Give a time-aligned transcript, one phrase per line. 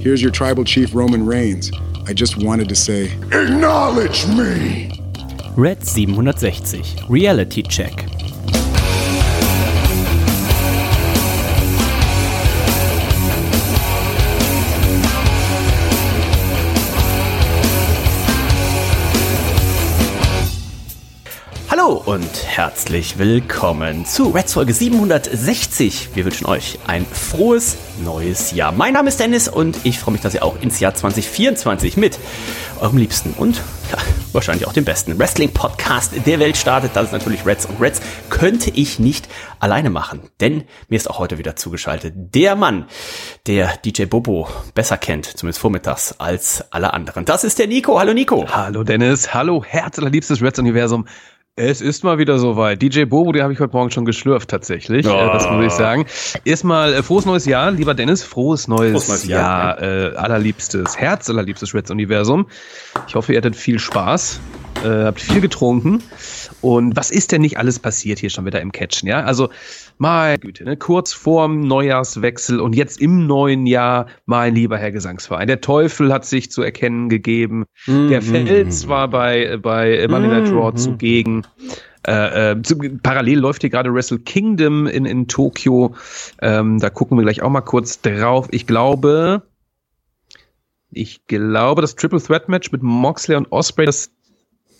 [0.00, 1.72] Here's your tribal chief, Roman Reigns.
[2.06, 4.92] I just wanted to say, Acknowledge me!
[5.56, 8.06] Red 760 Reality Check.
[21.88, 26.10] Hallo und herzlich willkommen zu Reds Folge 760.
[26.12, 28.72] Wir wünschen euch ein frohes neues Jahr.
[28.72, 32.18] Mein Name ist Dennis und ich freue mich, dass ihr auch ins Jahr 2024 mit
[32.78, 33.96] eurem Liebsten und ja,
[34.34, 36.90] wahrscheinlich auch dem besten Wrestling-Podcast der Welt startet.
[36.92, 39.26] Das ist natürlich Reds und Reds könnte ich nicht
[39.58, 42.84] alleine machen, denn mir ist auch heute wieder zugeschaltet der Mann,
[43.46, 47.24] der DJ Bobo besser kennt, zumindest vormittags, als alle anderen.
[47.24, 47.98] Das ist der Nico.
[47.98, 48.46] Hallo Nico.
[48.46, 49.32] Hallo Dennis.
[49.32, 51.06] Hallo herzallerliebstes Reds-Universum.
[51.60, 52.80] Es ist mal wieder soweit.
[52.80, 55.04] DJ Bobo, die habe ich heute Morgen schon geschlürft tatsächlich.
[55.08, 55.10] Oh.
[55.10, 56.06] Äh, das muss ich sagen.
[56.44, 58.22] Erstmal äh, frohes neues Jahr, lieber Dennis.
[58.22, 62.46] Frohes neues, frohes neues Jahr, Jahr äh, allerliebstes Herz, allerliebstes Reds Universum.
[63.08, 64.38] Ich hoffe, ihr hattet viel Spaß,
[64.84, 66.00] äh, habt viel getrunken.
[66.60, 69.08] Und was ist denn nicht alles passiert hier schon wieder im Catchen?
[69.08, 69.48] Ja, also
[69.98, 70.76] meine Güte, ne?
[70.76, 75.48] kurz vorm Neujahrswechsel und jetzt im neuen Jahr, mein lieber Herr Gesangsverein.
[75.48, 77.64] Der Teufel hat sich zu erkennen gegeben.
[77.86, 81.46] Mm Der Fels war bei, bei Money Night Raw mm zugegen.
[82.06, 82.56] Äh, äh,
[83.02, 85.94] parallel läuft hier gerade Wrestle Kingdom in, in Tokio.
[86.40, 88.48] Ähm, da gucken wir gleich auch mal kurz drauf.
[88.50, 89.42] Ich glaube,
[90.90, 94.10] ich glaube, das Triple Threat Match mit Moxley und Osprey, das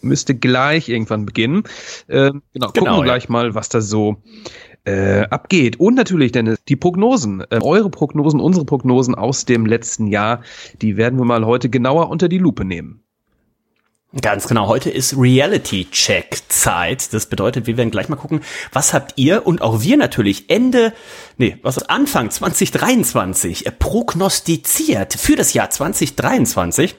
[0.00, 1.64] müsste gleich irgendwann beginnen.
[2.09, 4.22] Ähm, genau, gucken genau, wir gleich mal, was da so
[4.84, 5.81] äh, abgeht.
[5.81, 10.42] Und natürlich, Dennis, die Prognosen, äh, eure Prognosen, unsere Prognosen aus dem letzten Jahr,
[10.81, 13.03] die werden wir mal heute genauer unter die Lupe nehmen.
[14.22, 17.12] Ganz genau, heute ist Reality-Check-Zeit.
[17.12, 18.41] Das bedeutet, wir werden gleich mal gucken,
[18.72, 20.94] was habt ihr und auch wir natürlich Ende,
[21.36, 26.97] nee, was Anfang 2023 prognostiziert für das Jahr 2023.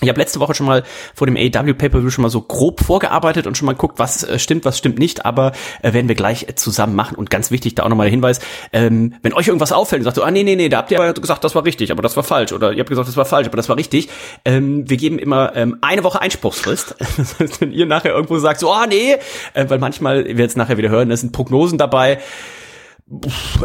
[0.00, 3.48] Ich habe letzte Woche schon mal vor dem AW Pay-Per-View schon mal so grob vorgearbeitet
[3.48, 5.50] und schon mal guckt, was äh, stimmt, was stimmt nicht, aber
[5.82, 7.16] äh, werden wir gleich zusammen machen.
[7.16, 8.38] Und ganz wichtig, da auch nochmal der Hinweis,
[8.72, 11.00] ähm, wenn euch irgendwas auffällt und sagt so, ah nee, nee, nee, da habt ihr
[11.00, 12.52] aber gesagt, das war richtig, aber das war falsch.
[12.52, 14.08] Oder ihr habt gesagt, das war falsch, aber das war richtig.
[14.44, 16.94] Ähm, wir geben immer ähm, eine Woche Einspruchsfrist.
[17.16, 19.16] das heißt, wenn ihr nachher irgendwo sagt, so, ah nee,
[19.54, 22.20] äh, weil manchmal, wir jetzt nachher wieder hören, da sind Prognosen dabei,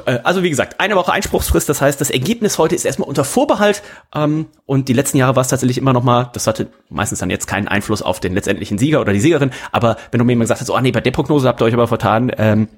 [0.06, 3.84] also wie gesagt, eine Woche Einspruchsfrist, das heißt, das Ergebnis heute ist erstmal unter Vorbehalt
[4.16, 7.30] ähm, und die letzten Jahre war es tatsächlich immer noch mal, das hatte meistens dann
[7.30, 10.46] jetzt keinen Einfluss auf den letztendlichen Sieger oder die Siegerin, aber wenn du mir jemand
[10.46, 12.70] gesagt hast, oh nee, bei der Prognose habt ihr euch aber vertan, ähm,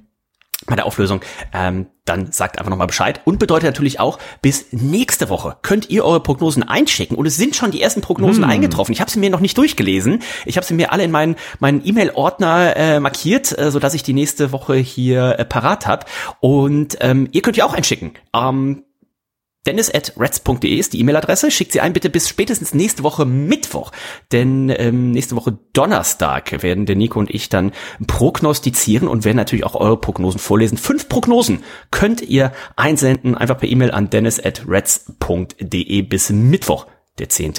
[0.67, 1.21] bei der Auflösung,
[1.53, 3.21] ähm, dann sagt einfach nochmal Bescheid.
[3.25, 7.17] Und bedeutet natürlich auch, bis nächste Woche könnt ihr eure Prognosen einschicken.
[7.17, 8.49] Und es sind schon die ersten Prognosen hm.
[8.49, 8.94] eingetroffen.
[8.94, 10.21] Ich habe sie mir noch nicht durchgelesen.
[10.45, 14.13] Ich habe sie mir alle in meinen meinen E-Mail-Ordner äh, markiert, äh, sodass ich die
[14.13, 16.05] nächste Woche hier äh, parat habe.
[16.39, 18.13] Und ähm, ihr könnt ja auch einschicken.
[18.33, 18.83] Ähm,
[19.65, 21.51] dennis.reds.de ist die E-Mail-Adresse.
[21.51, 23.91] Schickt sie ein bitte bis spätestens nächste Woche Mittwoch.
[24.31, 27.71] Denn ähm, nächste Woche Donnerstag werden der Nico und ich dann
[28.07, 30.77] prognostizieren und werden natürlich auch eure Prognosen vorlesen.
[30.77, 36.87] Fünf Prognosen könnt ihr einsenden, einfach per E-Mail an dennis.reds.de bis Mittwoch
[37.17, 37.53] der 10.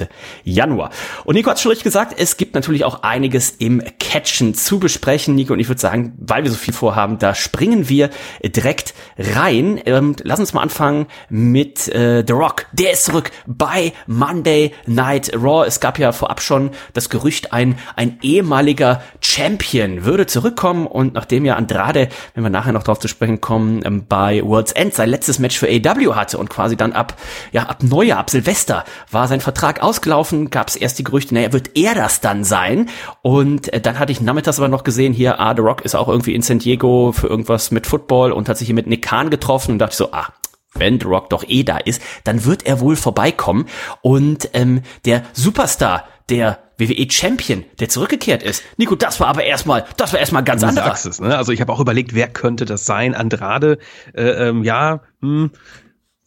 [0.44, 0.90] Januar.
[1.24, 5.34] Und Nico hat schon richtig gesagt, es gibt natürlich auch einiges im Catchen zu besprechen.
[5.34, 8.10] Nico und ich würde sagen, weil wir so viel vorhaben, da springen wir
[8.44, 9.80] direkt rein.
[9.86, 12.66] Ähm, lass uns mal anfangen mit äh, The Rock.
[12.72, 15.66] Der ist zurück bei Monday Night Raw.
[15.66, 21.46] Es gab ja vorab schon das Gerücht, ein, ein ehemaliger Champion würde zurückkommen und nachdem
[21.46, 25.08] ja Andrade, wenn wir nachher noch drauf zu sprechen kommen, ähm, bei World's End sein
[25.08, 27.16] letztes Match für AW hatte und quasi dann ab,
[27.52, 31.52] ja, ab Neujahr, ab Silvester war sein Vertrag ausgelaufen, gab es erst die Gerüchte, naja,
[31.52, 32.88] wird er das dann sein?
[33.22, 36.08] Und äh, dann hatte ich nachmittags aber noch gesehen, hier, ah, The Rock ist auch
[36.08, 39.30] irgendwie in San Diego für irgendwas mit Football und hat sich hier mit Nick Khan
[39.30, 40.32] getroffen und dachte so, ah,
[40.74, 43.66] wenn The Rock doch eh da ist, dann wird er wohl vorbeikommen.
[44.02, 48.64] Und ähm, der Superstar, der WWE Champion, der zurückgekehrt ist.
[48.78, 51.20] Nico, das war aber erstmal, das war erstmal ganz anders.
[51.20, 51.38] Ne?
[51.38, 53.14] Also ich habe auch überlegt, wer könnte das sein?
[53.14, 53.78] Andrade,
[54.12, 55.52] äh, ähm, ja, hm,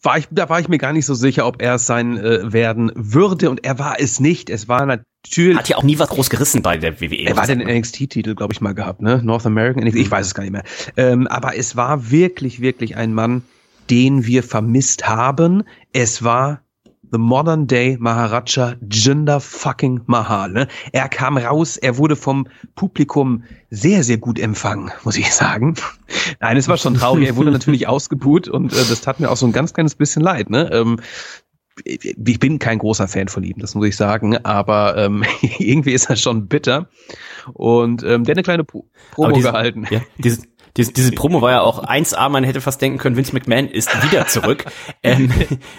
[0.02, 2.52] war ich, da war ich mir gar nicht so sicher, ob er es sein äh,
[2.52, 4.50] werden würde und er war es nicht.
[4.50, 5.58] Es war natürlich.
[5.58, 7.26] Hat ja auch nie was groß gerissen bei der WWE.
[7.26, 9.20] Er war den NXT-Titel, glaube ich, mal gehabt, ne?
[9.22, 10.64] North American NXT, ich weiß es gar nicht mehr.
[10.96, 13.42] Ähm, aber es war wirklich, wirklich ein Mann,
[13.90, 15.64] den wir vermisst haben.
[15.92, 16.62] Es war
[17.12, 20.50] the modern day Maharaja Jinder fucking Mahal.
[20.50, 20.68] Ne?
[20.92, 25.74] Er kam raus, er wurde vom Publikum sehr, sehr gut empfangen, muss ich sagen.
[26.40, 27.26] Nein, es war schon traurig.
[27.26, 30.22] Er wurde natürlich ausgebuht und äh, das tat mir auch so ein ganz kleines bisschen
[30.22, 30.50] leid.
[30.50, 30.70] Ne?
[30.72, 31.00] Ähm,
[31.84, 35.24] ich bin kein großer Fan von ihm, das muss ich sagen, aber ähm,
[35.58, 36.88] irgendwie ist er schon bitter.
[37.54, 39.86] Und ähm, der hat eine kleine Pro Promo diese, gehalten.
[39.90, 40.42] Ja, diese,
[40.76, 43.90] diese, diese Promo war ja auch 1A, man hätte fast denken können, Vince McMahon ist
[44.04, 44.64] wieder zurück.
[45.02, 45.32] ähm,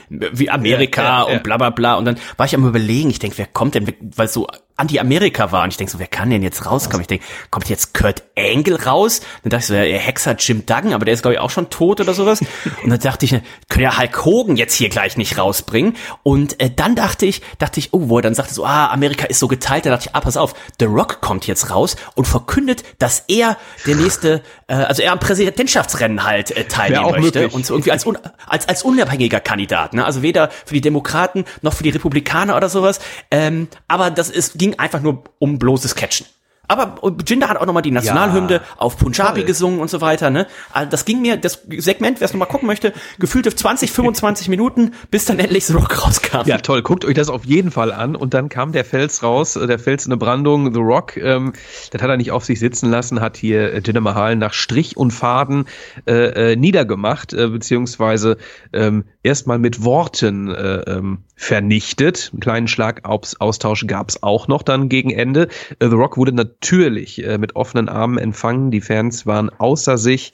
[0.10, 1.36] wie Amerika ja, ja, ja.
[1.36, 1.96] und bla bla bla.
[1.96, 4.48] Und dann war ich am überlegen, ich denke, wer kommt denn, weil so
[4.82, 5.64] Anti-Amerika war.
[5.64, 7.02] Und ich denke so, wer kann denn jetzt rauskommen?
[7.02, 9.22] Ich denke, kommt jetzt Kurt Angle raus?
[9.44, 11.70] Dann dachte ich so, ja, Hexer Jim Duggan, aber der ist, glaube ich, auch schon
[11.70, 12.42] tot oder sowas.
[12.84, 13.32] Und dann dachte ich,
[13.70, 15.96] können ja Hulk Hogan jetzt hier gleich nicht rausbringen.
[16.24, 19.26] Und äh, dann dachte ich, dachte ich, oh, wo er dann sagte so, ah, Amerika
[19.26, 22.28] ist so geteilt, da dachte ich, ah, pass auf, The Rock kommt jetzt raus und
[22.28, 27.40] verkündet, dass er der nächste, äh, also er am Präsidentschaftsrennen halt äh, teilnehmen möchte.
[27.40, 27.54] Möglich.
[27.54, 28.06] Und so irgendwie als,
[28.48, 29.94] als, als unabhängiger Kandidat.
[29.94, 30.04] Ne?
[30.04, 33.00] Also weder für die Demokraten noch für die Republikaner oder sowas.
[33.30, 36.28] Ähm, aber das ist, ging ging einfach nur um bloßes Catchen.
[36.72, 36.96] Aber
[37.28, 39.48] Jinder hat auch nochmal die Nationalhymne ja, auf Punjabi toll.
[39.48, 40.30] gesungen und so weiter.
[40.30, 40.48] Ne?
[40.72, 44.92] Also das ging mir, das Segment, wer es nochmal gucken möchte, gefühlte 20, 25 Minuten,
[45.10, 46.44] bis dann endlich The Rock rauskam.
[46.46, 46.82] Ja, toll.
[46.82, 48.16] Guckt euch das auf jeden Fall an.
[48.16, 51.18] Und dann kam der Fels raus, äh, der Fels in der Brandung, The Rock.
[51.18, 51.52] Ähm,
[51.92, 55.12] das hat er nicht auf sich sitzen lassen, hat hier Jinder Mahal nach Strich und
[55.12, 55.66] Faden
[56.08, 58.38] äh, äh, niedergemacht, äh, beziehungsweise
[58.72, 62.30] ähm, erstmal mit Worten äh, ähm, vernichtet.
[62.32, 65.50] Einen kleinen Schlagaustausch gab es auch noch dann gegen Ende.
[65.80, 68.72] Äh, The Rock wurde natürlich äh, mit offenen Armen empfangen.
[68.72, 70.34] Die Fans waren außer sich,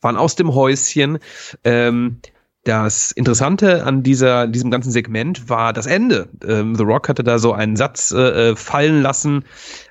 [0.00, 1.18] waren aus dem Häuschen.
[1.64, 2.18] Ähm,
[2.64, 6.28] das Interessante an dieser, diesem ganzen Segment war das Ende.
[6.46, 9.44] Ähm, The Rock hatte da so einen Satz äh, äh fallen lassen.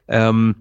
[0.07, 0.55] Ähm,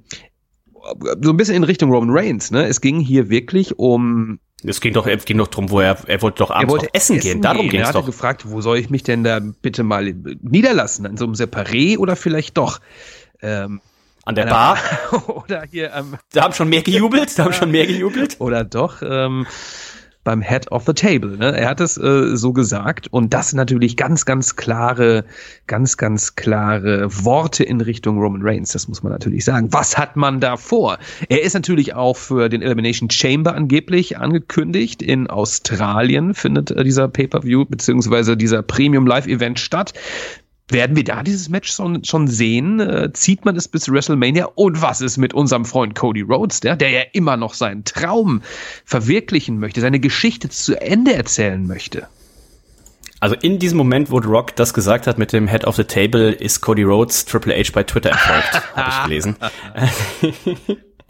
[1.23, 2.51] so ein bisschen in Richtung Roman Reigns.
[2.51, 2.67] Ne?
[2.67, 6.21] Es ging hier wirklich um es ging doch, es ging doch drum, wo er, er
[6.21, 7.43] wollte doch abends wollte essen, essen, gehen.
[7.43, 7.95] Darum ging es doch.
[7.95, 11.07] Er hatte gefragt, wo soll ich mich denn da bitte mal niederlassen?
[11.07, 12.81] An so einem Separé oder vielleicht doch
[13.41, 13.81] ähm,
[14.25, 14.79] an der Bar?
[15.27, 18.37] oder hier ähm, Da haben schon mehr gejubelt, da haben schon mehr gejubelt.
[18.41, 19.47] Oder doch ähm,
[20.25, 21.39] beim Head of the Table.
[21.39, 21.57] Ne?
[21.57, 25.25] Er hat es äh, so gesagt und das sind natürlich ganz, ganz klare,
[25.67, 28.73] ganz, ganz klare Worte in Richtung Roman Reigns.
[28.73, 29.73] Das muss man natürlich sagen.
[29.73, 30.99] Was hat man da vor?
[31.29, 35.03] Er ist natürlich auch für den Elimination Chamber angeblich angekündigt.
[35.03, 39.95] In Australien findet äh, dieser Pay-per-View beziehungsweise dieser Premium Live Event statt.
[40.73, 42.81] Werden wir da dieses Match schon, schon sehen?
[42.81, 44.49] Äh, zieht man es bis WrestleMania?
[44.55, 48.43] Und was ist mit unserem Freund Cody Rhodes, der, der ja immer noch seinen Traum
[48.85, 52.07] verwirklichen möchte, seine Geschichte zu Ende erzählen möchte?
[53.21, 55.85] Also in diesem Moment, wo The Rock das gesagt hat mit dem Head of the
[55.85, 59.37] Table, ist Cody Rhodes Triple H bei Twitter erfolgt, habe ich gelesen.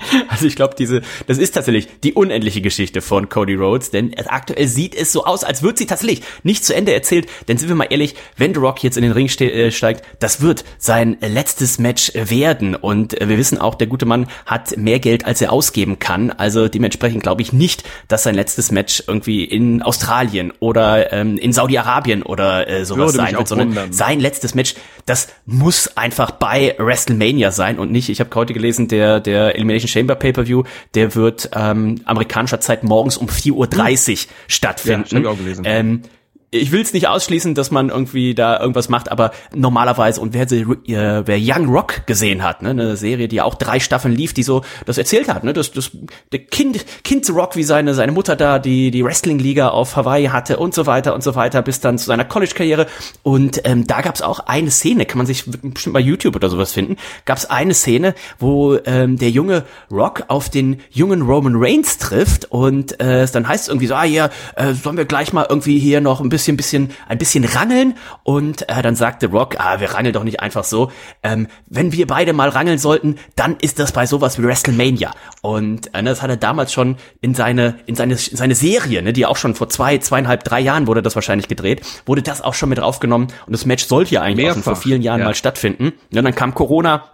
[0.28, 4.68] Also ich glaube, diese, das ist tatsächlich die unendliche Geschichte von Cody Rhodes, denn aktuell
[4.68, 7.28] sieht es so aus, als wird sie tatsächlich nicht zu Ende erzählt.
[7.48, 10.04] Denn sind wir mal ehrlich, wenn The Rock jetzt in den Ring ste äh, steigt,
[10.20, 12.74] das wird sein letztes Match werden.
[12.74, 16.30] Und äh, wir wissen auch, der gute Mann hat mehr Geld, als er ausgeben kann.
[16.30, 21.52] Also dementsprechend glaube ich nicht, dass sein letztes Match irgendwie in Australien oder ähm, in
[21.52, 23.92] Saudi-Arabien oder äh, sowas sein wird, sondern wundern.
[23.92, 24.74] sein letztes Match,
[25.06, 28.08] das muss einfach bei WrestleMania sein und nicht.
[28.08, 30.64] Ich habe heute gelesen, der der Elimination Chamber Pay-Per-View,
[30.94, 34.28] der wird ähm, amerikanischer Zeit morgens um 4.30 Uhr hm.
[34.48, 35.14] stattfinden.
[35.14, 35.64] Ja, ich auch gelesen.
[35.66, 36.02] Ähm,
[36.52, 40.50] ich will es nicht ausschließen, dass man irgendwie da irgendwas macht, aber normalerweise, und wer,
[40.50, 44.42] äh, wer Young Rock gesehen hat, ne, eine Serie, die auch drei Staffeln lief, die
[44.42, 45.92] so das erzählt hat, ne, das, das,
[46.32, 50.56] der Kind, Kind Rock, wie seine, seine Mutter da die, die Wrestling-Liga auf Hawaii hatte
[50.56, 52.86] und so weiter und so weiter, bis dann zu seiner College-Karriere.
[53.22, 56.72] Und ähm, da gab's auch eine Szene, kann man sich bestimmt bei YouTube oder sowas
[56.72, 56.96] finden,
[57.26, 62.98] gab's eine Szene, wo ähm, der junge Rock auf den jungen Roman Reigns trifft und
[63.00, 66.00] äh, dann heißt es irgendwie so, ah ja, äh, sollen wir gleich mal irgendwie hier
[66.00, 69.92] noch ein bisschen bisschen, bisschen, ein bisschen rangeln und äh, dann sagte Rock, ah, wir
[69.92, 70.90] rangeln doch nicht einfach so.
[71.22, 75.12] Ähm, wenn wir beide mal rangeln sollten, dann ist das bei sowas wie WrestleMania.
[75.42, 79.12] Und äh, das hat er damals schon in seine, in seine, in seine Serie, ne,
[79.12, 82.54] die auch schon vor zwei, zweieinhalb, drei Jahren wurde das wahrscheinlich gedreht, wurde das auch
[82.54, 85.26] schon mit aufgenommen und das Match sollte ja eigentlich auch schon vor vielen Jahren ja.
[85.26, 85.92] mal stattfinden.
[86.12, 87.04] Und dann kam Corona,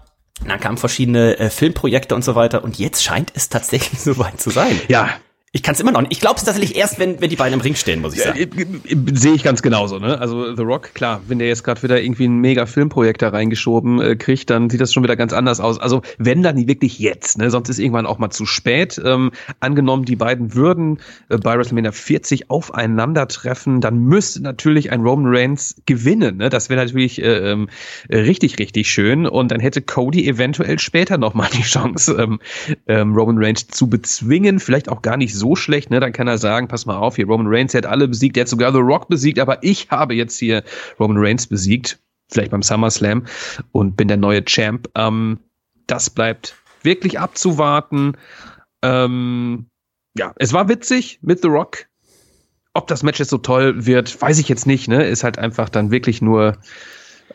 [0.47, 4.51] dann kamen verschiedene äh, Filmprojekte und so weiter und jetzt scheint es tatsächlich soweit zu
[4.51, 4.81] sein.
[4.89, 5.11] Ja,
[5.57, 6.13] ich kann es immer noch nicht.
[6.13, 8.39] Ich glaube es tatsächlich erst, wenn, wenn die beiden im Ring stehen, muss ich sagen.
[8.39, 8.49] Äh,
[9.15, 9.99] Sehe ich ganz genauso.
[9.99, 10.21] Ne?
[10.21, 13.99] Also The Rock, klar, wenn der jetzt gerade wieder irgendwie ein mega Filmprojekt da reingeschoben
[14.03, 15.81] äh, kriegt, dann sieht das schon wieder ganz anders aus.
[15.81, 17.51] Also wenn dann wirklich jetzt, ne?
[17.51, 19.01] sonst ist irgendwann auch mal zu spät.
[19.03, 20.99] Ähm, angenommen, die beiden würden
[21.31, 26.37] äh, bei WrestleMania 40 aufeinandertreffen, dann müsste natürlich ein Roman Reigns gewinnen.
[26.37, 26.51] Ne?
[26.51, 27.71] Das wäre natürlich äh, ähm,
[28.11, 29.27] richtig, richtig schön.
[29.27, 32.41] Und dann hätte Cody eventuell später nochmal die Chance, ähm,
[32.89, 34.61] ähm, Roman Reigns zu bezwingen.
[34.61, 36.01] Vielleicht auch gar nicht so so schlecht, ne?
[36.01, 38.49] Dann kann er sagen, pass mal auf, hier Roman Reigns hat alle besiegt, der hat
[38.49, 40.65] sogar The Rock besiegt, aber ich habe jetzt hier
[40.99, 43.25] Roman Reigns besiegt, vielleicht beim SummerSlam
[43.73, 44.89] und bin der neue Champ.
[44.97, 45.39] Ähm,
[45.87, 48.17] das bleibt wirklich abzuwarten.
[48.83, 49.67] Ähm,
[50.19, 51.87] ja, es war witzig mit The Rock.
[52.75, 54.89] Ob das Match jetzt so toll wird, weiß ich jetzt nicht.
[54.89, 55.07] Ne?
[55.07, 56.59] Ist halt einfach dann wirklich nur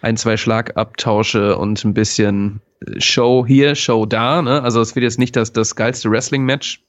[0.02, 2.62] ein, zwei Schlagabtausche und ein bisschen
[2.98, 4.42] Show hier, Show da.
[4.42, 4.62] Ne?
[4.62, 6.84] Also es wird jetzt nicht das, das geilste Wrestling-Match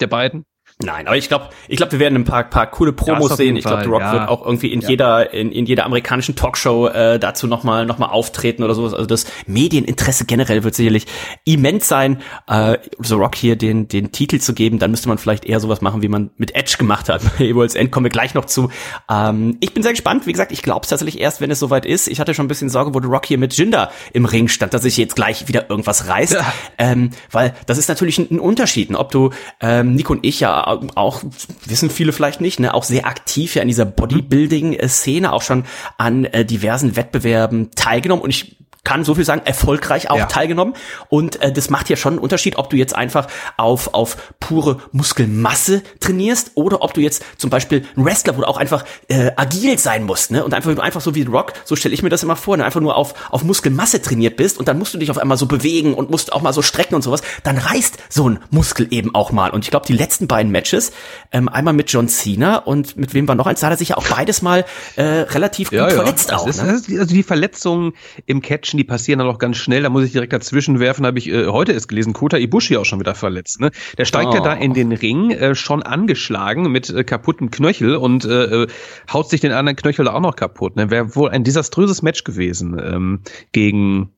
[0.00, 0.44] der beiden.
[0.82, 3.56] Nein, aber ich glaube, ich glaube, wir werden ein paar, paar coole Promos sehen.
[3.56, 4.12] Ich glaube, The Rock ja.
[4.12, 4.88] wird auch irgendwie in ja.
[4.88, 8.94] jeder in, in jeder amerikanischen Talkshow äh, dazu noch mal noch mal auftreten oder sowas.
[8.94, 11.06] Also das Medieninteresse generell wird sicherlich
[11.44, 14.78] immens sein, äh, The Rock hier den den Titel zu geben.
[14.78, 17.22] Dann müsste man vielleicht eher sowas machen, wie man mit Edge gemacht hat.
[17.38, 18.70] Bei Evol's End kommen wir gleich noch zu.
[19.10, 20.26] Ähm, ich bin sehr gespannt.
[20.26, 22.08] Wie gesagt, ich glaube es tatsächlich erst, wenn es soweit ist.
[22.08, 24.72] Ich hatte schon ein bisschen Sorge, wo The Rock hier mit Jinder im Ring stand,
[24.72, 26.52] dass sich jetzt gleich wieder irgendwas reißt, ja.
[26.78, 28.94] ähm, weil das ist natürlich ein, ein Unterschied.
[28.94, 31.22] Ob du ähm, Nico und ich ja auch,
[31.66, 35.64] wissen viele vielleicht nicht, ne, auch sehr aktiv ja in dieser Bodybuilding-Szene, auch schon
[35.98, 38.22] an äh, diversen Wettbewerben teilgenommen.
[38.22, 40.26] Und ich kann so viel sagen, erfolgreich auch ja.
[40.26, 40.74] teilgenommen.
[41.08, 44.80] Und äh, das macht ja schon einen Unterschied, ob du jetzt einfach auf, auf pure
[44.92, 49.32] Muskelmasse trainierst oder ob du jetzt zum Beispiel ein Wrestler, wo du auch einfach äh,
[49.36, 50.44] agil sein musst, ne?
[50.44, 52.64] Und einfach, einfach so wie Rock, so stelle ich mir das immer vor, ne?
[52.64, 55.46] einfach nur auf, auf Muskelmasse trainiert bist und dann musst du dich auf einmal so
[55.46, 59.14] bewegen und musst auch mal so strecken und sowas, dann reißt so ein Muskel eben
[59.14, 59.50] auch mal.
[59.50, 60.92] Und ich glaube, die letzten beiden Matches,
[61.32, 63.90] ähm, einmal mit John Cena und mit wem war noch eins, da hat er sich
[63.90, 64.64] ja auch beides mal
[64.96, 65.96] äh, relativ ja, gut ja.
[66.02, 66.46] verletzt auch.
[66.46, 66.80] Ist, ne?
[66.98, 67.92] also die Verletzungen
[68.26, 69.82] im Catchen, die passieren dann auch ganz schnell.
[69.82, 72.84] Da muss ich direkt dazwischen werfen, habe ich äh, heute erst gelesen, Kota Ibushi auch
[72.84, 73.60] schon wieder verletzt.
[73.60, 73.70] Ne?
[73.98, 74.34] Der steigt oh.
[74.34, 78.66] ja da in den Ring, äh, schon angeschlagen mit äh, kaputtem Knöchel und äh, äh,
[79.12, 80.76] haut sich den anderen Knöchel auch noch kaputt.
[80.76, 80.90] Ne?
[80.90, 83.20] Wäre wohl ein desaströses Match gewesen ähm,
[83.52, 84.10] gegen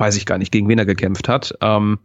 [0.00, 1.54] weiß ich gar nicht, gegen wen er gekämpft hat.
[1.60, 1.98] Ähm,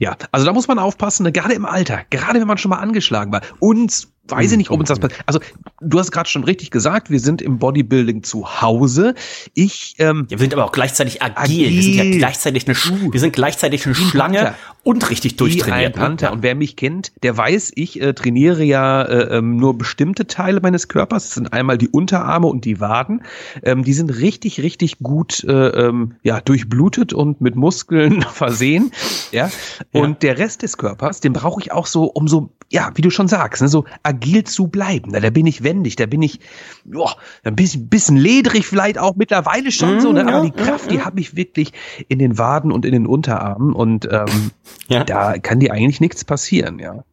[0.00, 1.30] ja, also da muss man aufpassen, ne?
[1.30, 3.42] gerade im Alter, gerade wenn man schon mal angeschlagen war.
[3.60, 5.20] Und weiß ich nicht, ob uns das passiert.
[5.26, 5.40] Also,
[5.80, 9.14] du hast gerade schon richtig gesagt, wir sind im Bodybuilding zu Hause.
[9.54, 11.36] Ich, ähm, ja, wir sind aber auch gleichzeitig agil.
[11.36, 11.70] agil.
[11.70, 14.56] Wir sind ja gleichzeitig eine, uh, wir sind gleichzeitig eine Schlange Panther.
[14.84, 15.96] und richtig durchtrainiert.
[15.96, 16.26] Ein Panther.
[16.28, 16.32] Ne?
[16.32, 20.60] Und wer mich kennt, der weiß, ich äh, trainiere ja äh, ähm, nur bestimmte Teile
[20.60, 21.24] meines Körpers.
[21.24, 23.22] Das sind einmal die Unterarme und die Waden.
[23.62, 28.92] Ähm, die sind richtig, richtig gut, äh, ähm, ja, durchblutet und mit Muskeln versehen.
[29.32, 29.50] Ja.
[29.90, 30.16] Und ja.
[30.34, 33.28] der Rest des Körpers, den brauche ich auch so, um so, ja, wie du schon
[33.28, 35.10] sagst, ne, so agil zu bleiben.
[35.12, 36.40] Na, da bin ich wendig, da bin ich
[36.84, 37.14] joa,
[37.44, 40.22] ein bisschen, bisschen ledrig vielleicht auch mittlerweile schon mm, so, ne?
[40.22, 41.72] Mhm, aber die Kraft, die habe ich wirklich
[42.08, 44.50] in den Waden und in den Unterarmen und ähm,
[44.88, 45.04] ja.
[45.04, 47.04] da kann dir eigentlich nichts passieren, ja.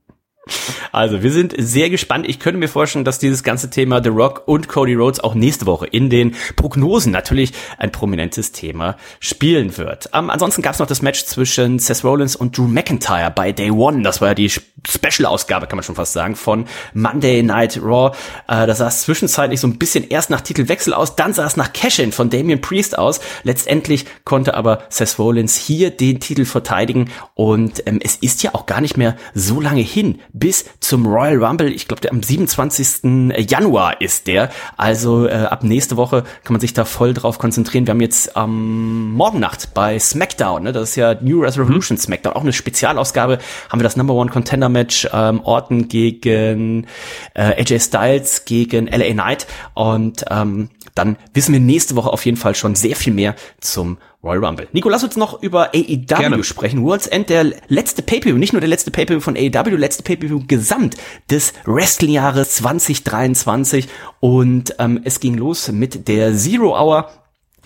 [0.91, 2.27] Also, wir sind sehr gespannt.
[2.27, 5.65] Ich könnte mir vorstellen, dass dieses ganze Thema The Rock und Cody Rhodes auch nächste
[5.65, 10.09] Woche in den Prognosen natürlich ein prominentes Thema spielen wird.
[10.13, 13.71] Ähm, ansonsten gab es noch das Match zwischen Seth Rollins und Drew McIntyre bei Day
[13.71, 14.01] One.
[14.03, 18.15] Das war ja die Special-Ausgabe, kann man schon fast sagen, von Monday Night Raw.
[18.47, 21.73] Äh, da sah zwischenzeitlich so ein bisschen erst nach Titelwechsel aus, dann sah es nach
[21.73, 23.19] Cash-In von Damian Priest aus.
[23.43, 28.65] Letztendlich konnte aber Seth Rollins hier den Titel verteidigen und ähm, es ist ja auch
[28.65, 31.71] gar nicht mehr so lange hin bis zum Royal Rumble.
[31.71, 33.31] Ich glaube, am 27.
[33.49, 34.49] Januar ist der.
[34.77, 37.85] Also äh, ab nächste Woche kann man sich da voll drauf konzentrieren.
[37.85, 42.01] Wir haben jetzt am ähm, Morgennacht bei SmackDown, ne, das ist ja New Revolution mhm.
[42.01, 46.87] SmackDown, auch eine Spezialausgabe, haben wir das Number One Contender Match ähm, Orton gegen
[47.33, 52.37] äh, AJ Styles gegen LA Knight und ähm, dann wissen wir nächste Woche auf jeden
[52.37, 54.67] Fall schon sehr viel mehr zum Royal Rumble.
[54.73, 56.43] Nico, lass uns noch über AEW Gerne.
[56.43, 56.83] sprechen.
[56.83, 60.97] World's End, der letzte Pay-Per-View, nicht nur der letzte Pay-Per-View von AEW, letzte Pay-Per-View gesamt
[61.29, 63.87] des Wrestling-Jahres 2023
[64.19, 67.09] und ähm, es ging los mit der Zero Hour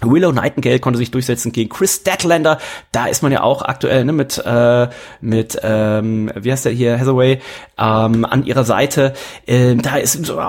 [0.06, 2.60] Willow Nightingale konnte sich durchsetzen gegen Chris Statlander.
[2.92, 4.88] Da ist man ja auch aktuell ne, mit äh,
[5.22, 7.40] mit ähm, wie heißt der hier Hathaway
[7.78, 9.14] ähm, an ihrer Seite.
[9.48, 10.40] Ähm, da ist so,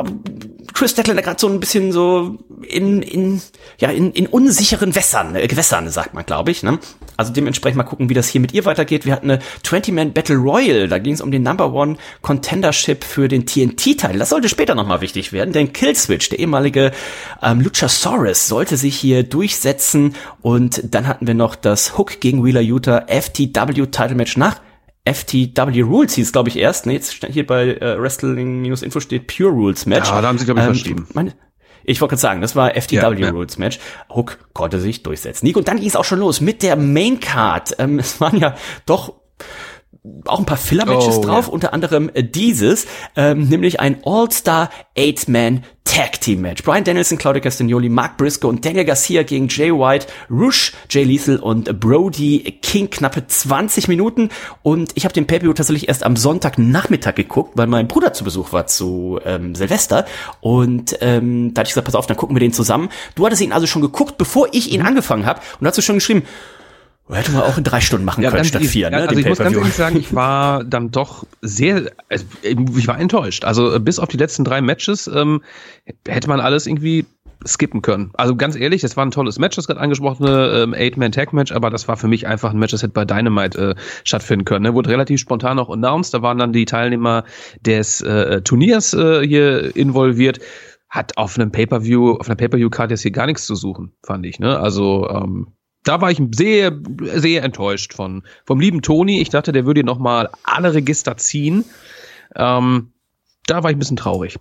[0.73, 3.41] Chris Statlander gerade so ein bisschen so in in
[3.79, 6.63] ja in, in unsicheren Wässern äh, Gewässern sagt man glaube ich.
[6.63, 6.79] Ne?
[7.17, 9.05] Also dementsprechend mal gucken, wie das hier mit ihr weitergeht.
[9.07, 10.89] Wir hatten eine 20-Man Battle Royal.
[10.89, 14.19] Da ging es um den Number One Contendership für den TNT-Teil.
[14.19, 16.93] Das sollte später nochmal wichtig werden, denn Killswitch, der ehemalige
[17.43, 20.15] ähm, Luchasaurus, sollte sich hier durchsetzen.
[20.41, 24.61] Und dann hatten wir noch das Hook gegen Wheeler Utah FTW Title Match nach
[25.07, 26.87] FTW Rules hieß, glaube ich, erst.
[26.87, 30.09] Ne, jetzt hier bei äh, Wrestling-Info steht Pure Rules Match.
[30.09, 31.09] Ja, da haben sie, glaube ich, ähm, verschrieben.
[31.13, 31.35] Meine,
[31.85, 33.31] ich wollte gerade sagen, das war FTW ja, ja.
[33.31, 33.79] Rules Match.
[34.09, 35.45] Hook konnte sich durchsetzen.
[35.45, 37.77] Nico, und dann ging es auch schon los mit der Main Card.
[37.79, 38.55] Ähm, es waren ja
[38.87, 39.13] doch
[40.27, 41.53] auch ein paar Filler-Matches Oh, drauf, ja.
[41.53, 46.63] unter anderem äh, dieses, ähm, nämlich ein All-Star Eight-Man Tag Team Match.
[46.63, 51.37] Brian Danielson, Claudio Castagnoli, Mark Briscoe und Daniel Garcia gegen Jay White, Rush, Jay Lethal
[51.37, 52.89] und Brody King.
[52.91, 54.31] Knappe 20 Minuten.
[54.63, 58.53] Und ich habe den Pay-Per-View tatsächlich erst am Sonntagnachmittag geguckt, weil mein Bruder zu Besuch
[58.53, 60.07] war zu ähm, Silvester.
[60.41, 62.89] Und ähm, da hatte ich gesagt, pass auf, dann gucken wir den zusammen.
[63.15, 65.41] Du hattest ihn also schon geguckt, bevor ich ihn angefangen habe.
[65.61, 66.23] Und hast du schon geschrieben,
[67.11, 69.09] hätte man auch in drei Stunden machen können ganz statt vier, ne?
[69.09, 73.45] Also ich muss ganz ehrlich sagen, ich war dann doch sehr, also ich war enttäuscht.
[73.45, 75.43] Also bis auf die letzten drei Matches ähm,
[76.07, 77.05] hätte man alles irgendwie
[77.47, 78.11] skippen können.
[78.15, 81.89] Also ganz ehrlich, das war ein tolles Match, das gerade angesprochene ähm, Eight-Man-Tag-Match, aber das
[81.89, 84.63] war für mich einfach ein Match, das hätte bei Dynamite äh, stattfinden können.
[84.63, 84.75] Ne?
[84.75, 87.25] Wurde relativ spontan auch announced, da waren dann die Teilnehmer
[87.61, 90.41] des äh, Turniers äh, hier involviert.
[90.89, 94.39] Hat auf einem Pay-Per-View, auf einer Pay-Per-View-Card jetzt hier gar nichts zu suchen, fand ich.
[94.39, 94.59] Ne?
[94.59, 95.49] Also ähm,
[95.85, 96.79] da war ich sehr,
[97.15, 99.21] sehr enttäuscht von vom lieben Toni.
[99.21, 101.65] Ich dachte, der würde noch mal alle Register ziehen.
[102.35, 102.93] Ähm,
[103.47, 104.39] da war ich ein bisschen traurig.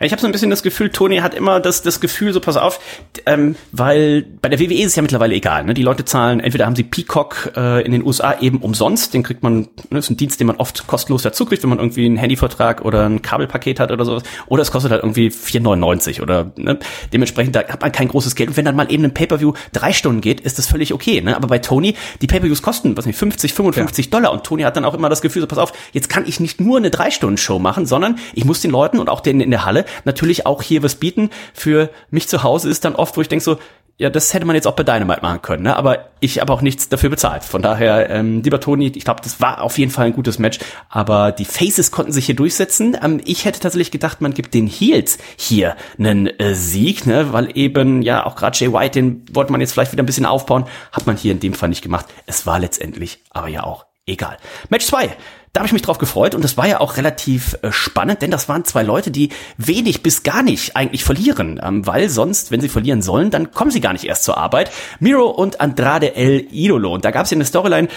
[0.00, 2.56] Ich habe so ein bisschen das Gefühl, Tony hat immer das, das Gefühl, so pass
[2.56, 2.80] auf,
[3.24, 5.64] ähm, weil bei der WWE ist es ja mittlerweile egal.
[5.64, 5.74] Ne?
[5.74, 9.42] Die Leute zahlen, entweder haben sie Peacock äh, in den USA eben umsonst, den kriegt
[9.42, 12.18] man, ne, ist ein Dienst, den man oft kostenlos dazu kriegt, wenn man irgendwie einen
[12.18, 14.22] Handyvertrag oder ein Kabelpaket hat oder sowas.
[14.48, 16.78] Oder es kostet halt irgendwie 4,99 oder ne?
[17.12, 18.50] dementsprechend, da hat man kein großes Geld.
[18.50, 21.22] Und wenn dann mal eben ein Pay-Per-View drei Stunden geht, ist das völlig okay.
[21.22, 21.36] Ne?
[21.36, 24.32] Aber bei Tony, die Pay-Per-Views kosten, was nicht, 50, 55 Dollar.
[24.32, 26.60] Und Tony hat dann auch immer das Gefühl, so pass auf, jetzt kann ich nicht
[26.60, 29.85] nur eine Drei-Stunden-Show machen, sondern ich muss den Leuten und auch denen in der Halle
[30.04, 31.30] natürlich auch hier was bieten.
[31.54, 33.58] Für mich zu Hause ist dann oft, wo ich denke so,
[33.98, 35.74] ja, das hätte man jetzt auch bei Dynamite machen können, ne?
[35.74, 37.44] aber ich habe auch nichts dafür bezahlt.
[37.44, 40.58] Von daher, ähm, lieber Toni, ich glaube, das war auf jeden Fall ein gutes Match,
[40.90, 42.96] aber die Faces konnten sich hier durchsetzen.
[43.02, 47.32] Ähm, ich hätte tatsächlich gedacht, man gibt den Heels hier einen äh, Sieg, ne?
[47.32, 50.26] weil eben, ja, auch gerade Jay White, den wollte man jetzt vielleicht wieder ein bisschen
[50.26, 52.04] aufbauen, hat man hier in dem Fall nicht gemacht.
[52.26, 54.38] Es war letztendlich aber ja auch egal.
[54.70, 55.16] Match 2.
[55.52, 58.30] Da habe ich mich drauf gefreut und das war ja auch relativ äh, spannend, denn
[58.30, 62.60] das waren zwei Leute, die wenig bis gar nicht eigentlich verlieren, ähm, weil sonst, wenn
[62.60, 64.70] sie verlieren sollen, dann kommen sie gar nicht erst zur Arbeit.
[65.00, 66.92] Miro und Andrade El Idolo.
[66.92, 67.88] Und da gab es ja eine Storyline,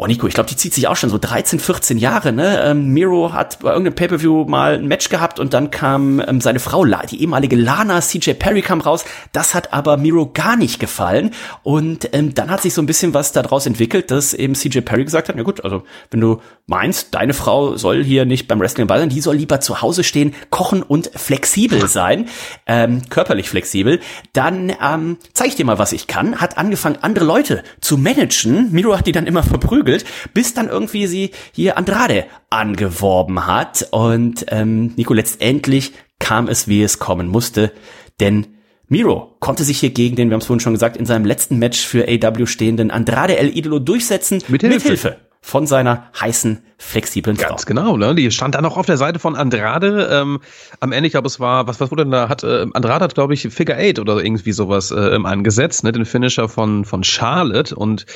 [0.00, 2.62] Oh, Nico, ich glaube, die zieht sich auch schon so 13, 14 Jahre, ne?
[2.62, 6.60] Ähm, Miro hat bei irgendeinem Pay-Per-View mal ein Match gehabt und dann kam ähm, seine
[6.60, 9.04] Frau, die ehemalige Lana, CJ Perry kam raus.
[9.32, 11.32] Das hat aber Miro gar nicht gefallen.
[11.64, 15.02] Und ähm, dann hat sich so ein bisschen was daraus entwickelt, dass eben CJ Perry
[15.02, 15.82] gesagt hat, na gut, also
[16.12, 19.60] wenn du meinst, deine Frau soll hier nicht beim Wrestling dabei sein, die soll lieber
[19.60, 22.28] zu Hause stehen, kochen und flexibel sein,
[22.68, 23.98] ähm, körperlich flexibel,
[24.32, 26.40] dann ähm, zeig ich dir mal, was ich kann.
[26.40, 28.70] Hat angefangen, andere Leute zu managen.
[28.70, 29.87] Miro hat die dann immer verprügelt,
[30.34, 33.88] bis dann irgendwie sie hier Andrade angeworben hat.
[33.90, 37.72] Und ähm, Nico, letztendlich kam es, wie es kommen musste,
[38.20, 38.46] denn
[38.88, 41.58] Miro konnte sich hier gegen den, wir haben es vorhin schon gesagt, in seinem letzten
[41.58, 44.42] Match für AW stehenden Andrade El Idolo durchsetzen.
[44.48, 45.18] Mit Hilfe.
[45.40, 47.48] Von seiner heißen, flexiblen Frau.
[47.48, 48.14] Ganz genau, ne?
[48.14, 50.08] Die stand dann auch auf der Seite von Andrade.
[50.10, 50.40] Ähm,
[50.80, 52.28] am Ende, ich glaube, es war, was, was wurde denn da?
[52.28, 55.92] Hat, äh, Andrade hat, glaube ich, Figure Eight oder irgendwie sowas äh, angesetzt, ne?
[55.92, 57.74] Den Finisher von, von Charlotte.
[57.74, 58.06] Und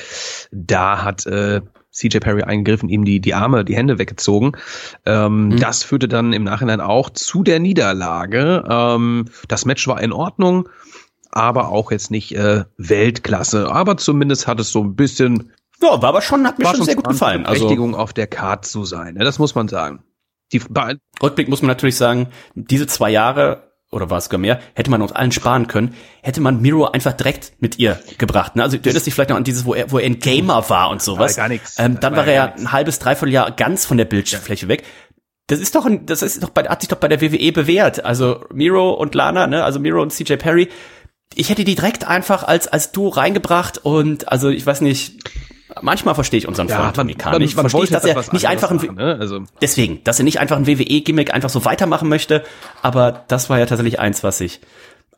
[0.51, 4.53] da hat äh, CJ Perry eingegriffen, ihm die, die Arme, die Hände weggezogen.
[5.05, 8.63] Ähm, Das führte dann im Nachhinein auch zu der Niederlage.
[8.67, 10.69] Ähm, das Match war in Ordnung,
[11.31, 13.71] aber auch jetzt nicht äh, Weltklasse.
[13.71, 15.51] Aber zumindest hat es so ein bisschen
[15.83, 17.45] Ja, war aber schon, hat mir schon sehr gut gefallen.
[17.45, 19.15] Also Berechtigung auf der Card zu sein.
[19.15, 19.23] Ne?
[19.23, 20.03] Das muss man sagen.
[20.51, 24.59] Die, bei- Rückblick muss man natürlich sagen, diese zwei Jahre oder war es gar mehr,
[24.73, 25.93] hätte man uns allen sparen können,
[26.23, 28.55] hätte man Miro einfach direkt mit ihr gebracht.
[28.55, 28.63] Ne?
[28.63, 30.89] Also du erinnerst dich vielleicht noch an dieses, wo er, wo er ein Gamer war
[30.89, 31.37] und sowas.
[31.37, 31.75] War gar nix.
[31.77, 34.83] Ähm, dann War war er ja ein halbes, dreiviertel Jahr ganz von der Bildfläche weg.
[35.45, 38.03] Das ist doch, ein, das ist doch bei, hat sich doch bei der WWE bewährt.
[38.03, 40.69] Also Miro und Lana, ne, also Miro und CJ Perry.
[41.35, 45.17] Ich hätte die direkt einfach als als Duo reingebracht und also ich weiß nicht.
[45.81, 47.55] Manchmal verstehe ich unseren Freund Tony Khan nicht.
[47.55, 49.17] Verstehe ich, dass er etwas nicht einfach ein, machen, ne?
[49.19, 52.43] Also Deswegen, dass er nicht einfach ein WWE-Gimmick einfach so weitermachen möchte,
[52.81, 54.61] aber das war ja tatsächlich eins, was sich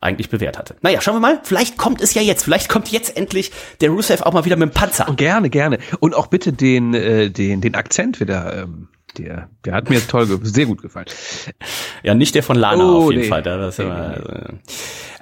[0.01, 0.75] eigentlich bewährt hatte.
[0.81, 4.21] Naja, schauen wir mal, vielleicht kommt es ja jetzt, vielleicht kommt jetzt endlich der Rusev
[4.21, 5.09] auch mal wieder mit dem Panzer.
[5.09, 5.79] und gerne, gerne.
[5.99, 8.63] Und auch bitte den, äh, den, den Akzent wieder.
[8.63, 11.05] Ähm, der, der hat mir toll, sehr gut gefallen.
[12.03, 13.29] Ja, nicht der von Lana Oh, auf jeden nee.
[13.29, 13.41] Fall.
[13.41, 14.29] Da, das immer, also,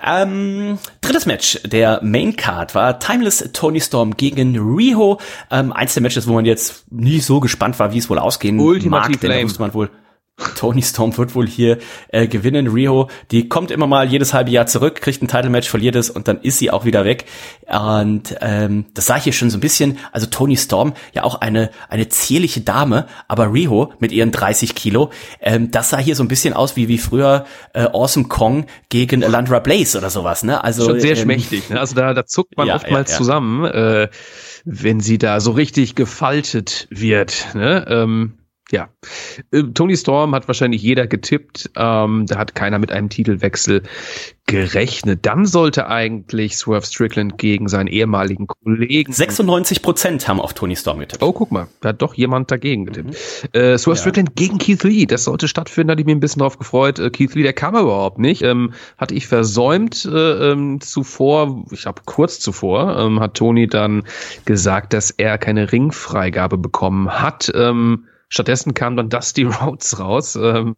[0.05, 5.19] ähm, drittes Match der Main Card war Timeless Tony Storm gegen Riho.
[5.51, 8.59] Ähm, eins der Matches, wo man jetzt nie so gespannt war, wie es wohl ausgehen
[8.59, 9.89] Ultimative mag, denn da wusste man wohl
[10.55, 12.67] Tony Storm wird wohl hier äh, gewinnen.
[12.67, 16.27] Rio, die kommt immer mal jedes halbe Jahr zurück, kriegt ein Title-Match, verliert es und
[16.27, 17.25] dann ist sie auch wieder weg.
[17.67, 19.99] Und ähm, das sah ich hier schon so ein bisschen.
[20.11, 25.11] Also Tony Storm, ja auch eine eine zierliche Dame, aber Rio mit ihren 30 Kilo,
[25.39, 29.23] ähm, das sah hier so ein bisschen aus wie wie früher äh, Awesome Kong gegen
[29.23, 30.43] Alandra Blaze oder sowas.
[30.43, 30.63] Ne?
[30.63, 31.69] Also schon sehr ähm, schmächtig.
[31.69, 31.79] Ne?
[31.79, 33.17] Also da da zuckt man Ja, oftmals ja, ja.
[33.19, 34.09] zusammen, äh,
[34.65, 37.53] wenn sie da so richtig gefaltet wird.
[37.53, 37.85] Ne?
[37.87, 38.33] Ähm,
[38.73, 38.89] ja,
[39.51, 41.69] Äh, Tony Storm hat wahrscheinlich jeder getippt.
[41.75, 43.83] Ähm, da hat keiner mit einem Titelwechsel
[44.47, 45.19] gerechnet.
[45.27, 50.99] Dann sollte eigentlich Swerve Strickland gegen seinen ehemaligen Kollegen 96 Prozent haben auf Tony Storm
[50.99, 51.21] getippt.
[51.21, 53.09] Oh, guck mal, da hat doch jemand dagegen getippt.
[53.09, 53.59] Mhm.
[53.59, 56.39] Äh, Swerve Strickland gegen Keith Lee, das sollte stattfinden, da hatte ich mich ein bisschen
[56.39, 56.97] drauf gefreut.
[56.97, 58.41] Äh, Keith Lee, der kam überhaupt nicht.
[58.41, 64.03] Ähm, hatte ich versäumt äh, ähm, zuvor, ich glaube kurz zuvor, ähm, hat Tony dann
[64.45, 67.51] gesagt, dass er keine Ringfreigabe bekommen hat.
[67.53, 70.35] Ähm, stattdessen kam dann Dusty Rhodes raus.
[70.35, 70.75] Ähm,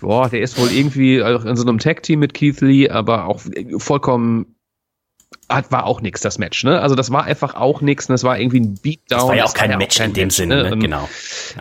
[0.00, 3.40] boah, der ist wohl irgendwie auch in so einem Tag-Team mit Keith Lee, aber auch
[3.78, 4.54] vollkommen
[5.48, 6.80] hat, war auch nix, das Match, ne?
[6.80, 8.14] Also das war einfach auch nix, ne?
[8.14, 9.18] Das war irgendwie ein Beatdown.
[9.18, 10.70] Das war ja auch kein Match in dem Sinne, ne?
[10.70, 11.08] Ähm, genau.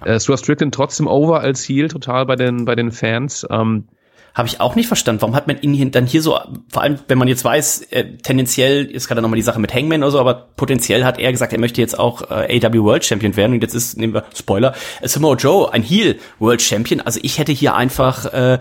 [0.05, 3.45] Äh, Stuart Strickland trotzdem over als Heel, total bei den, bei den Fans.
[3.49, 3.87] Ähm,
[4.33, 5.21] Habe ich auch nicht verstanden.
[5.21, 8.85] Warum hat man ihn dann hier so, vor allem wenn man jetzt weiß, äh, tendenziell
[8.85, 11.59] ist gerade nochmal die Sache mit Hangman oder so, aber potenziell hat er gesagt, er
[11.59, 15.07] möchte jetzt auch äh, AW World Champion werden und jetzt ist, nehmen wir, Spoiler, äh,
[15.07, 16.99] Samoa Joe, ein Heel World Champion.
[17.01, 18.57] Also ich hätte hier einfach äh,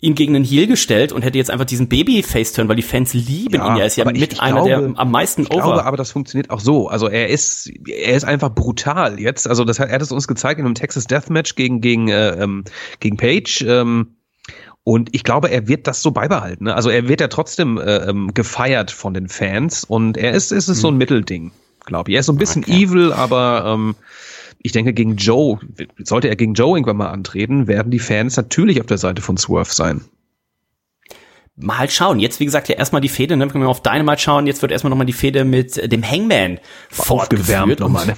[0.00, 3.54] ihn gegen einen Heel gestellt und hätte jetzt einfach diesen Baby-Face-Turn, weil die Fans lieben
[3.54, 3.78] ihn ja.
[3.78, 5.62] Er ist ja aber mit ich einer glaube- der am meisten ich over.
[5.62, 6.88] glaube aber, das funktioniert auch so.
[6.88, 9.46] Also er ist, er ist einfach brutal jetzt.
[9.46, 12.30] Also das hat, er hat es uns gezeigt in einem Texas Deathmatch gegen, gegen, äh,
[12.30, 12.64] ähm,
[12.98, 13.62] gegen Page.
[13.68, 14.16] Ähm,
[14.84, 16.64] und ich glaube, er wird das so beibehalten.
[16.64, 16.74] Ne?
[16.74, 20.68] Also er wird ja trotzdem äh, ähm, gefeiert von den Fans und er ist, ist
[20.68, 21.52] es so ein Mittelding,
[21.84, 22.16] glaube ich.
[22.16, 23.94] Er ist so ein bisschen evil, aber ähm,
[24.58, 25.60] ich denke, gegen Joe,
[25.98, 29.36] sollte er gegen Joe irgendwann mal antreten, werden die Fans natürlich auf der Seite von
[29.36, 30.02] Swerve sein.
[31.56, 32.18] mal schauen.
[32.18, 33.46] Jetzt, wie gesagt, ja erstmal die Fehde, ne?
[33.48, 34.48] können wir auf Dynamite schauen.
[34.48, 36.58] Jetzt wird erstmal nochmal die Fehde mit äh, dem Hangman
[36.96, 37.80] aufgewärmt fortgeführt.
[37.80, 38.16] nochmal, ne?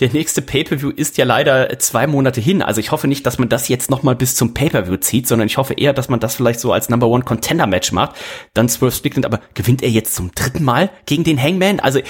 [0.00, 2.60] Der, nächste Pay-Per-View ist ja leider zwei Monate hin.
[2.60, 5.56] Also ich hoffe nicht, dass man das jetzt nochmal bis zum Pay-Per-View zieht, sondern ich
[5.56, 8.16] hoffe eher, dass man das vielleicht so als Number One Contender Match macht.
[8.52, 11.80] Dann Swerve Strickland, aber gewinnt er jetzt zum dritten Mal gegen den Hangman?
[11.80, 12.00] Also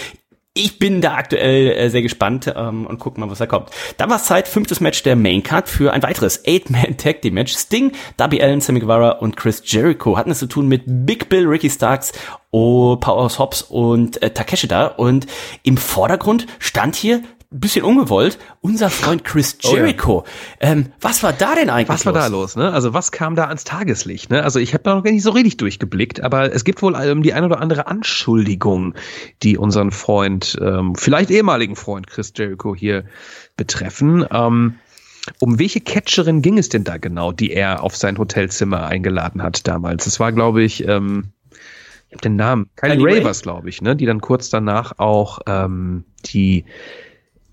[0.59, 3.71] ich bin da aktuell äh, sehr gespannt ähm, und gucken mal, was da kommt.
[3.97, 7.55] Dann war es Zeit, fünftes Match der Main Card für ein weiteres Eight-Man-Tag Team Match.
[7.57, 11.47] Sting, Darby Allen, Sammy Guevara und Chris Jericho hatten es zu tun mit Big Bill,
[11.47, 12.13] Ricky Starks,
[12.51, 14.87] oh, Powerhouse Hobbs und äh, Takeshita.
[14.87, 15.27] Und
[15.63, 19.77] im Vordergrund stand hier bisschen ungewollt, unser Freund Chris Oh ja.
[19.77, 20.25] Jericho.
[20.61, 22.57] ähm, was war da denn eigentlich Was war da los?
[22.57, 22.71] Ne?
[22.71, 24.31] Also was kam da ans Tageslicht?
[24.31, 24.43] Ne?
[24.43, 27.23] Also ich habe da noch gar nicht so richtig durchgeblickt, aber es gibt wohl ähm,
[27.23, 28.95] die ein oder andere Anschuldigung,
[29.43, 33.05] die unseren Freund, ähm, vielleicht ehemaligen Freund Chris Jericho hier
[33.57, 34.27] betreffen.
[34.31, 34.75] Ähm,
[35.41, 39.67] um welche Catcherin ging es denn da genau, die er auf sein Hotelzimmer eingeladen hat
[39.67, 40.07] damals?
[40.07, 41.33] Es war, glaube ich, ähm,
[42.09, 43.19] ich habe den Namen, Kylie, Ray?
[43.19, 43.95] Ravers, glaube ich, ne?
[43.97, 46.65] die dann kurz danach auch ähm, die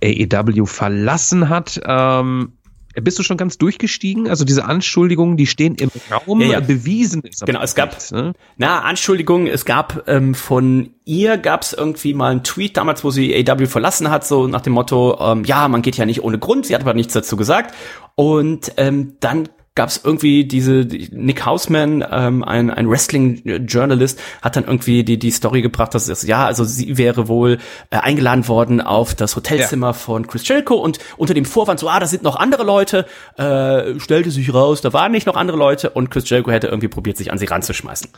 [0.06, 1.82] AEW verlassen hat.
[1.86, 2.54] Ähm,
[3.02, 4.30] bist du schon ganz durchgestiegen?
[4.30, 6.60] Also diese Anschuldigungen, die stehen im Raum, Ja, ja.
[6.62, 8.32] bewiesen ist Genau, es gab- nichts, ne?
[8.56, 13.10] Na, Anschuldigung, es gab ähm, von ihr gab es irgendwie mal einen Tweet damals, wo
[13.10, 16.40] sie AW verlassen hat, so nach dem Motto, ähm, ja, man geht ja nicht ohne
[16.40, 17.76] Grund, sie hat aber nichts dazu gesagt.
[18.16, 24.56] Und ähm, dann gab es irgendwie diese die- Nick Hausman, ähm, ein, ein Wrestling-Journalist, hat
[24.56, 27.58] dann irgendwie die, die Story gebracht, dass es, ja, also sie wäre wohl
[27.90, 32.00] äh, eingeladen worden auf das Hotelzimmer von Chris Jericho und unter dem Vorwand so, ah,
[32.00, 33.06] da sind noch andere Leute,
[33.38, 36.88] äh, stellte sich raus, da waren nicht noch andere Leute und Chris Jericho hätte irgendwie
[36.88, 38.10] probiert, sich an sie ranzuschmeißen.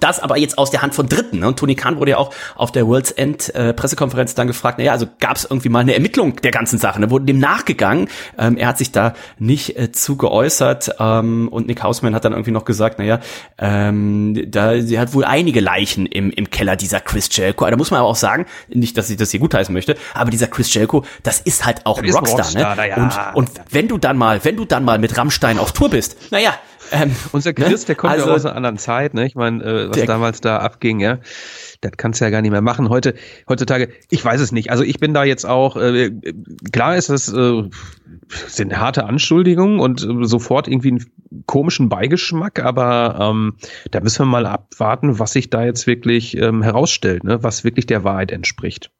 [0.00, 1.40] Das aber jetzt aus der Hand von Dritten.
[1.40, 1.48] Ne?
[1.48, 4.92] Und Tony Khan wurde ja auch auf der World's End äh, Pressekonferenz dann gefragt, naja,
[4.92, 7.00] also gab es irgendwie mal eine Ermittlung der ganzen Sache.
[7.00, 7.10] Ne?
[7.10, 8.08] Wurde dem nachgegangen.
[8.38, 10.96] Ähm, er hat sich da nicht äh, zu geäußert.
[10.98, 13.20] Ähm, und Nick Hausman hat dann irgendwie noch gesagt, naja,
[13.58, 17.68] ähm, da sie hat wohl einige Leichen im, im Keller dieser Chris Jericho.
[17.68, 20.46] Da muss man aber auch sagen, nicht, dass ich das hier gutheißen möchte, aber dieser
[20.46, 22.40] Chris Jericho, das ist halt auch ein Rockstar.
[22.40, 22.88] Rockstar, ne?
[22.88, 23.32] ja.
[23.32, 26.16] Und, und wenn du dann mal, wenn du dann mal mit Rammstein auf Tour bist,
[26.30, 26.54] naja,
[26.92, 29.26] ähm, Unser Chris, der kommt Also- ja aus einer anderen Zeit, ne?
[29.26, 31.18] Ich meine, äh, was Der- damals da abging, ja.
[31.80, 32.88] Das kannst du ja gar nicht mehr machen.
[32.90, 33.14] Heute,
[33.48, 34.70] heutzutage, ich weiß es nicht.
[34.70, 36.10] Also ich bin da jetzt auch, äh,
[36.72, 37.62] klar ist das, äh,
[38.46, 43.54] sind harte Anschuldigungen und äh, sofort irgendwie einen komischen Beigeschmack, aber ähm,
[43.90, 47.42] da müssen wir mal abwarten, was sich da jetzt wirklich ähm, herausstellt, ne?
[47.42, 48.90] was wirklich der Wahrheit entspricht.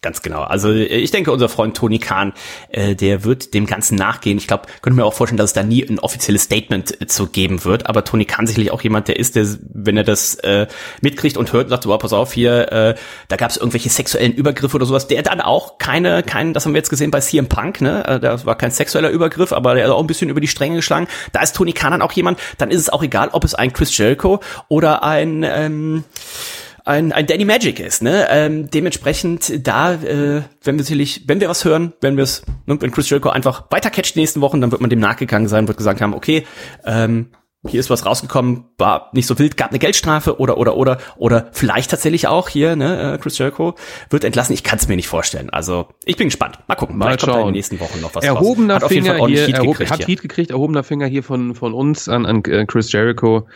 [0.00, 0.42] Ganz genau.
[0.42, 2.32] Also ich denke, unser Freund Tony Khan,
[2.68, 4.38] äh, der wird dem Ganzen nachgehen.
[4.38, 7.26] Ich glaube, könnte mir auch vorstellen, dass es da nie ein offizielles Statement äh, zu
[7.26, 7.88] geben wird.
[7.88, 10.68] Aber Tony Khan sicherlich auch jemand, der ist, der, wenn er das äh,
[11.00, 12.94] mitkriegt und hört, sagt so, pass auf, hier, äh,
[13.26, 15.08] da gab es irgendwelche sexuellen Übergriffe oder sowas.
[15.08, 18.06] Der dann auch keine, keinen, das haben wir jetzt gesehen bei CM Punk, ne?
[18.06, 20.76] Äh, da war kein sexueller Übergriff, aber der hat auch ein bisschen über die Stränge
[20.76, 21.08] geschlagen.
[21.32, 23.72] Da ist Tony Khan dann auch jemand, dann ist es auch egal, ob es ein
[23.72, 26.04] Chris Jericho oder ein ähm,
[26.88, 28.02] ein, ein Danny Magic ist.
[28.02, 28.26] Ne?
[28.30, 32.80] Ähm, dementsprechend da, äh, wenn wir sicherlich, wenn wir was hören, wenn wir es, ne,
[32.80, 35.68] wenn Chris Jericho einfach weiter catcht die nächsten Wochen, dann wird man dem nachgegangen sein,
[35.68, 36.46] wird gesagt haben, okay,
[36.84, 37.26] ähm,
[37.66, 41.48] hier ist was rausgekommen, war nicht so wild, gab eine Geldstrafe oder oder oder oder
[41.52, 43.74] vielleicht tatsächlich auch hier, ne, äh, Chris Jericho
[44.08, 44.54] wird entlassen.
[44.54, 45.50] Ich kann es mir nicht vorstellen.
[45.50, 46.58] Also ich bin gespannt.
[46.68, 46.96] Mal gucken.
[46.96, 48.82] Mal kommt da in den nächsten Wochen noch was Erhobener raus.
[48.82, 50.06] Hat auf jeden Finger Fall hier, Heat erhob, gekriegt hat.
[50.06, 53.46] Heat gekriegt, erhobener Finger hier von, von uns an, an äh, Chris Jericho.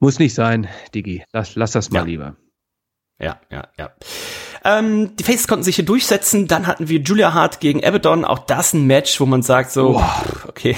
[0.00, 1.24] Muss nicht sein, Digi.
[1.32, 2.04] Lass, lass das mal Ja.
[2.04, 2.36] lieber.
[3.20, 3.90] Ja, ja, ja.
[4.64, 6.46] Ähm, die Faces konnten sich hier durchsetzen.
[6.46, 8.24] Dann hatten wir Julia Hart gegen Abaddon.
[8.24, 10.76] Auch das ein Match, wo man sagt so, pff, okay.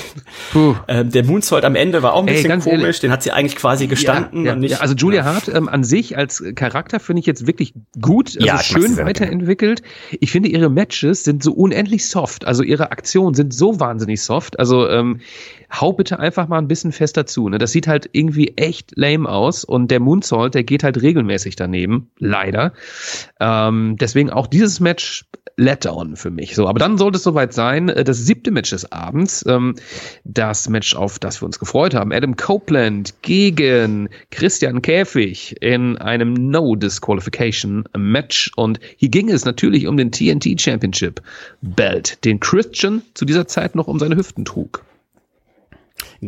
[0.53, 0.75] Puh.
[0.89, 2.81] Ähm, der Moonsault am Ende war auch ein Ey, bisschen komisch.
[2.81, 3.01] ehrlich.
[3.01, 4.71] Den hat sie eigentlich quasi gestanden Ja, ja, und nicht.
[4.73, 8.47] ja, also Julia Hart ähm, an sich als Charakter finde ich jetzt wirklich gut, also
[8.47, 9.83] Ja, schön weiterentwickelt.
[10.19, 14.59] Ich finde ihre Matches sind so unendlich soft, also ihre Aktionen sind so wahnsinnig soft.
[14.59, 15.21] Also ähm,
[15.71, 17.49] hau bitte einfach mal ein bisschen fester zu.
[17.49, 17.59] Ne?
[17.59, 22.11] Das sieht halt irgendwie echt lame aus und der Moonsault, der geht halt regelmäßig daneben,
[22.19, 22.73] leider.
[23.41, 25.25] Ähm, deswegen auch dieses Match
[25.61, 26.55] Letdown für mich.
[26.55, 27.91] So, aber dann sollte es soweit sein.
[27.91, 29.75] äh, Das siebte Match des Abends, ähm,
[30.25, 32.13] das Match, auf das wir uns gefreut haben.
[32.13, 38.51] Adam Copeland gegen Christian Käfig in einem No Disqualification Match.
[38.57, 41.21] Und hier ging es natürlich um den TNT Championship
[41.61, 44.83] Belt, den Christian zu dieser Zeit noch um seine Hüften trug.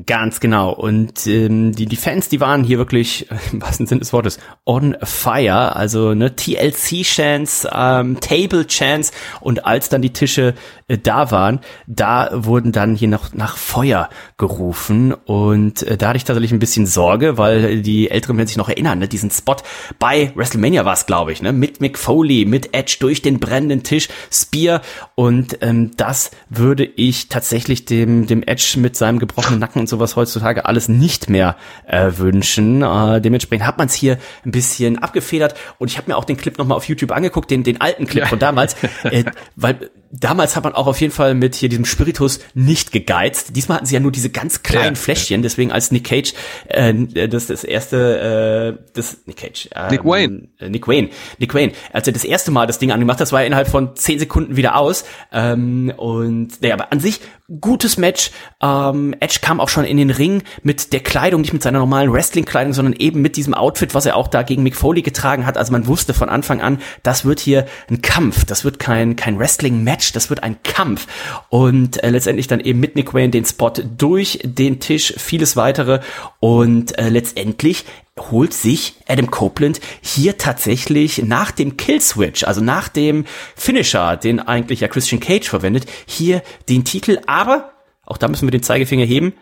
[0.07, 0.73] Ganz genau.
[0.73, 4.39] Und ähm, die, die Fans, die waren hier wirklich, äh, im wahrsten Sinne des Wortes,
[4.65, 5.77] on fire.
[5.77, 10.55] Also ne, TLC-Chants, ähm, Table-Chants und als dann die Tische
[10.89, 15.13] äh, da waren, da wurden dann hier noch nach Feuer gerufen.
[15.13, 18.71] Und äh, da hatte ich tatsächlich ein bisschen Sorge, weil die Älteren werden sich noch
[18.71, 19.57] erinnern, ne, diesen Spot
[19.99, 23.83] bei WrestleMania war es, glaube ich, ne, mit Mick Foley, mit Edge durch den brennenden
[23.83, 24.81] Tisch, Spear.
[25.17, 30.17] Und ähm, das würde ich tatsächlich dem, dem Edge mit seinem gebrochenen Nacken und sowas
[30.17, 32.83] heutzutage alles nicht mehr äh, wünschen.
[32.83, 36.37] Äh, dementsprechend hat man es hier ein bisschen abgefedert und ich habe mir auch den
[36.37, 39.25] Clip nochmal auf YouTube angeguckt, den, den alten Clip von damals, äh,
[39.57, 43.57] weil damals hat man auch auf jeden Fall mit hier diesem Spiritus nicht gegeizt.
[43.57, 45.01] Diesmal hatten sie ja nur diese ganz kleinen Ja.
[45.01, 46.35] Fläschchen, deswegen als Nick Cage
[46.69, 46.95] äh,
[47.29, 50.49] das das erste äh, das Nick Cage ähm, Nick Wayne.
[50.59, 53.33] äh, Nick Wayne, Nick Wayne, als er das erste Mal das Ding angemacht hat, das
[53.33, 55.05] war er innerhalb von zehn Sekunden wieder aus.
[55.33, 57.21] Ähm, und naja, aber an sich
[57.61, 58.31] gutes Match.
[58.63, 62.13] Ähm, Edge kam auch schon in den Ring mit der Kleidung, nicht mit seiner normalen
[62.13, 65.57] Wrestling-Kleidung, sondern eben mit diesem Outfit, was er auch da gegen Mick Foley getragen hat.
[65.57, 69.39] Also man wusste von Anfang an, das wird hier ein Kampf, das wird kein kein
[69.39, 71.07] Wrestling-Match, das wird ein Kampf.
[71.49, 76.01] Und äh, letztendlich dann eben mit Nick Wayne den Spot durch den Tisch, vieles weitere
[76.41, 77.85] und äh, letztendlich
[78.19, 83.25] holt sich Adam Copeland hier tatsächlich nach dem Killswitch, also nach dem
[83.57, 87.73] Finisher, den eigentlich ja Christian Cage verwendet, hier den Titel, aber
[88.05, 89.33] auch da müssen wir den Zeigefinger heben.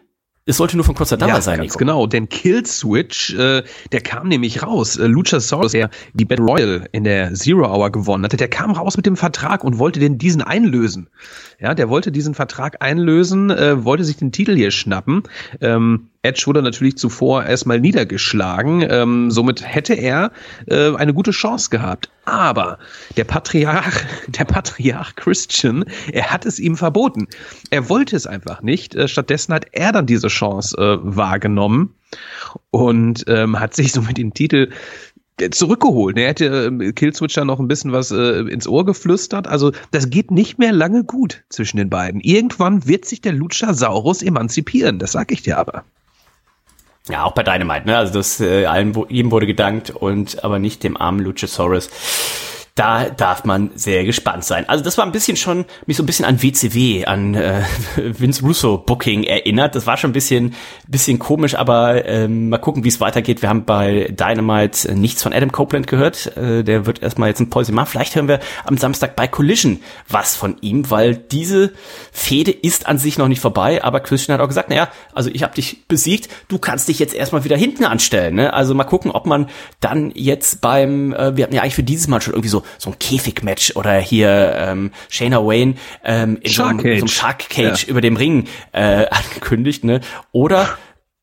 [0.47, 1.79] Es sollte nur von kurzer Dauer sein, ganz Nico.
[1.79, 2.07] genau.
[2.07, 4.97] Denn Killswitch, äh, der kam nämlich raus.
[4.97, 8.97] Äh, Luchasaurus, der die Battle Royal in der Zero Hour gewonnen hatte, der kam raus
[8.97, 11.09] mit dem Vertrag und wollte den diesen einlösen.
[11.61, 15.25] Ja, der wollte diesen Vertrag einlösen, äh, wollte sich den Titel hier schnappen.
[15.61, 18.85] Ähm, Edge wurde natürlich zuvor erstmal niedergeschlagen.
[18.89, 20.33] Ähm, somit hätte er
[20.67, 22.11] äh, eine gute Chance gehabt.
[22.31, 22.79] Aber
[23.17, 27.27] der Patriarch, der Patriarch Christian, er hat es ihm verboten.
[27.71, 28.95] Er wollte es einfach nicht.
[28.95, 31.93] Äh, stattdessen hat er dann diese Chance äh, wahrgenommen
[32.71, 34.71] und ähm, hat sich somit den Titel
[35.41, 36.17] äh, zurückgeholt.
[36.19, 39.49] Er hätte ähm, Killswitcher noch ein bisschen was äh, ins Ohr geflüstert.
[39.49, 42.21] Also das geht nicht mehr lange gut zwischen den beiden.
[42.21, 45.01] Irgendwann wird sich der Luchasaurus emanzipieren.
[45.01, 45.85] Das sag ich dir aber.
[47.11, 47.97] Ja, auch bei Dynamite, ne?
[47.97, 51.89] Also das äh, allen, wo- ihm wurde gedankt und aber nicht dem armen Luchasaurus.
[52.81, 54.67] Da darf man sehr gespannt sein.
[54.67, 57.61] Also das war ein bisschen schon, mich so ein bisschen an WCW, an äh,
[57.97, 59.75] Vince Russo Booking erinnert.
[59.75, 60.55] Das war schon ein bisschen,
[60.89, 63.43] bisschen komisch, aber ähm, mal gucken, wie es weitergeht.
[63.43, 66.35] Wir haben bei Dynamite nichts von Adam Copeland gehört.
[66.39, 67.89] Äh, der wird erstmal jetzt ein Pause machen.
[67.91, 71.75] Vielleicht hören wir am Samstag bei Collision was von ihm, weil diese
[72.13, 73.85] Fehde ist an sich noch nicht vorbei.
[73.85, 77.13] Aber Christian hat auch gesagt, naja, also ich habe dich besiegt, du kannst dich jetzt
[77.13, 78.37] erstmal wieder hinten anstellen.
[78.37, 78.55] Ne?
[78.55, 82.09] Also mal gucken, ob man dann jetzt beim, äh, wir hatten ja eigentlich für dieses
[82.09, 86.65] Mal schon irgendwie so so ein Käfigmatch oder hier ähm, Shayna Wayne ähm, in so
[86.65, 87.13] einem, Shark so einem Cage.
[87.13, 90.01] Shark Cage über dem Ring äh, angekündigt, ne?
[90.33, 90.79] Oder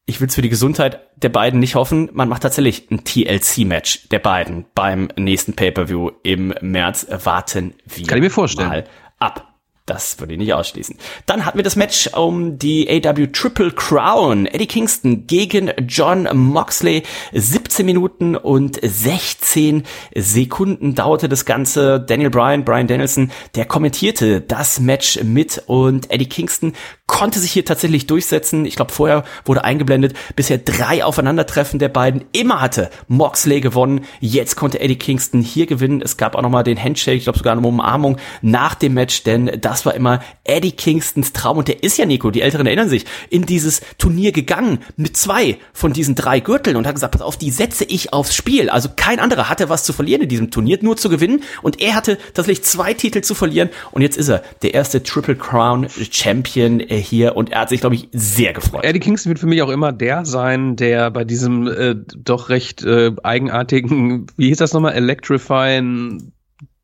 [0.06, 2.10] ich will es für die Gesundheit der beiden nicht hoffen.
[2.14, 7.08] Man macht tatsächlich ein TLC-Match der beiden beim nächsten Pay-per-View im März.
[7.10, 8.70] Warten wir Kann ich mir vorstellen.
[8.70, 8.84] mal
[9.20, 9.57] ab.
[9.88, 10.98] Das würde ich nicht ausschließen.
[11.28, 14.46] Dann hatten wir das Match um die AW Triple Crown.
[14.46, 17.04] Eddie Kingston gegen John Moxley.
[17.32, 22.02] 17 Minuten und 16 Sekunden dauerte das Ganze.
[22.02, 26.74] Daniel Bryan, Brian Danielson, der kommentierte das Match mit und Eddie Kingston
[27.08, 28.66] konnte sich hier tatsächlich durchsetzen.
[28.66, 32.26] Ich glaube, vorher wurde eingeblendet, bisher drei Aufeinandertreffen der beiden.
[32.34, 34.02] Immer hatte Moxley gewonnen.
[34.20, 36.02] Jetzt konnte Eddie Kingston hier gewinnen.
[36.02, 39.50] Es gab auch nochmal den Handshake, ich glaube sogar eine Umarmung nach dem Match, denn
[39.60, 41.58] das war immer Eddie Kingstons Traum.
[41.58, 45.58] Und der ist ja, Nico, die Älteren erinnern sich, in dieses Turnier gegangen mit zwei
[45.74, 48.70] von diesen drei Gürteln und hat gesagt, pass auf, die setze ich aufs Spiel.
[48.70, 51.44] Also kein anderer hatte was zu verlieren in diesem Turnier, nur zu gewinnen.
[51.62, 53.70] Und er hatte tatsächlich zwei Titel zu verlieren.
[53.92, 57.36] Und jetzt ist er der erste Triple Crown Champion äh, hier.
[57.36, 58.84] Und er hat sich, glaube ich, sehr gefreut.
[58.84, 62.84] Eddie Kingston wird für mich auch immer der sein, der bei diesem äh, doch recht
[62.84, 66.32] äh, eigenartigen, wie hieß das nochmal, Electrifying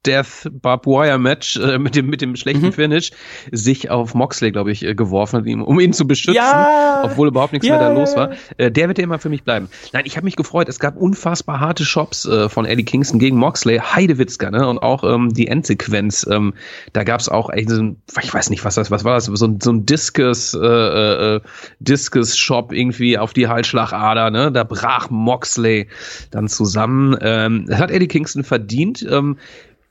[0.06, 2.74] Death Barbed Wire Match äh, mit dem mit dem schlechten Mhm.
[2.74, 3.12] Finish
[3.52, 7.02] sich auf Moxley, glaube ich, äh, geworfen hat, um ihn zu beschützen, Ja!
[7.06, 8.32] obwohl überhaupt nichts Ja, mehr da los war.
[8.58, 9.68] Äh, der wird ja immer für mich bleiben.
[9.92, 10.70] Nein, ich habe mich gefreut.
[10.70, 14.68] Es gab unfassbar harte Shops äh, von Eddie Kingston gegen Moxley, Heidewitzka, ne?
[14.68, 16.28] Und auch ähm, die Endsequenz.
[16.30, 16.54] Ähm,
[16.94, 19.26] da gab es auch echt so ein, ich weiß nicht, was das, was war das,
[19.26, 21.42] so ein, so ein Discus, äh, äh,
[21.80, 24.52] Discus Shop irgendwie auf die Halsschlagader, ne?
[24.52, 25.88] Da brach Moxley
[26.32, 27.18] dann zusammen.
[27.22, 29.06] Ähm, das hat Eddie Kingston verdient.
[29.10, 29.38] Ähm,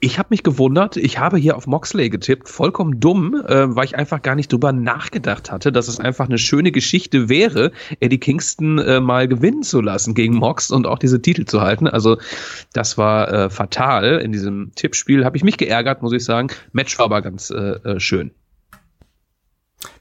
[0.04, 3.94] ich habe mich gewundert, ich habe hier auf Moxley getippt, vollkommen dumm, äh, weil ich
[3.94, 8.80] einfach gar nicht drüber nachgedacht hatte, dass es einfach eine schöne Geschichte wäre, Eddie Kingston
[8.80, 11.86] äh, mal gewinnen zu lassen gegen Mox und auch diese Titel zu halten.
[11.86, 12.18] Also
[12.72, 14.18] das war äh, fatal.
[14.18, 16.48] In diesem Tippspiel habe ich mich geärgert, muss ich sagen.
[16.72, 18.32] Match war aber ganz äh, äh, schön.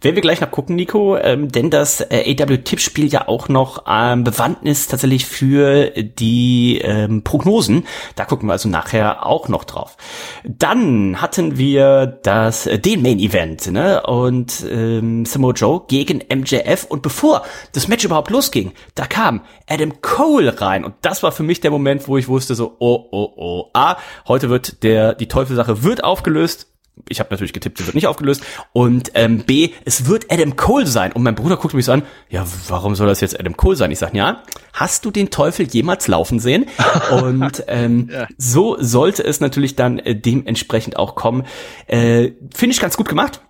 [0.02, 4.24] Werden wir gleich noch gucken, Nico, ähm, denn das äh, AW-Tippspiel ja auch noch ähm,
[4.24, 7.86] Bewandtnis tatsächlich für die ähm, Prognosen.
[8.16, 9.98] Da gucken wir also nachher auch noch drauf.
[10.44, 14.02] Dann hatten wir das äh, den Main Event ne?
[14.02, 20.02] und ähm, Samoa Joe gegen MJF und bevor das Match überhaupt losging, da kam Adam
[20.02, 23.34] Cole rein und das war für mich der Moment, wo ich wusste so, oh, oh,
[23.36, 26.71] oh, ah, heute wird der die Teufelssache wird aufgelöst
[27.10, 28.44] ich habe natürlich getippt, sie wird nicht aufgelöst.
[28.74, 31.12] Und ähm, B, es wird Adam Cole sein.
[31.12, 33.92] Und mein Bruder guckt mich so an, ja, warum soll das jetzt Adam Cole sein?
[33.92, 36.66] Ich sage, ja, hast du den Teufel jemals laufen sehen?
[37.12, 41.46] Und ähm, so sollte es natürlich dann äh, dementsprechend auch kommen.
[41.88, 43.42] Äh, Finde ich ganz gut gemacht.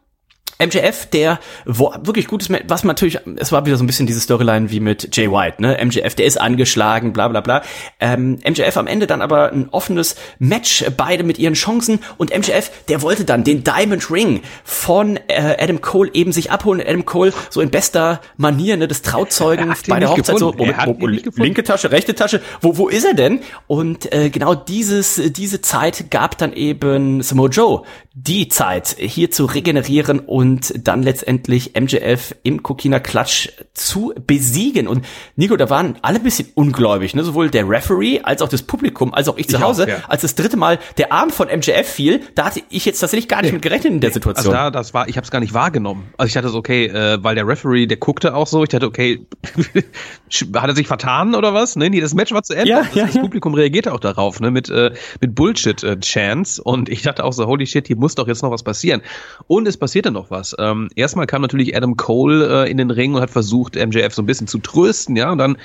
[0.65, 4.19] MJF, der wo, wirklich gutes, was man natürlich, es war wieder so ein bisschen diese
[4.19, 5.78] Storyline wie mit Jay White, ne?
[5.84, 7.62] MJF, der ist angeschlagen, bla bla bla.
[8.00, 12.71] Ähm, MJF am Ende dann aber ein offenes Match, beide mit ihren Chancen und MJF,
[12.88, 16.82] der wollte dann den Diamond Ring von äh, Adam Cole eben sich abholen.
[16.82, 20.71] Adam Cole so in bester Manier, ne, des Trauzeugen bei der Hochzeit so, gefunden.
[20.71, 23.39] Er hat wo, wo, linke Tasche, rechte Tasche, wo, wo ist er denn?
[23.67, 29.45] Und äh, genau dieses, diese Zeit gab dann eben Samoa Joe die Zeit, hier zu
[29.45, 34.89] regenerieren und dann letztendlich MJF im Kokina Klatsch zu besiegen.
[34.89, 35.06] Und
[35.38, 37.24] Nico, da waren alle ein bisschen ungläubig, ne?
[37.24, 39.84] sowohl der Referee als auch das Publikum, als auch ich zu Ich Hause.
[39.84, 39.97] auch, ja.
[40.10, 43.43] Als das dritte Mal der Arm von MJF fiel, da hatte ich jetzt tatsächlich gar
[43.43, 44.54] nicht mit gerechnet in der Also Situation.
[44.54, 46.10] da, das war, ich habe es gar nicht wahrgenommen.
[46.17, 48.88] Also ich dachte so, okay, äh, weil der Referee, der guckte auch so, ich dachte,
[48.88, 49.26] okay,
[50.56, 51.78] hat er sich vertan oder was?
[51.78, 52.69] Nee, nee, das Match war zu Ende.
[52.69, 53.17] Ja, das, ja, das.
[53.19, 56.62] Publikum reagierte auch darauf, ne, mit, äh, mit Bullshit-Chance.
[56.62, 59.01] Und ich dachte auch so, holy shit, hier muss doch jetzt noch was passieren.
[59.47, 60.53] Und es passierte noch was.
[60.59, 64.21] Ähm, erstmal kam natürlich Adam Cole äh, in den Ring und hat versucht, MJF so
[64.21, 65.31] ein bisschen zu trösten, ja.
[65.31, 65.57] Und dann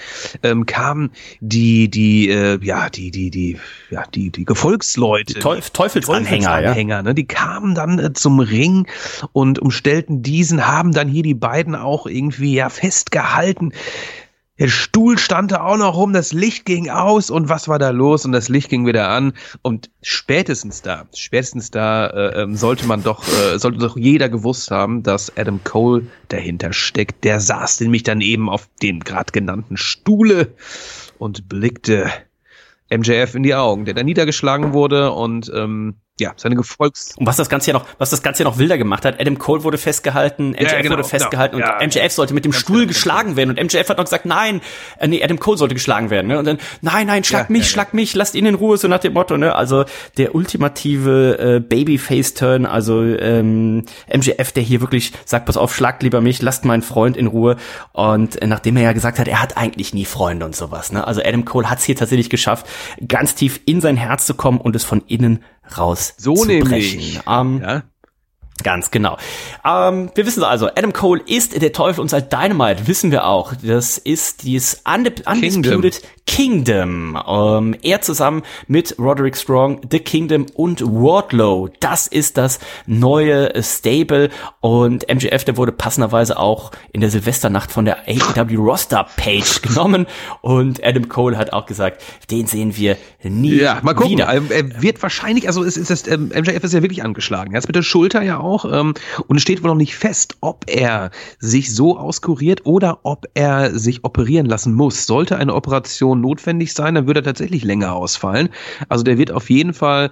[0.44, 3.58] ähm, kamen die, die, äh, ja, die, die, die,
[3.90, 5.34] ja, die, die Gefolgsleute.
[5.34, 6.70] Die Teuf- Teufelsanhänger, ja.
[6.70, 7.14] Anhänger, ne?
[7.14, 8.86] Die kamen dann äh, zum Ring
[9.32, 13.72] und umstellten diesen, haben dann hier die beiden auch irgendwie ja festgehalten.
[14.58, 17.90] Der Stuhl stand da auch noch rum, das Licht ging aus und was war da
[17.90, 18.24] los?
[18.24, 19.34] Und das Licht ging wieder an.
[19.60, 24.70] Und spätestens da, spätestens da äh, ähm, sollte man doch, äh, sollte doch jeder gewusst
[24.70, 27.24] haben, dass Adam Cole dahinter steckt.
[27.24, 30.54] Der saß nämlich dann eben auf dem gerade genannten Stuhle
[31.18, 32.10] und blickte
[32.90, 37.14] MJF in die Augen, der da niedergeschlagen wurde und ähm, ja, seine Gefolgs...
[37.18, 39.38] Und was das Ganze ja noch, was das Ganze ja noch wilder gemacht hat, Adam
[39.38, 42.02] Cole wurde festgehalten, MJF Ja, genau, wurde festgehalten genau, und ja.
[42.02, 44.62] MJF sollte mit dem Stuhl genau, geschlagen werden und MJF hat noch gesagt, nein,
[44.98, 46.38] äh, nee, Adam Cole sollte geschlagen werden, ne?
[46.38, 49.00] Und dann, nein, nein, schlag Ja, mich, schlag mich, lasst ihn in Ruhe, so nach
[49.00, 49.54] dem Motto, ne?
[49.54, 49.84] Also
[50.16, 56.22] der ultimative äh, Babyface-Turn, also ähm, MJF, der hier wirklich sagt, pass auf, schlagt lieber
[56.22, 57.56] mich, lasst meinen Freund in Ruhe.
[57.92, 61.06] Und äh, nachdem er ja gesagt hat, er hat eigentlich nie Freunde und sowas, ne?
[61.06, 62.66] Also Adam Cole hat es hier tatsächlich geschafft,
[63.06, 65.44] ganz tief in sein Herz zu kommen und es von innen
[65.76, 67.20] raus So zu nämlich.
[67.28, 67.82] Ähm, Ja.
[68.62, 69.18] Ganz genau.
[69.64, 73.52] Ähm, wir wissen also, Adam Cole ist der Teufel und seit Dynamite wissen wir auch,
[73.62, 75.92] das ist dieses Undisputed Kingdom.
[76.38, 81.70] Ähm, er zusammen mit Roderick Strong, The Kingdom und Wardlow.
[81.80, 84.28] Das ist das neue Stable
[84.60, 90.06] und MJF, der wurde passenderweise auch in der Silvesternacht von der AEW Roster Page genommen
[90.42, 94.12] und Adam Cole hat auch gesagt, den sehen wir nie ja, mal gucken.
[94.12, 94.26] wieder.
[94.26, 97.54] Er wird wahrscheinlich, also es ist das, ähm, MJF ist ja wirklich angeschlagen.
[97.54, 98.94] Er ist mit der Schulter ja auch ähm,
[99.26, 103.78] und es steht wohl noch nicht fest, ob er sich so auskuriert oder ob er
[103.78, 105.06] sich operieren lassen muss.
[105.06, 108.48] Sollte eine Operation notwendig sein, dann würde er tatsächlich länger ausfallen.
[108.88, 110.10] Also der wird auf jeden Fall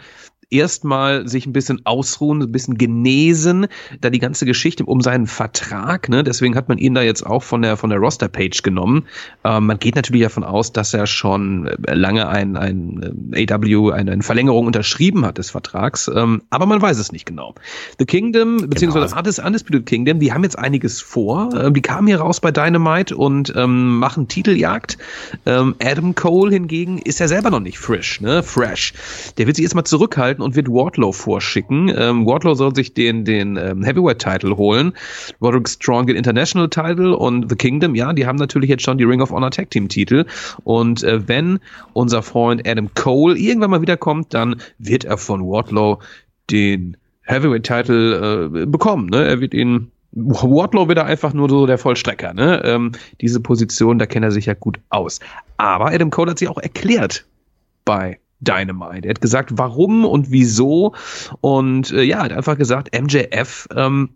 [0.50, 3.66] erstmal sich ein bisschen ausruhen, ein bisschen genesen,
[4.00, 7.42] da die ganze Geschichte um seinen Vertrag, ne, deswegen hat man ihn da jetzt auch
[7.42, 9.04] von der von der Roster Page genommen.
[9.44, 13.92] Ähm, man geht natürlich davon aus, dass er schon äh, lange ein ein äh, AW
[13.92, 17.54] eine, eine Verlängerung unterschrieben hat des Vertrags, ähm, aber man weiß es nicht genau.
[17.98, 19.46] The Kingdom beziehungsweise genau.
[19.46, 21.50] Undisputed Kingdom, die haben jetzt einiges vor.
[21.54, 24.98] Ähm, die kamen hier raus bei Dynamite und ähm, machen Titeljagd.
[25.46, 28.94] Ähm, Adam Cole hingegen ist ja selber noch nicht frisch, ne, fresh.
[29.38, 29.84] Der wird sich jetzt mal
[30.34, 31.92] zurückhalten und wird Wardlow vorschicken.
[31.96, 34.92] Ähm, Wardlow soll sich den, den ähm, Heavyweight-Title holen.
[35.40, 39.20] Roderick Strong den International-Title und The Kingdom, ja, die haben natürlich jetzt schon die Ring
[39.20, 40.26] of Honor Tag Team-Titel.
[40.64, 41.60] Und äh, wenn
[41.92, 45.98] unser Freund Adam Cole irgendwann mal wiederkommt, dann wird er von Wardlow
[46.50, 49.08] den Heavyweight-Title äh, bekommen.
[49.08, 49.24] Ne?
[49.24, 52.62] Er wird ihn Wardlow wieder einfach nur so der Vollstrecker, ne?
[52.64, 55.18] Ähm, diese Position, da kennt er sich ja gut aus.
[55.56, 57.24] Aber Adam Cole hat sich auch erklärt
[57.84, 59.06] bei Dynamite.
[59.06, 60.94] Er hat gesagt, warum und wieso.
[61.40, 64.10] Und äh, ja, hat einfach gesagt, MJF, ähm,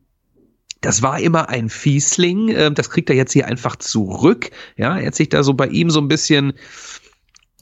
[0.81, 4.51] das war immer ein Fiesling, äh, das kriegt er jetzt hier einfach zurück.
[4.77, 6.53] Ja, er hat sich da so bei ihm so ein bisschen,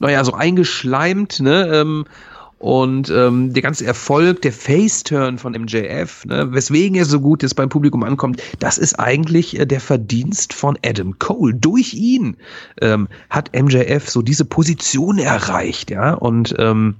[0.01, 1.69] naja, so eingeschleimt, ne?
[1.73, 2.05] Ähm,
[2.59, 7.54] und ähm, der ganze Erfolg, der Face-Turn von MJF, ne, weswegen er so gut jetzt
[7.54, 11.54] beim Publikum ankommt, das ist eigentlich äh, der Verdienst von Adam Cole.
[11.54, 12.36] Durch ihn
[12.80, 16.96] ähm, hat MJF so diese Position erreicht, ja, und ähm,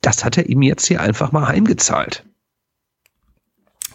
[0.00, 2.24] das hat er ihm jetzt hier einfach mal heimgezahlt.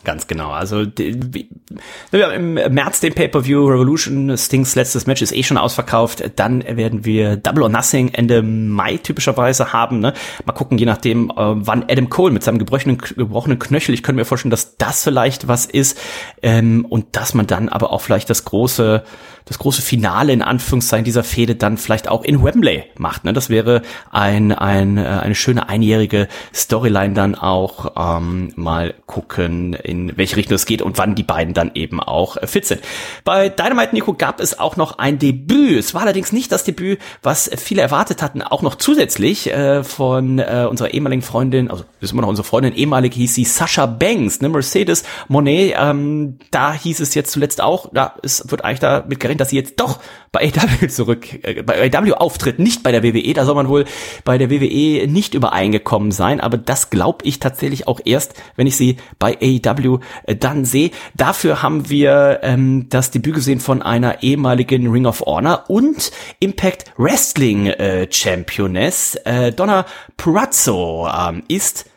[0.04, 0.50] Ganz genau.
[0.50, 6.24] Also im März den Pay-per-View Revolution Stings letztes Match ist eh schon ausverkauft.
[6.38, 10.00] Dann werden wir Double or Nothing Ende Mai typischerweise haben.
[10.00, 10.14] Ne?
[10.46, 13.94] Mal gucken, je nachdem, äh, wann Adam Cole mit seinem gebrochenen, gebrochenen Knöchel.
[13.94, 16.00] Ich könnte mir vorstellen, dass das vielleicht was ist
[16.42, 19.04] ähm, und dass man dann aber auch vielleicht das große
[19.46, 23.24] das große Finale in Anführungszeichen dieser Fehde dann vielleicht auch in Wembley macht.
[23.24, 23.34] Ne?
[23.34, 23.82] Das wäre
[24.12, 30.56] ein, ein, äh, eine schöne einjährige Storyline dann auch ähm, mal gucken, in welche Richtung
[30.56, 32.82] es geht und wann die beiden dann eben auch äh, fit sind.
[33.24, 35.80] Bei Dynamite Nico gab es auch noch ein Debüt.
[35.80, 40.40] Es war allerdings nicht das Debüt, was viele erwartet hatten, auch noch zusätzlich äh, von
[40.40, 44.42] äh, unserer ehemaligen Freundin, also ist immer noch unsere Freundin, ehemalig hieß sie Sascha Banks,
[44.42, 45.76] ne, Mercedes Monet.
[45.78, 49.58] Ähm, da hieß es jetzt zuletzt auch, ja, es wird eigentlich damit gerechnet, dass sie
[49.58, 50.00] jetzt doch
[50.32, 53.34] bei AW zurück, äh, bei AW auftritt, nicht bei der WWE.
[53.34, 53.86] Da soll man wohl
[54.24, 58.76] bei der WWE nicht übereingekommen sein, aber das glaube ich tatsächlich auch erst, wenn ich
[58.78, 60.92] sie bei AW äh, dann sehe.
[61.16, 66.92] Dafür haben wir ähm, das Debüt gesehen von einer ehemaligen Ring of Honor und Impact
[66.98, 69.16] Wrestling äh, Championess.
[69.26, 69.86] Äh, Donna
[70.18, 71.91] Purazzo ähm, ist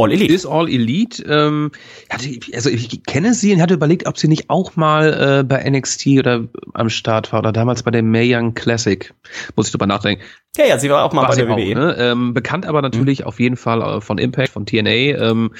[0.00, 0.32] All Elite.
[0.32, 1.24] Ist All Elite.
[1.24, 1.72] Ähm,
[2.08, 5.68] hatte, also ich kenne sie und hatte überlegt, ob sie nicht auch mal äh, bei
[5.68, 6.44] NXT oder
[6.74, 9.12] am Start war oder damals bei der Mae Young Classic.
[9.56, 10.22] Muss ich drüber nachdenken.
[10.56, 11.74] Ja, ja, sie war auch mal war bei der WWE.
[11.74, 11.96] ne?
[11.98, 13.26] ähm, bekannt aber natürlich mhm.
[13.26, 14.90] auf jeden Fall äh, von Impact, von TNA.
[14.90, 15.50] Ähm,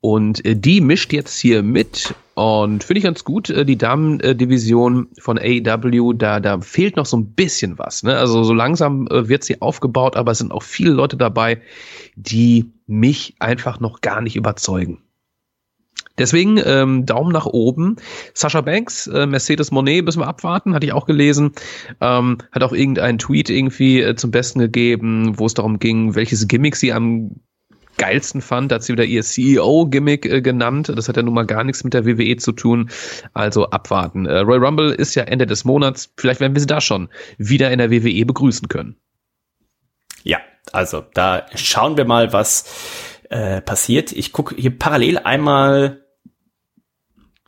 [0.00, 5.08] und äh, die mischt jetzt hier mit und finde ich ganz gut, äh, die Damen-Division
[5.18, 8.02] von AEW, da, da fehlt noch so ein bisschen was.
[8.02, 8.16] Ne?
[8.16, 11.60] Also so langsam äh, wird sie aufgebaut, aber es sind auch viele Leute dabei,
[12.16, 15.02] die mich einfach noch gar nicht überzeugen.
[16.18, 17.96] Deswegen ähm, Daumen nach oben.
[18.34, 21.52] Sascha Banks, äh, Mercedes Monet müssen wir abwarten, hatte ich auch gelesen.
[22.00, 26.48] Ähm, hat auch irgendeinen Tweet irgendwie äh, zum Besten gegeben, wo es darum ging, welches
[26.48, 27.40] Gimmick sie am
[27.98, 28.70] geilsten fand.
[28.70, 30.92] Da hat sie wieder ihr CEO-Gimmick äh, genannt.
[30.94, 32.90] Das hat ja nun mal gar nichts mit der WWE zu tun.
[33.32, 34.26] Also abwarten.
[34.26, 36.12] Äh, Royal Rumble ist ja Ende des Monats.
[36.16, 38.96] Vielleicht werden wir sie da schon wieder in der WWE begrüßen können.
[40.24, 40.38] Ja,
[40.72, 44.12] also da schauen wir mal, was äh, passiert.
[44.12, 46.01] Ich gucke hier parallel einmal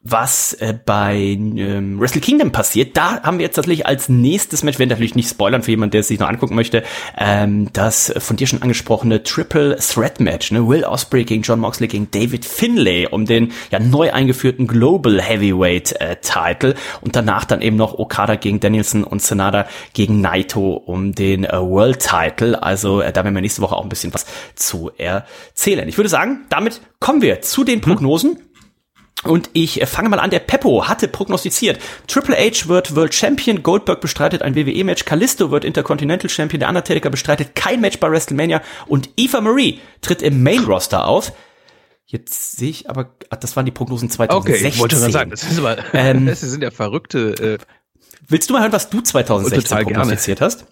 [0.05, 2.95] was äh, bei ähm, Wrestle Kingdom passiert.
[2.95, 6.01] Da haben wir jetzt tatsächlich als nächstes Match, wenn natürlich nicht spoilern für jemanden, der
[6.01, 6.85] es sich noch angucken möchte,
[7.17, 10.53] ähm, das von dir schon angesprochene Triple Threat Match.
[10.53, 10.69] Ne?
[10.69, 15.99] Will Ospreay gegen John Moxley gegen David Finlay um den ja neu eingeführten Global Heavyweight
[16.01, 21.15] äh, Title und danach dann eben noch Okada gegen Danielson und Senada gegen Naito um
[21.15, 22.63] den äh, World Title.
[22.63, 25.89] Also äh, da werden wir nächste Woche auch ein bisschen was zu erzählen.
[25.89, 28.39] Ich würde sagen, damit kommen wir zu den Prognosen.
[29.23, 33.62] Und ich äh, fange mal an, der Peppo hatte prognostiziert, Triple H wird World Champion,
[33.62, 38.61] Goldberg bestreitet ein WWE-Match, Kalisto wird Intercontinental Champion, der Undertaker bestreitet kein Match bei WrestleMania
[38.87, 41.33] und Eva Marie tritt im Main-Roster auf.
[42.07, 44.67] Jetzt sehe ich aber, ach, das waren die Prognosen 2016.
[44.67, 47.59] Okay, ich wollte gerade sagen, das, ist aber, Ähm, das sind ja verrückte.
[47.59, 47.59] Äh,
[48.29, 50.01] Willst du mal hören, was du 2016 Total gerne.
[50.01, 50.67] prognostiziert hast?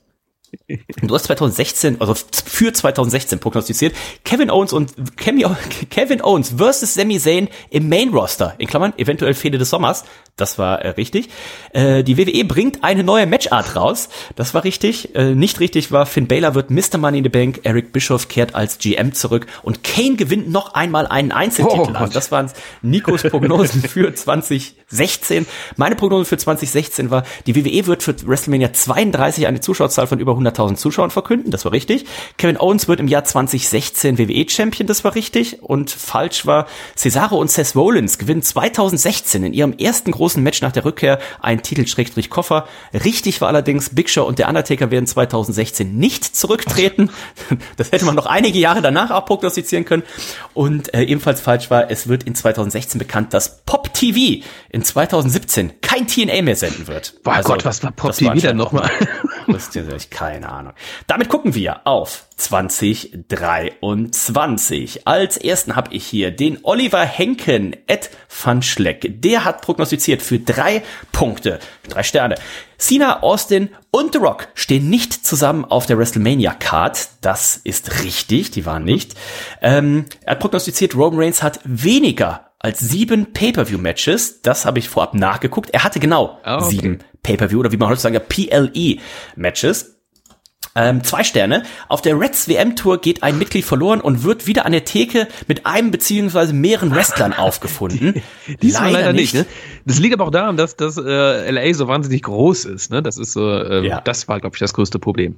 [1.01, 3.95] Du hast 2016, also für 2016 prognostiziert,
[4.25, 9.59] Kevin Owens und Kevin Owens versus Sami Zayn im Main Roster, in Klammern, eventuell Fehde
[9.59, 10.05] des Sommers.
[10.37, 11.29] Das war äh, richtig.
[11.73, 14.09] Äh, die WWE bringt eine neue Matchart raus.
[14.35, 15.15] Das war richtig.
[15.15, 16.97] Äh, nicht richtig war, Finn Balor wird Mr.
[16.99, 21.07] Money in the Bank, Eric Bischoff kehrt als GM zurück und Kane gewinnt noch einmal
[21.07, 21.93] einen Einzeltitel.
[21.95, 22.51] Oh also das waren
[22.81, 25.47] Nikos Prognosen für 2016.
[25.77, 30.35] Meine Prognose für 2016 war, die WWE wird für WrestleMania 32 eine Zuschauerzahl von über
[30.47, 31.51] 100.000 Zuschauern verkünden.
[31.51, 32.05] Das war richtig.
[32.37, 34.87] Kevin Owens wird im Jahr 2016 WWE-Champion.
[34.87, 35.63] Das war richtig.
[35.63, 36.67] Und falsch war,
[36.97, 41.63] Cesaro und Seth Rollins gewinnen 2016 in ihrem ersten großen Match nach der Rückkehr einen
[41.63, 42.67] Titel-Koffer.
[42.93, 47.11] Richtig war allerdings, Big Show und der Undertaker werden 2016 nicht zurücktreten.
[47.77, 50.03] Das hätte man noch einige Jahre danach auch prognostizieren können.
[50.55, 55.81] Und äh, ebenfalls falsch war, es wird in 2016 bekannt, dass Pop TV in 2017
[55.81, 57.23] kein TNA mehr senden wird.
[57.23, 58.91] Boah Gott, was war Pop das TV denn anscheinend noch mal?
[59.49, 59.83] Das ist ja
[60.33, 60.73] keine Ahnung.
[61.07, 65.07] Damit gucken wir auf 2023.
[65.07, 68.11] Als ersten habe ich hier den Oliver Henken, Ed
[68.43, 69.21] van Schleck.
[69.21, 71.59] Der hat prognostiziert für drei Punkte,
[71.89, 72.37] drei Sterne.
[72.79, 77.09] Cena, Austin und The Rock stehen nicht zusammen auf der WrestleMania-Card.
[77.21, 79.15] Das ist richtig, die waren nicht.
[79.61, 84.43] Ähm, er hat prognostiziert, Roman Reigns hat weniger als sieben Pay-Per-View-Matches.
[84.43, 85.71] Das habe ich vorab nachgeguckt.
[85.71, 86.71] Er hatte genau Ah, okay.
[86.71, 90.02] sieben Pay-Per-View oder wie man heute sagt, PLE-Matches.
[90.75, 91.65] Ähm, zwei Sterne.
[91.89, 95.67] Auf der Reds WM-Tour geht ein Mitglied verloren und wird wieder an der Theke mit
[95.67, 98.23] einem beziehungsweise mehreren Wrestlern aufgefunden.
[98.63, 99.35] Diesmal leider, nicht.
[99.35, 99.45] Ne?
[99.85, 102.91] Das liegt aber auch daran, dass, dass äh, LA so wahnsinnig groß ist.
[102.91, 103.03] Ne?
[103.03, 104.01] Das ist so, äh, Ja.
[104.01, 105.37] das war, glaube ich, das größte Problem.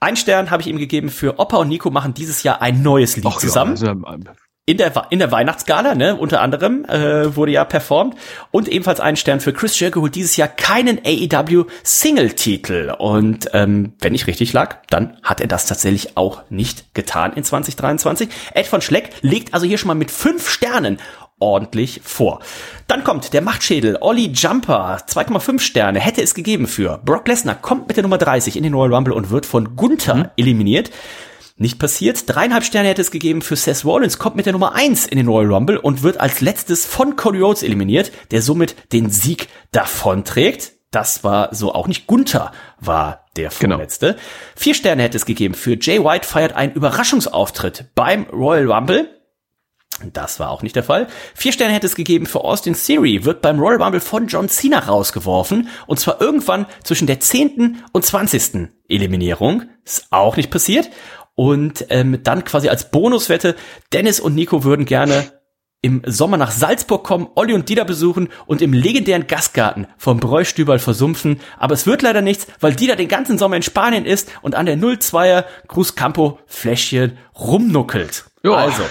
[0.00, 3.16] Ein Stern habe ich ihm gegeben für Opa und Nico machen dieses Jahr ein neues
[3.16, 3.74] Lied Ach, zusammen.
[3.76, 4.24] Ja, also, ähm,
[4.66, 8.16] in der, in der Weihnachtsgala, ne, unter anderem, äh, wurde ja performt.
[8.50, 12.94] Und ebenfalls einen Stern für Chris Jericho holt dieses Jahr keinen AEW Single-Titel.
[12.98, 17.44] Und ähm, wenn ich richtig lag, dann hat er das tatsächlich auch nicht getan in
[17.44, 18.30] 2023.
[18.54, 20.98] Ed von Schleck legt also hier schon mal mit fünf Sternen
[21.40, 22.40] ordentlich vor.
[22.86, 27.88] Dann kommt der Machtschädel, Olli Jumper, 2,5 Sterne, hätte es gegeben für Brock Lesnar, kommt
[27.88, 30.90] mit der Nummer 30 in den Royal Rumble und wird von Gunther eliminiert.
[31.56, 32.24] Nicht passiert.
[32.26, 35.28] Dreieinhalb Sterne hätte es gegeben für Seth Rollins, kommt mit der Nummer 1 in den
[35.28, 40.72] Royal Rumble und wird als letztes von Cody Rhodes eliminiert, der somit den Sieg davonträgt.
[40.90, 42.06] Das war so auch nicht.
[42.08, 42.50] Gunther
[42.80, 43.76] war der Genau.
[43.76, 44.16] vorletzte.
[44.56, 49.10] Vier Sterne hätte es gegeben für Jay White feiert einen Überraschungsauftritt beim Royal Rumble.
[50.12, 51.06] Das war auch nicht der Fall.
[51.34, 54.80] Vier Sterne hätte es gegeben für Austin Theory, wird beim Royal Rumble von John Cena
[54.80, 55.68] rausgeworfen.
[55.86, 57.84] Und zwar irgendwann zwischen der 10.
[57.92, 58.70] und 20.
[58.88, 59.62] Eliminierung.
[59.84, 60.90] Ist auch nicht passiert.
[61.34, 63.56] Und ähm, dann quasi als Bonuswette,
[63.92, 65.32] Dennis und Nico würden gerne
[65.84, 70.78] im Sommer nach Salzburg kommen, Olli und Dieter besuchen und im legendären Gastgarten vom Bräustüberl
[70.78, 71.40] versumpfen.
[71.58, 74.64] Aber es wird leider nichts, weil Dieter den ganzen Sommer in Spanien ist und an
[74.64, 78.24] der 02er Cruz Campo Fläschchen rumnuckelt.
[78.42, 78.52] Ja.
[78.52, 78.82] Also,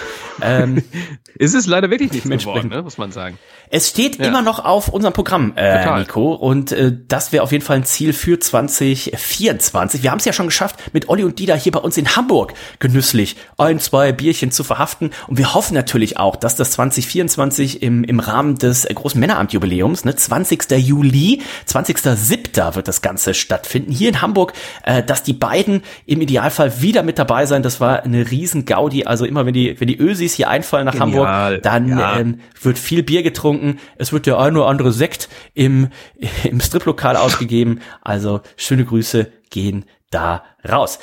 [0.41, 0.83] ähm,
[1.39, 3.39] es ist leider wirklich nicht geworden, ne, muss man sagen.
[3.75, 4.25] Es steht Ja.
[4.27, 5.99] immer noch auf unserem Programm, äh, Total.
[6.01, 10.03] Nico, und äh, das wäre auf jeden Fall ein Ziel für 2024.
[10.03, 12.53] Wir haben es ja schon geschafft, mit Olli und Dieter hier bei uns in Hamburg
[12.77, 15.09] genüsslich ein, zwei Bierchen zu verhaften.
[15.27, 20.15] Und wir hoffen natürlich auch, dass das 2024 im, im Rahmen des großen Männeramtjubiläums, ne,
[20.15, 20.69] 20.
[20.77, 22.42] Juli, 20.07.
[22.75, 27.19] wird das Ganze stattfinden, hier in Hamburg, äh, dass die beiden im Idealfall wieder mit
[27.19, 27.63] dabei sein.
[27.63, 29.05] Das war eine riesen Gaudi.
[29.05, 31.27] Also immer wenn die, wenn die Ösis hier einfallen nach Genial.
[31.27, 32.19] Hamburg, dann Ja.
[32.19, 35.89] ähm, wird viel Bier getrunken, es wird der ein oder andere Sekt im,
[36.43, 37.81] im Striplokal ausgegeben.
[38.01, 40.99] Also schöne Grüße gehen da raus.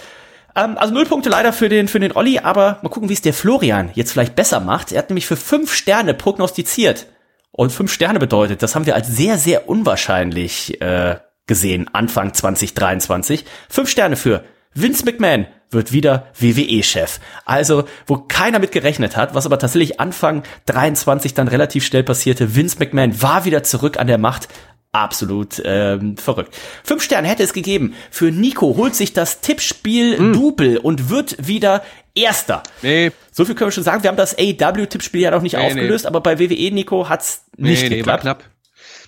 [0.57, 3.23] Ähm, also null Punkte leider für den, für den Olli, aber mal gucken, wie es
[3.23, 4.93] der Florian jetzt vielleicht besser macht.
[4.93, 7.07] Er hat nämlich für fünf Sterne prognostiziert.
[7.53, 11.17] Und fünf Sterne bedeutet, das haben wir als sehr, sehr unwahrscheinlich äh,
[11.51, 13.45] gesehen, Anfang 2023.
[13.69, 17.19] Fünf Sterne für Vince McMahon wird wieder WWE-Chef.
[17.45, 22.55] Also, wo keiner mit gerechnet hat, was aber tatsächlich Anfang 23 dann relativ schnell passierte.
[22.55, 24.47] Vince McMahon war wieder zurück an der Macht.
[24.93, 26.57] Absolut ähm, verrückt.
[26.85, 27.95] Fünf Sterne hätte es gegeben.
[28.13, 31.83] Für Nico holt sich das Tippspiel Double und wird wieder
[32.15, 32.63] Erster.
[32.83, 34.03] Nee, So viel können wir schon sagen.
[34.03, 35.67] Wir haben das AEW-Tippspiel ja noch nicht Nee, nee.
[35.69, 38.23] aufgelöst, aber bei WWE, Nico, hat's nicht nee, nee, war geklappt.
[38.23, 38.45] knapp.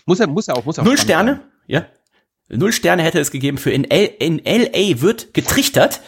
[0.06, 1.84] Muss er, muss er auch, muss er auch Null Sterne, ja.
[2.52, 6.00] Null Sterne hätte es gegeben für in, L in LA wird getrichtert.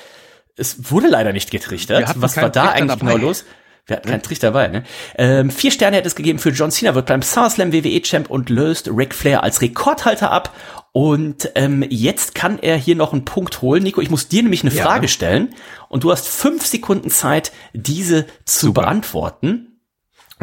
[0.57, 2.15] Es wurde leider nicht getrichtert.
[2.17, 3.13] Was war da Trichter eigentlich dabei.
[3.15, 3.45] genau los?
[3.87, 4.85] Wir hatten keinen Trick dabei, ne?
[5.19, 8.89] Ähm, vier Sterne hätte es gegeben für John Cena, wird beim SummerSlam WWE-Champ und löst
[8.89, 10.55] Ric Flair als Rekordhalter ab.
[10.93, 13.83] Und ähm, jetzt kann er hier noch einen Punkt holen.
[13.83, 14.85] Nico, ich muss dir nämlich eine Ja.
[14.85, 15.55] Frage stellen
[15.91, 18.83] und du hast fünf Sekunden Zeit, diese zu Super.
[18.83, 19.74] beantworten.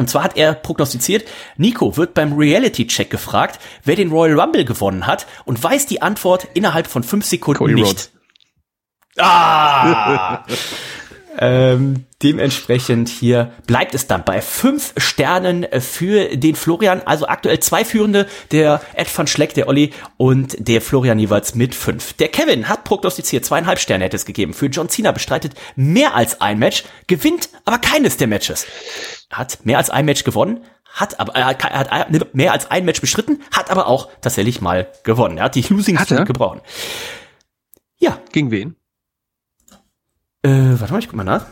[0.02, 5.06] Und zwar hat er prognostiziert, Nico wird beim Reality-Check gefragt, wer den Royal Rumble gewonnen
[5.06, 7.86] hat und weiß die Antwort innerhalb von fünf Sekunden Cody nicht.
[7.86, 8.12] Rhodes.
[9.16, 10.44] Ah!
[11.38, 17.02] ähm, dementsprechend hier bleibt es dann bei fünf Sternen für den Florian.
[17.04, 21.74] Also aktuell zwei Führende, der Ed van Schleck, der Olli und der Florian jeweils mit
[21.74, 22.12] fünf.
[22.14, 24.54] Der Kevin hat prognostiziert, zweieinhalb Sterne hätte es gegeben.
[24.54, 28.66] Für John Cena bestreitet mehr als ein Match, gewinnt aber keines der Matches.
[29.30, 32.84] Hat mehr als ein Match gewonnen, hat aber er hat, er hat mehr als ein
[32.84, 35.38] Match bestritten, hat aber auch tatsächlich mal gewonnen.
[35.38, 36.60] Er hat die Losing Hat gebrochen.
[37.98, 38.76] Ja, Gegen wen?
[40.42, 41.46] Äh, warte mal, ich guck mal nach.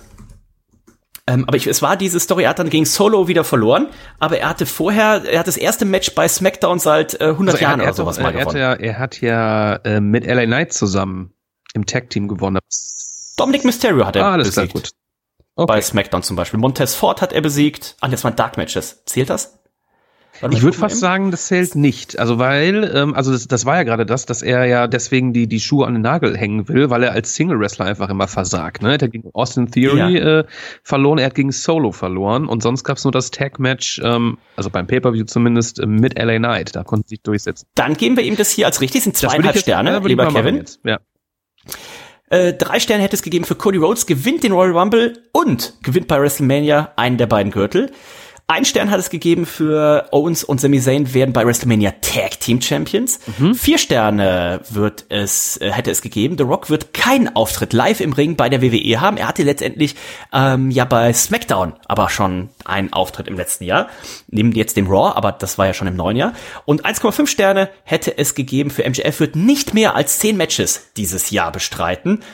[1.27, 3.89] Ähm, aber ich, es war diese Story, er hat dann gegen Solo wieder verloren,
[4.19, 7.65] aber er hatte vorher, er hat das erste Match bei SmackDown seit äh, 100 Also
[7.65, 8.59] er, Jahren er, oder sowas er, mal hat gewonnen.
[8.59, 11.33] ja, er hat ja äh, mit LA Knight zusammen
[11.75, 12.59] im Tag-Team gewonnen.
[13.37, 14.75] Dominic Mysterio hat er Ah, alles klar, besiegt.
[14.75, 14.91] gut.
[15.55, 15.67] Okay.
[15.73, 16.59] Bei SmackDown zum Beispiel.
[16.59, 17.97] Montez Ford hat er besiegt.
[18.01, 19.03] Ah, das waren Dark Matches.
[19.05, 19.60] Zählt das?
[20.51, 22.19] Ich würde fast sagen, das zählt nicht.
[22.19, 25.47] Also weil, ähm, also das, das war ja gerade das, dass er ja deswegen die,
[25.47, 28.83] die Schuhe an den Nagel hängen will, weil er als Single-Wrestler einfach immer versagt.
[28.83, 28.89] Ne?
[28.91, 30.45] Er hat gegen Austin Theory äh,
[30.83, 34.87] verloren, er hat gegen Solo verloren und sonst gab's nur das Tag-Match, ähm, also beim
[34.87, 36.75] Pay-Per-View zumindest, äh, mit LA Knight.
[36.75, 37.67] Da konnte er sich durchsetzen.
[37.75, 39.03] Dann geben wir ihm das hier als richtig.
[39.03, 40.65] Sind zweieinhalb jetzt- Sterne, ja, lieber Kevin.
[40.85, 40.99] Ja.
[42.31, 46.07] Äh, drei Sterne hätte es gegeben für Cody Rhodes, gewinnt den Royal Rumble und gewinnt
[46.07, 47.91] bei WrestleMania einen der beiden Gürtel.
[48.51, 52.61] Ein Stern hat es gegeben für Owens und Sami Zayn werden bei WrestleMania Tag Team
[52.61, 53.21] Champions.
[53.55, 56.37] Vier Sterne wird es, äh, hätte es gegeben.
[56.37, 59.19] The Rock wird keinen Auftritt live im Ring bei der WWE haben.
[59.19, 59.95] Er hatte letztendlich
[60.33, 63.89] ähm, ja bei SmackDown aber schon einen Auftritt im letzten Jahr.
[64.27, 66.33] Neben jetzt dem Raw, aber das war ja schon im neuen Jahr.
[66.65, 71.31] Und 1,5 Sterne hätte es gegeben für MJF wird nicht mehr als 10 Matches dieses
[71.31, 72.25] Jahr bestreiten.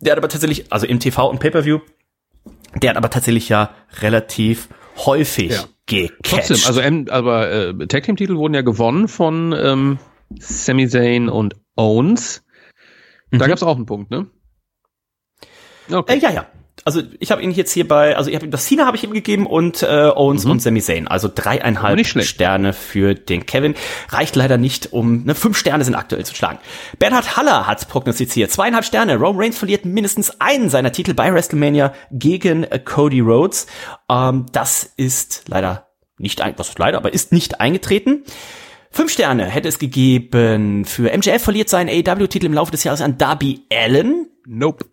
[0.00, 1.80] Der hat aber tatsächlich, also im TV und Pay-Per-View,
[2.76, 5.64] der hat aber tatsächlich ja relativ häufig Ja.
[5.86, 6.14] gecatcht.
[6.22, 9.98] Trotzdem, also, ähm, aber äh, Tag Team Titel wurden ja gewonnen von ähm,
[10.38, 12.44] Sami Zayn und Owens.
[13.30, 13.48] Da Mhm.
[13.48, 14.26] gab's auch einen Punkt, ne?
[15.90, 16.14] Okay.
[16.16, 16.46] Äh, ja, ja.
[16.86, 19.04] Also ich habe ihn jetzt hier bei, also ich habe ihm das Cena habe ich
[19.04, 21.08] ihm gegeben und äh, Owens und Sami Zayn.
[21.08, 22.04] Also dreieinhalb.
[22.04, 23.74] Sterne für den Kevin.
[24.10, 26.58] Reicht leider nicht, um, ne, fünf Sterne sind aktuell zu schlagen.
[26.98, 28.50] Bernhard Haller hat prognostiziert.
[28.50, 29.16] Zweieinhalb Sterne.
[29.16, 33.66] Roman Reigns verliert mindestens einen seiner Titel bei WrestleMania gegen äh, Cody Rhodes.
[34.10, 38.24] Ähm, das ist leider nicht, ein, was ist leider, aber ist nicht eingetreten.
[38.90, 43.18] Fünf Sterne hätte es gegeben für MJF verliert seinen AEW-Titel im Laufe des Jahres an
[43.18, 44.84] Darby Allen Nope.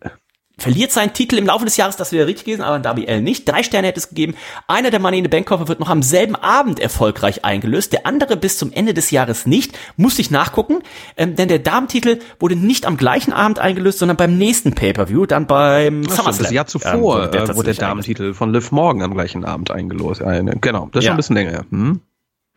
[0.58, 3.48] Verliert seinen Titel im Laufe des Jahres, das wäre richtig gewesen, aber Darby Allen nicht.
[3.48, 4.34] Drei Sterne hätte es gegeben.
[4.68, 8.06] Einer der Money in the Bank Koffer wird noch am selben Abend erfolgreich eingelöst, der
[8.06, 9.76] andere bis zum Ende des Jahres nicht.
[9.96, 10.82] Musste ich nachgucken,
[11.16, 15.46] ähm, denn der Damentitel wurde nicht am gleichen Abend eingelöst, sondern beim nächsten Pay-Per-View, dann
[15.46, 16.42] beim stimmt, SummerSlam.
[16.44, 19.70] das Jahr Ähm, zuvor wurde äh, wurde der Damentitel von Liv Morgan am gleichen Abend
[19.70, 20.20] eingelost.
[20.20, 21.10] Äh, genau, das ist Ja.
[21.10, 21.64] schon ein bisschen länger.
[21.70, 22.00] Hm?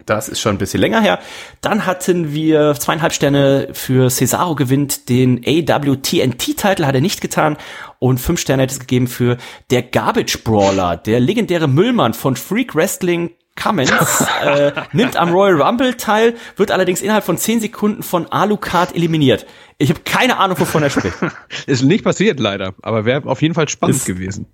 [0.05, 1.19] Das ist schon ein bisschen länger her.
[1.61, 7.57] Dann hatten wir zweieinhalb Sterne für Cesaro gewinnt den AW TNT-Titel, hat er nicht getan.
[7.99, 9.37] Und fünf Sterne hätte es gegeben für
[9.71, 13.91] der Garbage Brawler, der legendäre Müllmann von Freak Wrestling Cummins,
[14.43, 19.45] äh, nimmt am Royal Rumble teil, wird allerdings innerhalb von zehn Sekunden von Alucard eliminiert.
[19.77, 21.15] Ich habe keine Ahnung, wovon er spricht.
[21.65, 24.47] Ist nicht passiert leider, aber wäre auf jeden Fall spannend Ist- gewesen.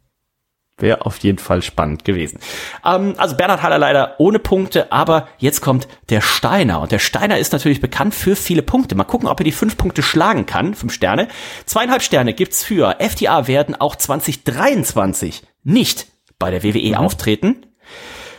[0.82, 2.40] Wäre auf jeden Fall spannend gewesen.
[2.86, 6.82] Ähm, also Bernhard Haller leider ohne Punkte, aber jetzt kommt der Steiner.
[6.82, 8.96] Und der Steiner ist natürlich bekannt für viele Punkte.
[8.96, 10.74] Mal gucken, ob er die fünf Punkte schlagen kann.
[10.74, 11.28] Fünf Sterne.
[11.66, 16.08] Zweieinhalb Sterne gibt's für FTA werden auch 2023 nicht
[16.40, 17.66] bei der WWE auftreten.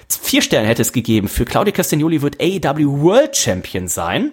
[0.09, 1.28] Vier Sterne hätte es gegeben.
[1.28, 4.32] Für Claudia Castagnoli wird AEW World Champion sein.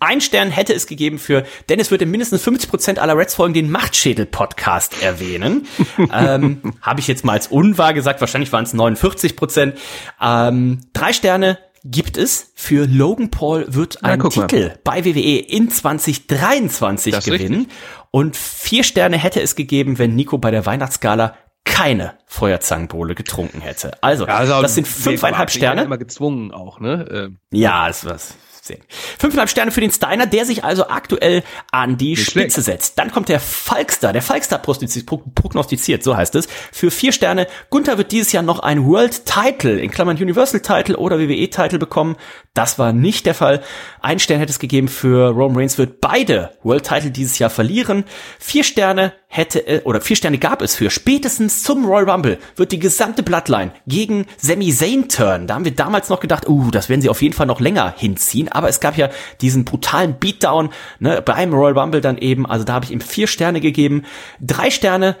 [0.00, 5.02] Ein Stern hätte es gegeben für Dennis wird in mindestens 50% aller Reds-Folgen den Machtschädel-Podcast
[5.02, 5.66] erwähnen.
[6.12, 9.74] ähm, Habe ich jetzt mal als unwahr gesagt, wahrscheinlich waren es 49%.
[10.20, 14.78] Ähm, drei Sterne gibt es für Logan Paul wird ein Titel mal.
[14.82, 17.68] bei WWE in 2023 das gewinnen.
[18.10, 24.02] Und vier Sterne hätte es gegeben, wenn Nico bei der Weihnachtsgala keine Feuerzangenbowle getrunken hätte.
[24.02, 25.82] Also, ja, also das sind fünfeinhalb Sterne.
[25.82, 27.06] Immer gezwungen auch, ne?
[27.10, 28.34] Ähm, ja, ist was.
[28.66, 28.78] 15.
[29.18, 32.82] Fünfeinhalb Sterne für den Steiner, der sich also aktuell an die Nicht Spitze schlecht.
[32.82, 32.98] setzt.
[32.98, 37.46] Dann kommt der Falkster, der Falkster prognostiziert, so heißt es, für vier Sterne.
[37.70, 41.78] Gunther wird dieses Jahr noch ein World Title, in Klammern Universal Title oder WWE Title
[41.78, 42.16] bekommen.
[42.56, 43.62] Das war nicht der Fall.
[44.00, 48.04] Ein Stern hätte es gegeben für Roman Reigns wird beide World Title dieses Jahr verlieren.
[48.38, 52.78] Vier Sterne hätte, oder vier Sterne gab es für, spätestens zum Royal Rumble wird die
[52.78, 55.46] gesamte Bloodline gegen Sami Zayn turn.
[55.46, 57.92] Da haben wir damals noch gedacht, uh, das werden sie auf jeden Fall noch länger
[57.94, 59.10] hinziehen, aber es gab ja
[59.42, 63.26] diesen brutalen Beatdown ne, beim Royal Rumble dann eben, also da habe ich ihm vier
[63.26, 64.04] Sterne gegeben.
[64.40, 65.16] Drei Sterne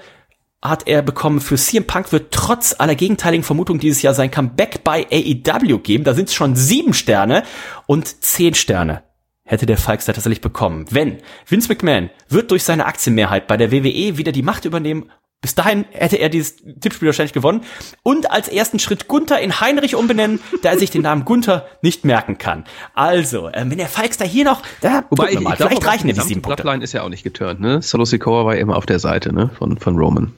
[0.62, 4.82] hat er bekommen für CM Punk wird trotz aller gegenteiligen Vermutungen dieses Jahr sein Comeback
[4.84, 6.04] bei AEW geben.
[6.04, 7.42] Da sind es schon sieben Sterne
[7.86, 9.02] und zehn Sterne
[9.44, 10.86] hätte der Falkster tatsächlich bekommen.
[10.90, 15.10] Wenn Vince McMahon wird durch seine Aktienmehrheit bei der WWE wieder die Macht übernehmen
[15.42, 17.60] bis dahin hätte er dieses Tippspiel wahrscheinlich gewonnen.
[18.02, 22.04] Und als ersten Schritt Gunther in Heinrich umbenennen, da er sich den Namen Gunther nicht
[22.04, 22.64] merken kann.
[22.94, 26.14] Also, äh, wenn der Falks da hier noch, da Wobei, ich, mal, vielleicht reichen ja
[26.14, 26.62] die sieben Punkte.
[26.62, 27.80] Bloodline ist ja auch nicht geturnt, ne?
[27.80, 29.50] Solo Sikoa war immer auf der Seite, ne?
[29.56, 30.32] Von, von Roman.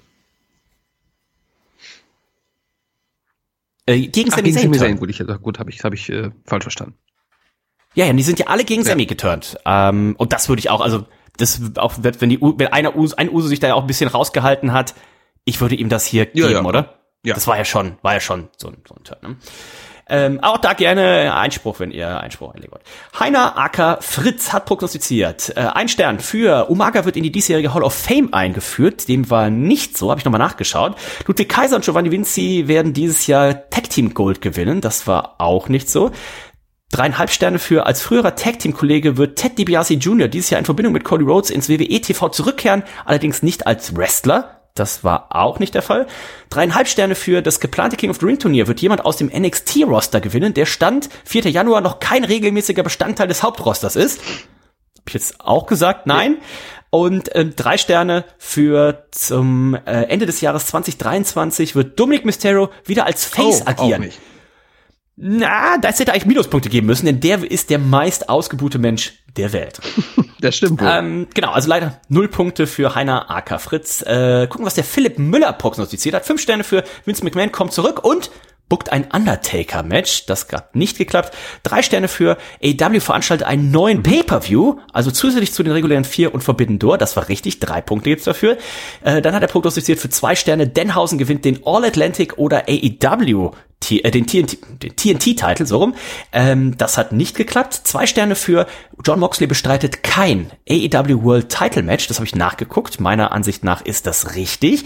[3.88, 4.98] Äh, gegen Sami Zayn.
[4.98, 6.94] Gut, ich, gut habe ich, hab ich äh, falsch verstanden.
[7.94, 8.88] Ja, ja, die sind ja alle gegen ja.
[8.88, 9.56] Sammy geturnt.
[9.64, 11.06] Ähm, und das würde ich auch, also
[11.38, 14.72] das auch, wenn die, wenn einer ein Uso sich da ja auch ein bisschen rausgehalten
[14.72, 14.94] hat,
[15.44, 16.64] ich würde ihm das hier ja, geben, ja.
[16.64, 16.98] oder?
[17.24, 17.34] Ja.
[17.34, 19.36] Das war ja schon, war ja schon so ein, so ein Turn, ne?
[20.08, 22.82] Ähm, auch da gerne Einspruch, wenn ihr Einspruch einlegen wollt.
[23.18, 25.52] Heiner Acker Fritz hat prognostiziert.
[25.56, 29.08] Äh, ein Stern für Umaga wird in die diesjährige Hall of Fame eingeführt.
[29.08, 30.96] Dem war nicht so, habe ich nochmal nachgeschaut.
[31.26, 34.80] Ludwig Kaiser und Giovanni Vinci werden dieses Jahr Tag Team Gold gewinnen.
[34.80, 36.10] Das war auch nicht so.
[36.90, 40.26] Dreieinhalb Sterne für als früherer Tag-Team-Kollege wird Ted DiBiase Jr.
[40.26, 44.57] dieses Jahr in Verbindung mit Cody Rhodes ins WWE TV zurückkehren, allerdings nicht als Wrestler.
[44.78, 46.06] Das war auch nicht der Fall.
[46.50, 50.20] Dreieinhalb Sterne für das geplante King of the Ring Turnier wird jemand aus dem NXT-Roster
[50.20, 51.50] gewinnen, der Stand 4.
[51.50, 54.20] Januar noch kein regelmäßiger Bestandteil des Hauptrosters ist.
[54.98, 56.38] Hab ich jetzt auch gesagt, nein.
[56.38, 56.46] Ja.
[56.90, 63.04] Und äh, drei Sterne für zum äh, Ende des Jahres 2023 wird Dominic Mysterio wieder
[63.04, 64.10] als Face oh, agieren.
[65.20, 69.52] Na, das hätte eigentlich Minuspunkte geben müssen, denn der ist der meist ausgebuchte Mensch der
[69.52, 69.80] Welt.
[70.40, 70.80] Das stimmt.
[70.80, 70.88] Wohl.
[70.88, 74.02] Ähm, genau, also leider null Punkte für Heiner AK Fritz.
[74.02, 76.24] Äh, gucken, was der Philipp Müller prognostiziert hat.
[76.24, 78.30] Fünf Sterne für Vince McMahon kommt zurück und
[78.68, 80.26] bookt ein Undertaker-Match.
[80.26, 81.36] Das hat nicht geklappt.
[81.64, 86.42] Drei Sterne für AW veranstaltet einen neuen Pay-Per-View, also zusätzlich zu den regulären vier und
[86.42, 86.98] Forbidden Door.
[86.98, 87.58] Das war richtig.
[87.58, 88.58] Drei Punkte gibt's dafür.
[89.02, 90.68] Äh, dann hat er prognostiziert für zwei Sterne.
[90.68, 93.50] Denhausen gewinnt den All-Atlantic oder AEW
[93.80, 95.94] T äh, den TNT-Titel, so rum.
[96.32, 97.74] Ähm, das hat nicht geklappt.
[97.84, 98.66] Zwei Sterne für
[99.04, 102.08] John Moxley bestreitet kein AEW World Title Match.
[102.08, 103.00] Das habe ich nachgeguckt.
[103.00, 104.84] Meiner Ansicht nach ist das richtig.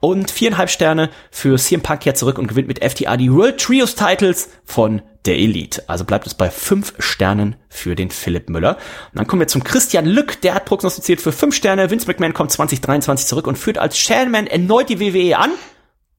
[0.00, 3.94] Und viereinhalb Sterne für CM Punk kehrt zurück und gewinnt mit FTA die World Trios
[3.94, 5.82] Titles von der Elite.
[5.86, 8.76] Also bleibt es bei fünf Sternen für den Philipp Müller.
[9.12, 11.90] Und dann kommen wir zum Christian Lück, der hat prognostiziert für fünf Sterne.
[11.90, 15.52] Vince McMahon kommt 2023 zurück und führt als Chairman erneut die WWE an.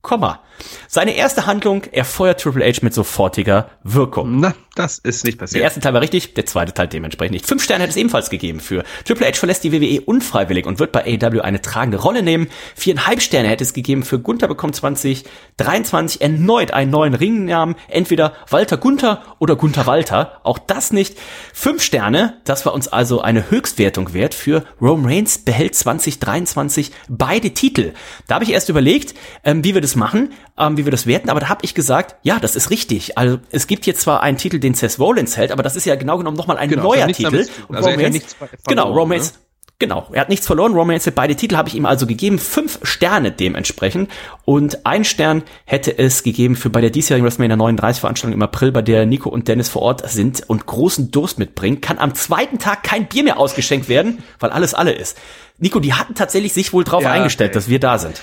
[0.05, 0.39] Komma.
[0.87, 4.39] Seine erste Handlung, er feuert Triple H mit sofortiger Wirkung.
[4.39, 5.59] Na, das ist nicht passiert.
[5.59, 7.47] Der erste Teil war richtig, der zweite Teil dementsprechend nicht.
[7.47, 8.83] Fünf Sterne hätte es ebenfalls gegeben für.
[9.05, 12.47] Triple H verlässt die WWE unfreiwillig und wird bei AEW eine tragende Rolle nehmen.
[12.75, 17.75] Viereinhalb Sterne hätte es gegeben für Gunther bekommt 2023 erneut einen neuen Ringnamen.
[17.87, 20.41] Entweder Walter Gunther oder Gunther Walter.
[20.43, 21.17] Auch das nicht.
[21.53, 27.51] Fünf Sterne, das war uns also eine Höchstwertung wert für Rome Reigns behält 2023 beide
[27.51, 27.93] Titel.
[28.27, 31.29] Da habe ich erst überlegt, ähm, wie wir das machen, ähm, wie wir das werten,
[31.29, 33.17] aber da habe ich gesagt, ja, das ist richtig.
[33.17, 35.95] Also es gibt jetzt zwar einen Titel, den Seth Rollins hält, aber das ist ja
[35.95, 37.23] genau genommen nochmal ein genau, neuer Titel.
[37.23, 38.21] Damit, also Roman, ja
[38.67, 39.39] genau, Romance, ne?
[39.77, 40.73] Genau, er hat nichts verloren.
[40.73, 42.39] Romance beide Titel habe ich ihm also gegeben.
[42.39, 44.09] Fünf Sterne dementsprechend.
[44.45, 48.71] Und ein Stern hätte es gegeben für bei der diesjährigen WrestleMania 39 Veranstaltung im April,
[48.71, 51.81] bei der Nico und Dennis vor Ort sind und großen Durst mitbringen.
[51.81, 55.17] Kann am zweiten Tag kein Bier mehr ausgeschenkt werden, weil alles alle ist.
[55.57, 57.55] Nico, die hatten tatsächlich sich wohl drauf ja, eingestellt, okay.
[57.55, 58.21] dass wir da sind.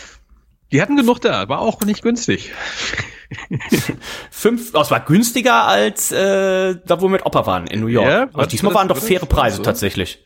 [0.73, 2.53] Die hatten genug da, war auch nicht günstig.
[4.31, 7.87] Fünf, oh, es war günstiger als äh, da, wo wir mit Opa waren in New
[7.87, 8.09] York.
[8.09, 9.63] Ja, also diesmal waren doch faire Preise so?
[9.63, 10.25] tatsächlich.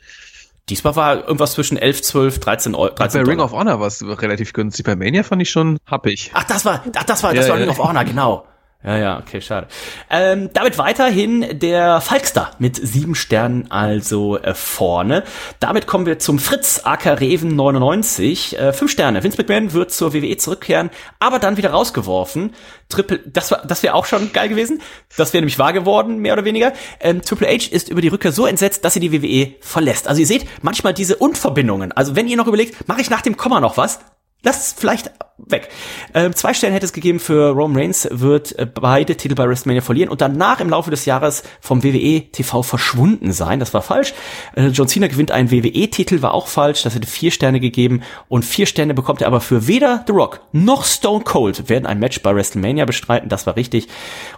[0.68, 2.92] Diesmal war irgendwas zwischen 11, 12, 13 Euro.
[2.92, 4.84] 13 bei Ring of Honor war es relativ günstig.
[4.84, 6.32] Bei Mania fand ich schon happig.
[6.34, 8.46] Ach, das war, ach, das war, das ja, war Ring of Honor, genau.
[8.84, 9.66] Ja, ja, okay, schade.
[10.10, 15.24] Ähm, damit weiterhin der Falkster mit sieben Sternen also äh, vorne.
[15.58, 18.56] Damit kommen wir zum Fritz Acker Reven 99.
[18.56, 19.24] Äh, fünf Sterne.
[19.24, 22.54] Vince McMahon wird zur WWE zurückkehren, aber dann wieder rausgeworfen.
[22.88, 24.80] Triple, das war, das wäre auch schon geil gewesen.
[25.16, 26.72] Das wäre nämlich wahr geworden, mehr oder weniger.
[27.00, 30.06] Ähm, Triple H ist über die Rückkehr so entsetzt, dass er die WWE verlässt.
[30.06, 31.90] Also ihr seht manchmal diese Unverbindungen.
[31.90, 33.98] Also wenn ihr noch überlegt, mache ich nach dem Komma noch was?
[34.42, 35.68] Lass vielleicht weg.
[36.14, 39.82] Ähm, zwei Sterne hätte es gegeben für Roman Reigns, wird äh, beide Titel bei WrestleMania
[39.82, 43.60] verlieren und danach im Laufe des Jahres vom WWE TV verschwunden sein.
[43.60, 44.14] Das war falsch.
[44.54, 46.82] Äh, John Cena gewinnt einen WWE-Titel, war auch falsch.
[46.84, 50.40] Das hätte vier Sterne gegeben und vier Sterne bekommt er aber für weder The Rock
[50.52, 53.28] noch Stone Cold werden ein Match bei WrestleMania bestreiten.
[53.28, 53.88] Das war richtig.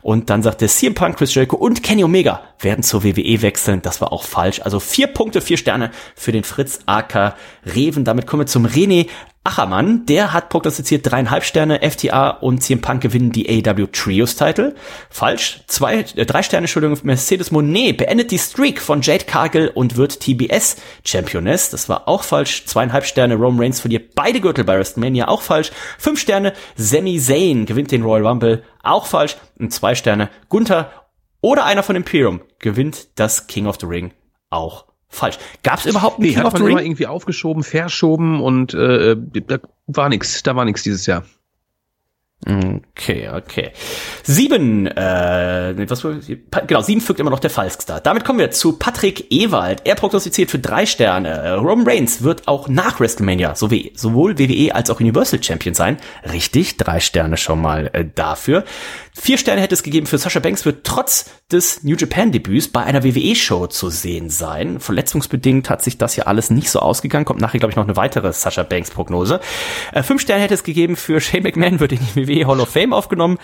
[0.03, 3.83] Und dann sagte CM Punk, Chris Jericho und Kenny Omega werden zur WWE wechseln.
[3.83, 4.61] Das war auch falsch.
[4.63, 8.05] Also vier Punkte, vier Sterne für den Fritz AK Reven.
[8.05, 9.07] Damit kommen wir zum René
[9.49, 14.75] Achermann, der hat prognostiziert dreieinhalb Sterne, FTA und CM Punk gewinnen die AW Trios Title.
[15.09, 15.61] Falsch.
[15.67, 20.21] Zwei, äh, drei Sterne, Entschuldigung, Mercedes Monet beendet die Streak von Jade Cargill und wird
[20.21, 21.71] TBS Championess.
[21.71, 22.67] Das war auch falsch.
[22.67, 25.29] Zweieinhalb Sterne, Roman Reigns verliert beide Gürtel bei WrestleMania.
[25.29, 25.71] Auch falsch.
[25.97, 28.63] Fünf Sterne, Sami Zayn gewinnt den Royal Rumble.
[28.83, 29.37] Auch falsch.
[29.59, 30.93] Und zwei Sterne, Gunther
[31.41, 34.13] oder einer von Imperium gewinnt das King of the Ring.
[34.51, 35.39] Auch falsch.
[35.63, 39.59] Gab es überhaupt einen nee, King hat man immer irgendwie aufgeschoben, verschoben und äh, da
[39.87, 41.25] war nix, da war nix dieses Jahr.
[42.47, 43.73] Okay, okay.
[44.23, 46.07] Sieben, äh, was,
[46.67, 48.01] genau, sieben fügt immer noch der Falkstar.
[48.01, 49.83] Damit kommen wir zu Patrick Ewald.
[49.85, 51.57] Er prognostiziert für drei Sterne.
[51.57, 55.97] Roman Reigns wird auch nach WrestleMania sowohl WWE als auch Universal Champion sein.
[56.33, 58.65] Richtig, drei Sterne schon mal äh, dafür.
[59.21, 62.85] Vier Sterne hätte es gegeben für Sasha Banks, wird trotz des New Japan Debüts bei
[62.85, 64.79] einer WWE-Show zu sehen sein.
[64.79, 67.25] Verletzungsbedingt hat sich das ja alles nicht so ausgegangen.
[67.25, 69.41] Kommt nachher, glaube ich, noch eine weitere Sasha Banks Prognose.
[69.93, 72.69] Äh, fünf Sterne hätte es gegeben für Shane McMahon, wird in die WWE Hall of
[72.69, 73.39] Fame aufgenommen.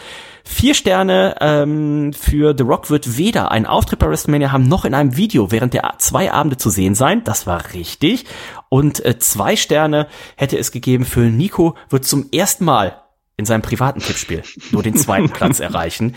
[0.44, 4.94] Vier Sterne ähm, für The Rock wird weder einen Auftritt bei WrestleMania haben, noch in
[4.94, 7.24] einem Video während der zwei Abende zu sehen sein.
[7.24, 8.26] Das war richtig.
[8.68, 10.06] Und äh, zwei Sterne
[10.36, 13.00] hätte es gegeben für Nico, wird zum ersten Mal
[13.36, 16.14] in seinem privaten Tippspiel nur den zweiten Platz erreichen.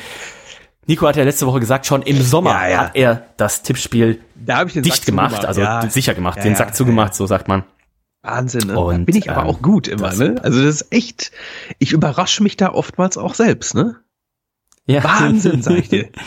[0.87, 2.77] Nico hat ja letzte Woche gesagt, schon im Sommer ja, ja.
[2.79, 5.45] hat er das Tippspiel dicht Sack gemacht, zugemacht.
[5.45, 5.89] also ja.
[5.89, 7.63] sicher gemacht, den Sack zugemacht, so sagt man.
[8.27, 8.79] Wahnsinn, ne?
[8.79, 10.35] Und, da bin ich aber ähm, auch gut immer, ne?
[10.43, 11.31] Also das ist echt,
[11.79, 13.95] ich überrasche mich da oftmals auch selbst, ne?
[14.85, 15.03] Ja.
[15.03, 16.09] Wahnsinn, sag ich dir.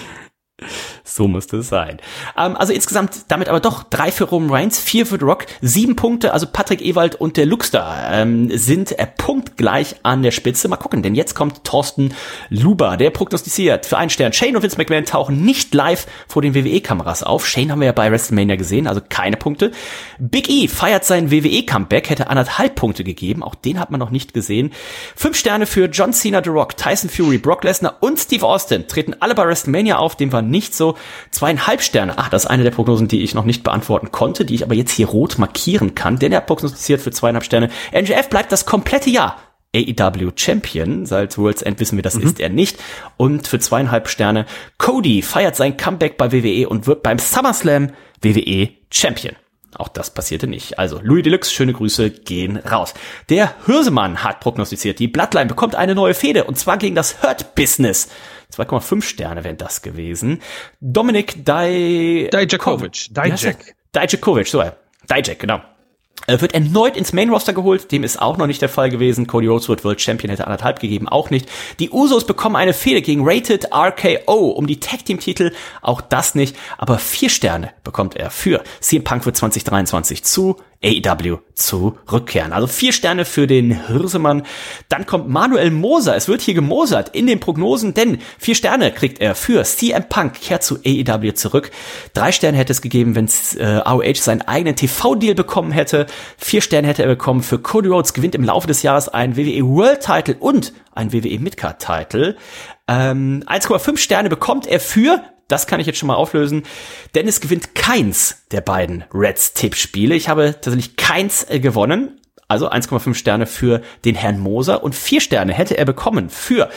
[1.10, 1.98] So müsste es sein.
[2.38, 5.96] Ähm, also insgesamt damit aber doch drei für Roman Reigns, vier für The Rock, sieben
[5.96, 6.32] Punkte.
[6.32, 10.68] Also Patrick Ewald und der Luxter ähm, sind äh, punktgleich an der Spitze.
[10.68, 12.14] Mal gucken, denn jetzt kommt Thorsten
[12.48, 14.32] Luber, der prognostiziert für einen Stern.
[14.32, 17.44] Shane und Vince McMahon tauchen nicht live vor den WWE-Kameras auf.
[17.44, 19.72] Shane haben wir ja bei WrestleMania gesehen, also keine Punkte.
[20.20, 23.42] Big E feiert sein WWE-Comeback, hätte anderthalb Punkte gegeben.
[23.42, 24.72] Auch den hat man noch nicht gesehen.
[25.16, 29.16] Fünf Sterne für John Cena, The Rock, Tyson Fury, Brock Lesnar und Steve Austin treten
[29.18, 30.14] alle bei WrestleMania auf.
[30.14, 30.96] Dem war nicht so.
[31.30, 32.14] Zweieinhalb Sterne.
[32.16, 34.74] Ach, das ist eine der Prognosen, die ich noch nicht beantworten konnte, die ich aber
[34.74, 37.70] jetzt hier rot markieren kann, denn er prognostiziert für zweieinhalb Sterne.
[37.92, 39.36] NGF bleibt das komplette Jahr
[39.74, 41.06] AEW Champion.
[41.06, 42.24] Seit World's End wissen wir, das mhm.
[42.24, 42.78] ist er nicht.
[43.16, 44.46] Und für zweieinhalb Sterne
[44.78, 47.92] Cody feiert sein Comeback bei WWE und wird beim SummerSlam
[48.22, 49.36] WWE Champion.
[49.76, 50.80] Auch das passierte nicht.
[50.80, 52.92] Also, Louis Deluxe, schöne Grüße gehen raus.
[53.28, 57.54] Der Hürsemann hat prognostiziert, die Bloodline bekommt eine neue Fehde und zwar gegen das Hurt
[57.54, 58.08] Business.
[58.50, 60.40] 2,5 Sterne wären das gewesen.
[60.80, 63.08] Dominik Daj Dijakovic.
[63.10, 63.74] Dijak.
[63.94, 64.62] Dijakovic, so,
[65.08, 65.60] Dijak, genau.
[66.26, 69.26] Er wird erneut ins Main Roster geholt, dem ist auch noch nicht der Fall gewesen.
[69.26, 71.48] Cody Rhodes wird World Champion, hätte anderthalb gegeben, auch nicht.
[71.78, 76.34] Die Usos bekommen eine Fehde gegen Rated RKO um die Tag Team Titel, auch das
[76.34, 76.56] nicht.
[76.78, 82.52] Aber vier Sterne bekommt er für CM Punk für 2023 zu AEW zurückkehren.
[82.52, 84.44] Also vier Sterne für den Hirsemann.
[84.88, 86.16] Dann kommt Manuel Moser.
[86.16, 90.40] Es wird hier gemosert in den Prognosen, denn vier Sterne kriegt er für CM Punk,
[90.40, 91.70] kehrt zu AEW zurück.
[92.14, 93.28] Drei Sterne hätte es gegeben, wenn
[93.58, 96.06] äh, ROH seinen eigenen TV-Deal bekommen hätte.
[96.38, 99.66] Vier Sterne hätte er bekommen für Cody Rhodes, gewinnt im Laufe des Jahres einen WWE
[99.66, 102.36] World Title und ein WWE Midcard Title.
[102.88, 106.62] Ähm, 1,5 Sterne bekommt er für das kann ich jetzt schon mal auflösen.
[107.14, 110.14] Dennis gewinnt keins der beiden Reds Tippspiele.
[110.14, 112.20] Ich habe tatsächlich keins äh, gewonnen.
[112.48, 116.68] Also 1,5 Sterne für den Herrn Moser und vier Sterne hätte er bekommen für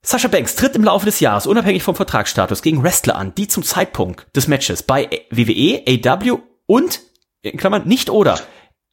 [0.00, 3.62] Sascha Banks tritt im Laufe des Jahres unabhängig vom Vertragsstatus gegen Wrestler an, die zum
[3.62, 7.00] Zeitpunkt des Matches bei WWE, AW und
[7.42, 8.40] in Klammern nicht oder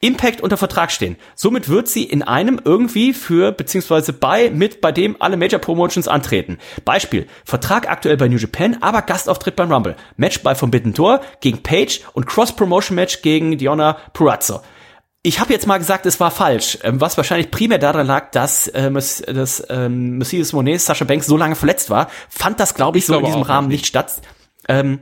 [0.02, 1.16] Impact unter Vertrag stehen.
[1.36, 6.08] Somit wird sie in einem irgendwie für, beziehungsweise bei, mit, bei dem alle Major Promotions
[6.08, 6.58] antreten.
[6.84, 9.96] Beispiel, Vertrag aktuell bei New Japan, aber Gastauftritt beim Rumble.
[10.18, 14.62] Match bei Forbidden Door gegen Page und Cross-Promotion-Match gegen Diona Purazzo.
[15.24, 18.68] Ich habe jetzt mal gesagt, es war falsch, ähm, was wahrscheinlich primär daran lag, dass,
[18.68, 23.06] äh, dass ähm, Mercedes Monet, Sascha Banks so lange verletzt war, fand das, glaube ich,
[23.06, 24.22] ich, so in diesem Rahmen nicht statt.
[24.68, 25.00] Ähm,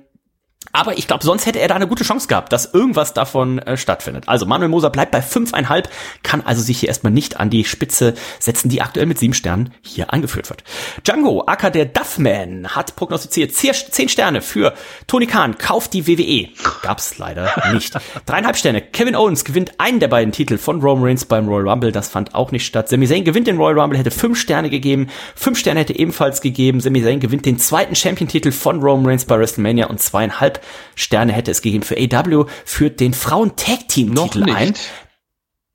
[0.71, 3.77] Aber ich glaube, sonst hätte er da eine gute Chance gehabt, dass irgendwas davon äh,
[3.77, 4.27] stattfindet.
[4.27, 5.89] Also Manuel Moser bleibt bei fünfeinhalb,
[6.23, 9.73] kann also sich hier erstmal nicht an die Spitze setzen, die aktuell mit sieben Sternen
[9.81, 10.63] hier angeführt wird.
[11.03, 14.73] Django, Acker der Duffman, hat prognostiziert zehn Sterne für
[15.07, 16.49] Tony Khan, kauft die WWE.
[16.81, 17.93] Gab's leider nicht.
[18.25, 18.81] Dreieinhalb Sterne.
[18.81, 21.91] Kevin Owens gewinnt einen der beiden Titel von Roman Reigns beim Royal Rumble.
[21.91, 22.89] Das fand auch nicht statt.
[22.89, 25.07] Sami Zayn gewinnt den Royal Rumble, hätte fünf Sterne gegeben.
[25.35, 26.79] Fünf Sterne hätte ebenfalls gegeben.
[26.79, 30.52] Sami Zayn gewinnt den zweiten Champion-Titel von Roman Reigns bei WrestleMania und zweieinhalb
[30.95, 34.73] Sterne hätte es gegeben für AW, führt den Frauen-Tag-Team-Titel ein.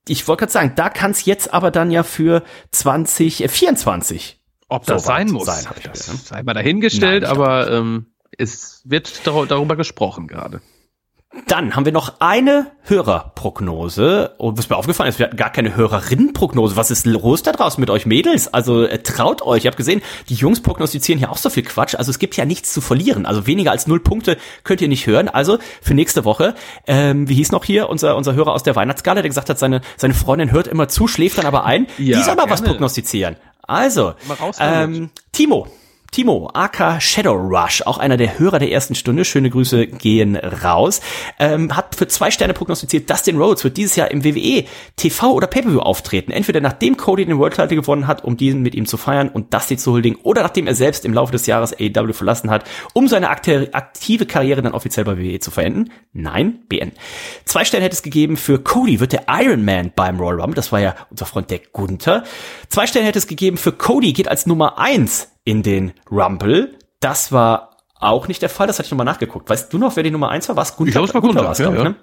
[0.06, 4.84] Ich wollte gerade sagen, da kann es jetzt aber dann ja für 2024 äh, ob
[4.86, 6.06] das sein muss, sein, ich das.
[6.26, 8.06] sei mal dahingestellt, Nein, aber ähm,
[8.36, 10.60] es wird darüber gesprochen gerade.
[11.46, 14.34] Dann haben wir noch eine Hörerprognose.
[14.38, 16.76] Und was mir aufgefallen ist, wir hatten gar keine Hörerinnenprognose.
[16.76, 18.52] Was ist los da draußen mit euch Mädels?
[18.52, 19.58] Also äh, traut euch.
[19.58, 21.94] Ich habe gesehen, die Jungs prognostizieren hier auch so viel Quatsch.
[21.94, 23.26] Also es gibt ja nichts zu verlieren.
[23.26, 25.28] Also weniger als null Punkte könnt ihr nicht hören.
[25.28, 26.54] Also für nächste Woche,
[26.86, 29.80] ähm, wie hieß noch hier unser, unser Hörer aus der Weihnachtsgala, der gesagt hat, seine,
[29.96, 31.86] seine Freundin hört immer zu, schläft dann aber ein.
[31.98, 33.36] Ja, die soll mal was prognostizieren.
[33.62, 34.14] Also,
[34.58, 35.66] ähm, Timo,
[36.10, 41.02] Timo, aka Shadow Rush, auch einer der Hörer der ersten Stunde, schöne Grüße gehen raus,
[41.38, 44.64] ähm, hat für zwei Sterne prognostiziert, Dustin Rhodes wird dieses Jahr im WWE
[44.96, 46.32] TV oder Pay-Per-View auftreten.
[46.32, 49.52] Entweder nachdem Cody den World Title gewonnen hat, um diesen mit ihm zu feiern und
[49.52, 53.06] Dusty zu huldigen, oder nachdem er selbst im Laufe des Jahres AEW verlassen hat, um
[53.06, 55.92] seine aktive Karriere dann offiziell bei WWE zu verenden.
[56.14, 56.92] Nein, BN.
[57.44, 60.72] Zwei Sterne hätte es gegeben für Cody, wird der Iron Man beim Royal Rumble, das
[60.72, 62.24] war ja unser Freund der Gunther.
[62.68, 66.76] Zwei Sterne hätte es gegeben für Cody, geht als Nummer eins in den Rumble.
[67.00, 69.48] Das war auch nicht der Fall, das hatte ich nochmal nachgeguckt.
[69.48, 70.56] Weißt du noch, wer die Nummer eins war?
[70.56, 70.88] Was Gunther?
[70.88, 71.84] Ich glaube, es war Gunther, Gunther ja, ja.
[71.84, 71.96] Ne?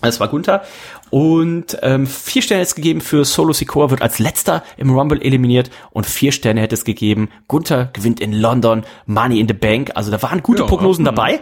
[0.00, 0.62] Es war Gunther.
[1.10, 5.20] Und ähm, vier Sterne hätte es gegeben für Solo Sikoa, wird als letzter im Rumble
[5.20, 5.70] eliminiert.
[5.90, 7.28] Und vier Sterne hätte es gegeben.
[7.48, 9.90] Gunther gewinnt in London, Money in the Bank.
[9.94, 11.12] Also da waren gute ja, Prognosen ja.
[11.12, 11.40] dabei.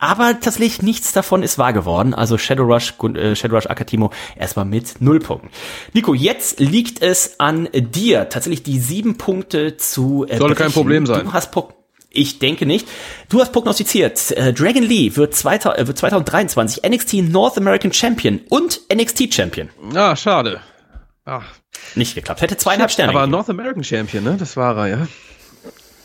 [0.00, 2.14] Aber tatsächlich nichts davon ist wahr geworden.
[2.14, 5.50] Also Shadow Rush, äh, Shadow Rush Akatimo erstmal mit null Punkten.
[5.92, 11.06] Nico, jetzt liegt es an dir, tatsächlich die sieben Punkte zu äh, Soll kein Problem
[11.06, 11.24] sein.
[11.24, 11.50] Du hast
[12.12, 12.88] ich denke nicht.
[13.28, 18.80] Du hast prognostiziert, äh, Dragon Lee wird, äh, wird 2023 NXT North American Champion und
[18.92, 19.68] NXT Champion.
[19.94, 20.60] Ah, schade.
[21.24, 21.44] Ach.
[21.94, 22.40] Nicht geklappt.
[22.40, 23.10] Hätte zweieinhalb Sterne.
[23.10, 23.32] Aber gegeben.
[23.32, 24.36] North American Champion, ne?
[24.38, 25.08] Das war er, ja.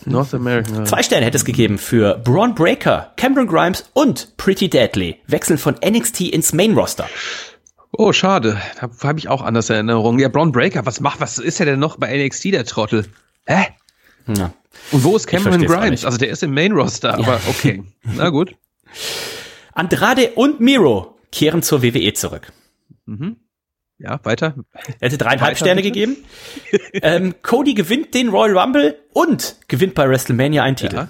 [0.05, 0.85] North American.
[0.85, 5.19] Zwei Sterne hätte es gegeben für Braun Breaker, Cameron Grimes und Pretty Deadly.
[5.27, 7.07] Wechseln von NXT ins Main Roster.
[7.91, 8.61] Oh, schade.
[8.79, 10.19] Da habe ich auch anders Erinnerungen.
[10.19, 13.05] Ja, Braun Breaker, was macht, was ist er denn noch bei NXT, der Trottel?
[13.45, 13.67] Hä?
[14.27, 14.53] Ja.
[14.91, 16.05] Und wo ist Cameron Grimes?
[16.05, 17.41] Also der ist im Main Roster, aber ja.
[17.49, 17.83] okay.
[18.03, 18.55] Na gut.
[19.73, 22.51] Andrade und Miro kehren zur WWE zurück.
[23.05, 23.37] Mhm.
[23.97, 24.55] Ja, weiter.
[24.99, 25.93] Er hätte dreieinhalb weiter, Sterne bitte?
[25.93, 26.17] gegeben.
[26.93, 30.95] ähm, Cody gewinnt den Royal Rumble und gewinnt bei WrestleMania einen Titel.
[30.95, 31.09] Ja.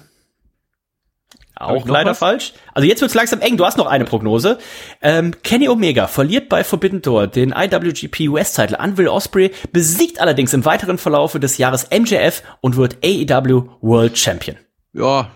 [1.58, 2.18] Auch leider was?
[2.18, 2.52] falsch.
[2.74, 3.56] Also jetzt wird's langsam eng.
[3.56, 4.58] Du hast noch eine Prognose.
[5.00, 10.20] Ähm, Kenny Omega verliert bei Forbidden Door den IWGP US Title an Will Osprey, besiegt
[10.20, 14.58] allerdings im weiteren Verlaufe des Jahres MJF und wird AEW World Champion.
[14.92, 15.30] Ja,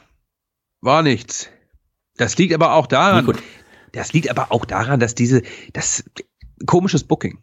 [0.83, 1.49] war nichts.
[2.17, 3.39] Das liegt aber auch daran.
[3.93, 5.43] Das liegt aber auch daran, dass diese,
[5.73, 6.05] das
[6.67, 7.43] komisches Booking.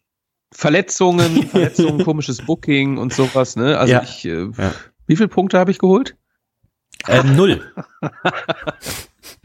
[0.53, 3.77] Verletzungen, Verletzungen, komisches Booking und sowas, ne?
[3.77, 4.03] Also ja.
[4.03, 4.73] ich, äh, ja.
[5.07, 6.15] wie viele Punkte habe ich geholt?
[7.07, 7.73] Ähm, null.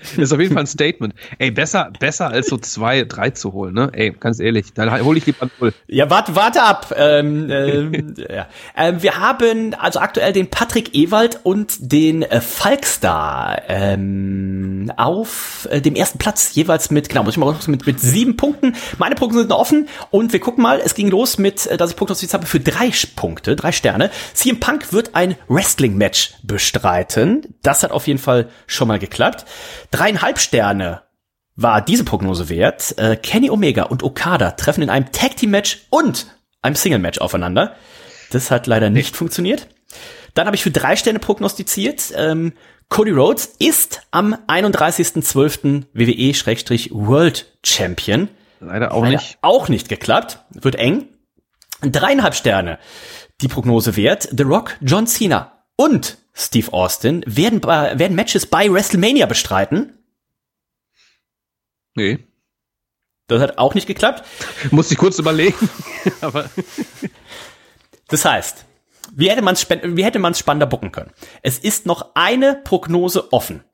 [0.02, 1.14] Das ist auf jeden Fall ein Statement.
[1.38, 3.90] Ey, besser, besser als so zwei, drei zu holen, ne?
[3.92, 5.72] Ey, ganz ehrlich, dann hole ich lieber null.
[5.86, 6.94] Ja, warte, warte ab.
[6.96, 8.46] Ähm, ähm, ja.
[8.76, 15.80] ähm, wir haben also aktuell den Patrick Ewald und den äh, Falkstar ähm, auf äh,
[15.80, 18.74] dem ersten Platz, jeweils mit, genau, muss ich mal mit, mit sieben Punkten.
[18.98, 21.90] Meine Punkte sind noch offen und wir gucken mal, es ging los mit, äh, dass
[21.90, 24.10] ich Punkte habe für drei Punkte, drei Sterne.
[24.34, 27.54] CM Punk wird ein Wrestling-Match bestreiten.
[27.62, 29.44] Das hat auf jeden Fall schon mal geklappt.
[29.92, 31.02] Dreieinhalb Sterne
[31.54, 32.98] war diese Prognose wert.
[32.98, 36.26] Äh, Kenny Omega und Okada treffen in einem Tag Team Match und
[36.62, 37.76] einem Single Match aufeinander.
[38.30, 39.68] Das hat leider nicht, nicht funktioniert.
[40.34, 42.12] Dann habe ich für drei Sterne prognostiziert.
[42.16, 42.54] Ähm,
[42.88, 45.84] Cody Rhodes ist am 31.12.
[45.92, 48.28] WWE-World Champion.
[48.60, 49.38] Leider auch leider nicht.
[49.42, 50.38] Auch nicht geklappt.
[50.50, 51.08] Wird eng.
[51.82, 52.78] Dreieinhalb Sterne.
[53.42, 54.28] Die Prognose wert.
[54.30, 59.98] The Rock, John Cena und Steve Austin werden, bei, werden Matches bei WrestleMania bestreiten.
[61.94, 62.20] Nee.
[63.28, 64.24] Das hat auch nicht geklappt.
[64.70, 65.68] Muss ich kurz überlegen.
[66.20, 66.50] Aber
[68.08, 68.64] das heißt,
[69.14, 71.12] wie hätte man es wie hätte man es spannender bucken können?
[71.42, 73.64] Es ist noch eine Prognose offen.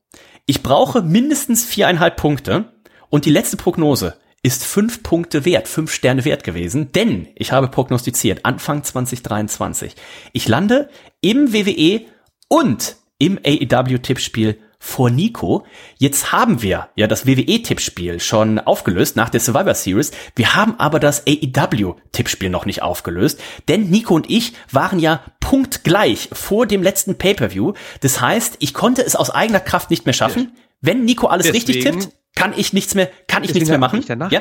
[0.46, 2.72] Ich brauche mindestens viereinhalb Punkte
[3.08, 7.68] und die letzte Prognose ist fünf Punkte wert, fünf Sterne wert gewesen, denn ich habe
[7.68, 9.94] prognostiziert Anfang 2023.
[10.32, 10.88] Ich lande
[11.20, 12.06] im WWE
[12.48, 15.66] und im AEW-Tippspiel vor Nico.
[15.96, 20.12] Jetzt haben wir ja das WWE-Tippspiel schon aufgelöst nach der Survivor Series.
[20.36, 26.28] Wir haben aber das AEW-Tippspiel noch nicht aufgelöst, denn Nico und ich waren ja punktgleich
[26.32, 27.72] vor dem letzten Pay-Per-View.
[28.00, 30.52] Das heißt, ich konnte es aus eigener Kraft nicht mehr schaffen.
[30.80, 33.98] Wenn Nico alles Deswegen- richtig tippt, kann ich nichts mehr, kann ich nichts mehr machen.
[33.98, 34.40] Ich Ja?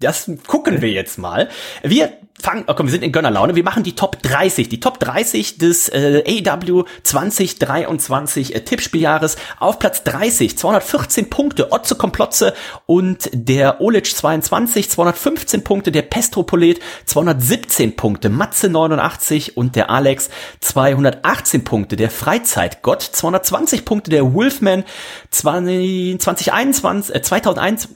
[0.00, 1.48] Das gucken wir jetzt mal.
[1.82, 3.56] Wir fangen, oh komm, wir sind in Gönnerlaune.
[3.56, 4.68] Wir machen die Top 30.
[4.68, 9.36] Die Top 30 des äh, AEW 2023 äh, Tippspieljahres.
[9.58, 12.54] Auf Platz 30, 214 Punkte, Otze Komplotze
[12.86, 20.30] und der Olic 22, 215 Punkte, der Pestropolet 217 Punkte, Matze 89 und der Alex
[20.60, 24.84] 218 Punkte, der Freizeitgott 220 Punkte, der Wolfman
[25.30, 27.88] 20, 2021, äh, 2001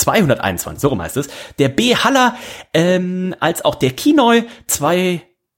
[0.00, 1.28] 221, so rum heißt es.
[1.58, 1.94] Der B.
[1.94, 2.36] Haller,
[2.74, 4.44] ähm, als auch der Kinoi,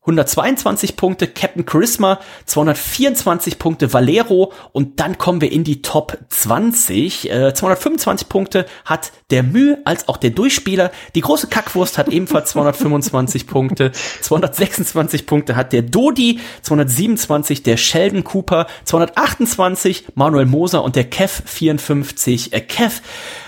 [0.04, 7.30] 222 Punkte, Captain Charisma, 224 Punkte, Valero und dann kommen wir in die Top 20.
[7.30, 10.90] Äh, 225 Punkte hat der Mühe als auch der Durchspieler.
[11.14, 13.92] Die große Kackwurst hat ebenfalls 225 Punkte.
[13.92, 21.42] 226 Punkte hat der Dodi, 227 der Sheldon Cooper, 228 Manuel Moser und der Kev
[21.46, 23.02] 54 äh, Kev.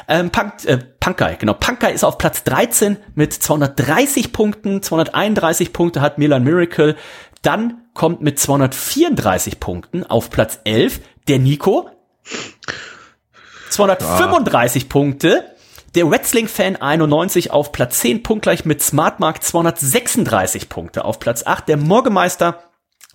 [0.09, 1.55] Ähm, Punk, äh, Punkai, genau.
[1.55, 4.83] Punkai ist auf Platz 13 mit 230 Punkten.
[4.83, 6.97] 231 Punkte hat Milan Miracle.
[7.43, 11.91] Dann kommt mit 234 Punkten auf Platz 11 der Nico.
[13.71, 15.45] 235 Punkte.
[15.95, 21.05] Der Wrestling-Fan 91 auf Platz 10, punktgleich mit Smartmark 236 Punkte.
[21.05, 22.59] Auf Platz 8 der Morgemeister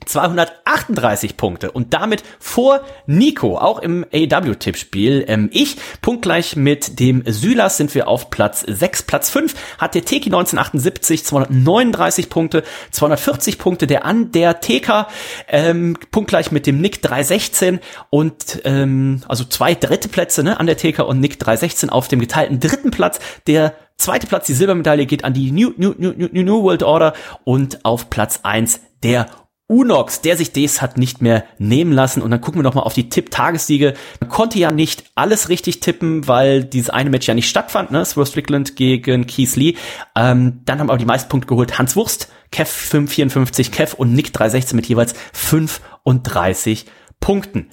[0.06, 5.26] 238 Punkte und damit vor Nico, auch im AW-Tippspiel.
[5.28, 9.04] Ähm, ich, punktgleich mit dem Sylas sind wir auf Platz 6.
[9.04, 15.08] Platz 5 hat der Teki 1978 239 Punkte, 240 Punkte der An der TK,
[15.48, 17.80] ähm, punktgleich mit dem Nick 316
[18.10, 22.20] und ähm, also zwei dritte Plätze ne, an der TK und Nick 316 auf dem
[22.20, 23.20] geteilten dritten Platz.
[23.48, 27.14] Der zweite Platz, die Silbermedaille, geht an die New, New, New, New, New World Order
[27.44, 29.28] und auf Platz 1 der
[29.70, 32.24] Unox, der sich das hat nicht mehr nehmen lassen.
[32.24, 33.94] Und dann gucken wir noch mal auf die Tipp-Tagessiege.
[34.20, 38.04] Man konnte ja nicht alles richtig tippen, weil dieses eine Match ja nicht stattfand, ne?
[38.04, 39.76] Swerve Strickland gegen Keith Lee.
[40.16, 44.34] Ähm, dann haben aber die meisten Punkte geholt Hans Wurst, Kev 554, Kev und Nick
[44.34, 46.88] 316 mit jeweils 35
[47.20, 47.70] Punkten.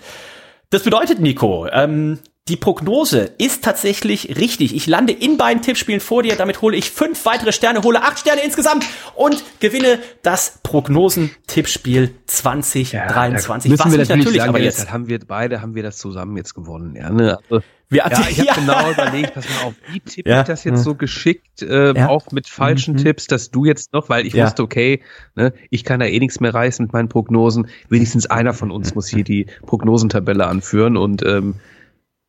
[0.69, 2.19] Das bedeutet, Nico, ähm,
[2.49, 4.75] die Prognose ist tatsächlich richtig.
[4.75, 6.37] Ich lande in beiden Tippspielen vor dir.
[6.37, 8.85] Damit hole ich fünf weitere Sterne, hole acht Sterne insgesamt
[9.17, 13.71] und gewinne das Prognosen-Tippspiel 2023.
[13.71, 14.79] müssen Was wir mich natürlich, sagen, aber jetzt.
[14.81, 16.95] das haben wir beide haben wir das zusammen jetzt gewonnen.
[16.95, 17.39] Ja, ne?
[17.51, 20.41] also, Wir, ja ich habe genau überlegt, pass mal auf, wie tippe Ja.
[20.43, 22.09] ich das jetzt so geschickt, äh, Ja.
[22.09, 22.99] auch mit falschen Mhm.
[22.99, 24.45] Tipps, dass du jetzt noch, weil ich Ja.
[24.45, 25.03] wusste, okay,
[25.35, 27.69] ne, ich kann da eh nichts mehr reißen mit meinen Prognosen.
[27.89, 31.57] Wenigstens einer von uns muss hier die Prognosentabelle anführen und ähm,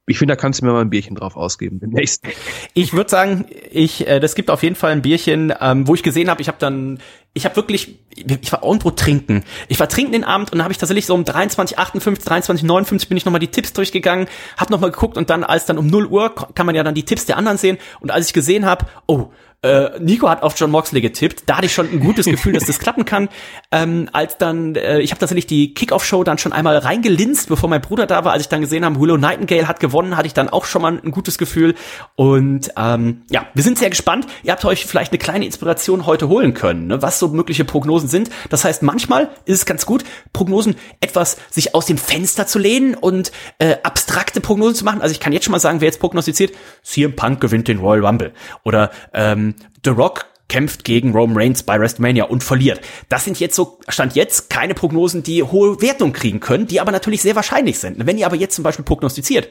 [0.08, 2.26] ich finde, da kannst du mir mal ein Bierchen drauf ausgeben demnächst.
[2.74, 6.04] Ich würde sagen, ich, äh, das gibt auf jeden Fall ein Bierchen, ähm, wo ich
[6.04, 7.00] gesehen habe, ich habe dann,
[7.38, 9.44] ich habe wirklich, ich war irgendwo trinken.
[9.68, 13.08] Ich war trinken den Abend und habe ich tatsächlich so um 23, 58, 23, 59
[13.08, 14.28] bin ich nochmal die Tipps durchgegangen,
[14.58, 17.06] habe nochmal geguckt und dann, als dann um 0 Uhr kann man ja dann die
[17.06, 19.30] Tipps der anderen sehen und als ich gesehen habe, oh,
[19.64, 21.44] äh, Nico hat auf John Moxley getippt.
[21.48, 23.28] Da hatte ich schon ein gutes Gefühl, dass das klappen kann.
[23.72, 27.82] Ähm, als dann, äh, ich habe tatsächlich die Kickoff-Show dann schon einmal reingelinst, bevor mein
[27.82, 28.34] Bruder da war.
[28.34, 31.00] Als ich dann gesehen habe, Willow Nightingale hat gewonnen, hatte ich dann auch schon mal
[31.04, 31.74] ein gutes Gefühl.
[32.16, 34.28] Und ähm, ja, wir sind sehr gespannt.
[34.44, 38.10] Ihr habt euch vielleicht eine kleine Inspiration heute holen können, ne, was so mögliche Prognosen
[38.10, 38.30] sind.
[38.50, 40.04] Das heißt, manchmal ist es ganz gut,
[40.34, 45.02] Prognosen etwas sich aus dem Fenster zu lehnen und äh, abstrakte Prognosen zu machen.
[45.02, 46.54] Also ich kann jetzt schon mal sagen, wer jetzt prognostiziert,
[46.84, 48.34] CM Punk gewinnt den Royal Rumble.
[48.64, 52.82] Oder ähm, The Rock kämpft gegen Roman Reigns bei WrestleMania und verliert.
[53.10, 56.92] Das sind jetzt so, stand jetzt keine Prognosen, die hohe Wertung kriegen können, die aber
[56.92, 58.06] natürlich sehr wahrscheinlich sind.
[58.06, 59.50] Wenn ihr aber jetzt zum Beispiel prognostiziert,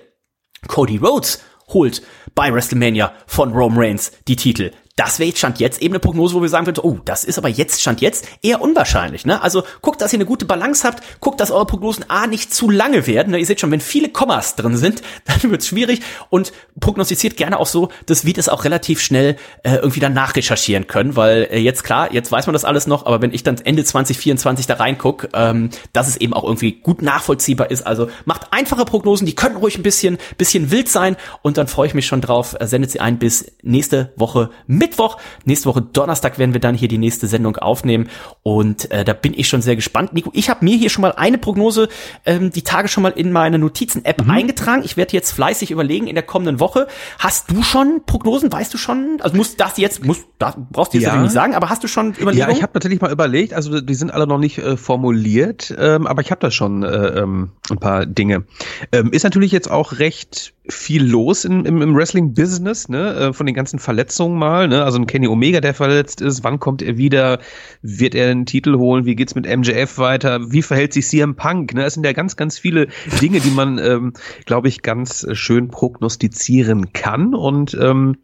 [0.69, 2.03] Cody Rhodes holt
[2.35, 4.71] bei WrestleMania von Roman Reigns die Titel.
[4.97, 7.37] Das wäre jetzt Stand jetzt eben eine Prognose, wo wir sagen würden, oh, das ist
[7.37, 9.27] aber jetzt Stand jetzt eher unwahrscheinlich.
[9.27, 9.43] Ne?
[9.43, 12.71] Also guckt, dass ihr eine gute Balance habt, guckt, dass eure Prognosen A nicht zu
[12.71, 13.33] lange werden.
[13.33, 13.39] Ne?
[13.39, 17.59] Ihr seht schon, wenn viele Kommas drin sind, dann wird es schwierig und prognostiziert gerne
[17.61, 21.59] auch so, dass wir das auch relativ schnell äh, irgendwie dann nachrecherchieren können, weil äh,
[21.59, 24.75] jetzt klar, jetzt weiß man das alles noch, aber wenn ich dann Ende 2024 da
[24.75, 27.87] reinguck, ähm, dass es eben auch irgendwie gut nachvollziehbar ist.
[27.87, 31.87] Also macht einfache Prognosen, die können ruhig ein bisschen, bisschen wild sein und dann freue
[31.87, 32.57] ich mich schon drauf.
[32.59, 34.49] Äh, sendet sie ein bis nächste Woche
[34.87, 35.17] Mittwoch.
[35.45, 38.09] Nächste Woche Donnerstag werden wir dann hier die nächste Sendung aufnehmen.
[38.43, 40.13] Und äh, da bin ich schon sehr gespannt.
[40.13, 41.89] Nico, ich habe mir hier schon mal eine Prognose
[42.25, 44.31] ähm, die Tage schon mal in meine Notizen-App mhm.
[44.31, 44.83] eingetragen.
[44.85, 46.87] Ich werde jetzt fleißig überlegen in der kommenden Woche.
[47.19, 48.53] Hast du schon Prognosen?
[48.53, 49.19] Weißt du schon?
[49.21, 51.21] Also musst das jetzt, musst, da, brauchst du jetzt ja.
[51.21, 52.39] nicht sagen, aber hast du schon Überlegungen?
[52.39, 53.53] Ja, ich habe natürlich mal überlegt.
[53.53, 56.87] Also die sind alle noch nicht äh, formuliert, ähm, aber ich habe da schon äh,
[56.89, 58.45] ähm, ein paar Dinge.
[58.93, 63.15] Ähm, ist natürlich jetzt auch recht viel los im, im, im Wrestling-Business, ne?
[63.15, 64.69] Äh, von den ganzen Verletzungen mal.
[64.69, 64.85] Ne?
[64.85, 66.45] Also ein Kenny Omega, der verletzt ist.
[66.45, 67.39] Wann kommt er wieder?
[67.83, 69.05] Wird er einen Titel holen?
[69.05, 70.53] Wie geht's mit MJF weiter?
[70.53, 71.75] Wie verhält sich CM Punk?
[71.75, 71.85] Ne?
[71.85, 72.89] Es sind ja ganz, ganz viele
[73.21, 74.13] Dinge, die man, ähm,
[74.45, 77.35] glaube ich, ganz schön prognostizieren kann.
[77.35, 78.17] Und ähm,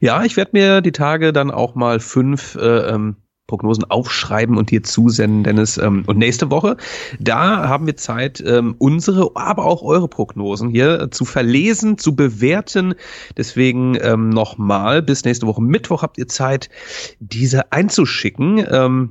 [0.00, 3.16] ja, ich werde mir die Tage dann auch mal fünf äh, ähm,
[3.50, 5.76] Prognosen aufschreiben und dir zusenden, Dennis.
[5.76, 6.76] Ähm, und nächste Woche,
[7.18, 12.94] da haben wir Zeit, ähm, unsere, aber auch eure Prognosen hier zu verlesen, zu bewerten.
[13.36, 16.70] Deswegen ähm, nochmal, bis nächste Woche Mittwoch habt ihr Zeit,
[17.18, 18.58] diese einzuschicken.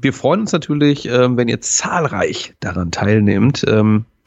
[0.02, 3.66] Wir freuen uns natürlich, wenn ihr zahlreich daran teilnehmt.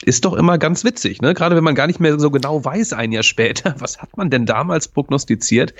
[0.04, 1.34] Ist doch immer ganz witzig, ne?
[1.34, 4.30] Gerade wenn man gar nicht mehr so genau weiß, ein Jahr später, was hat man
[4.30, 5.74] denn damals prognostiziert?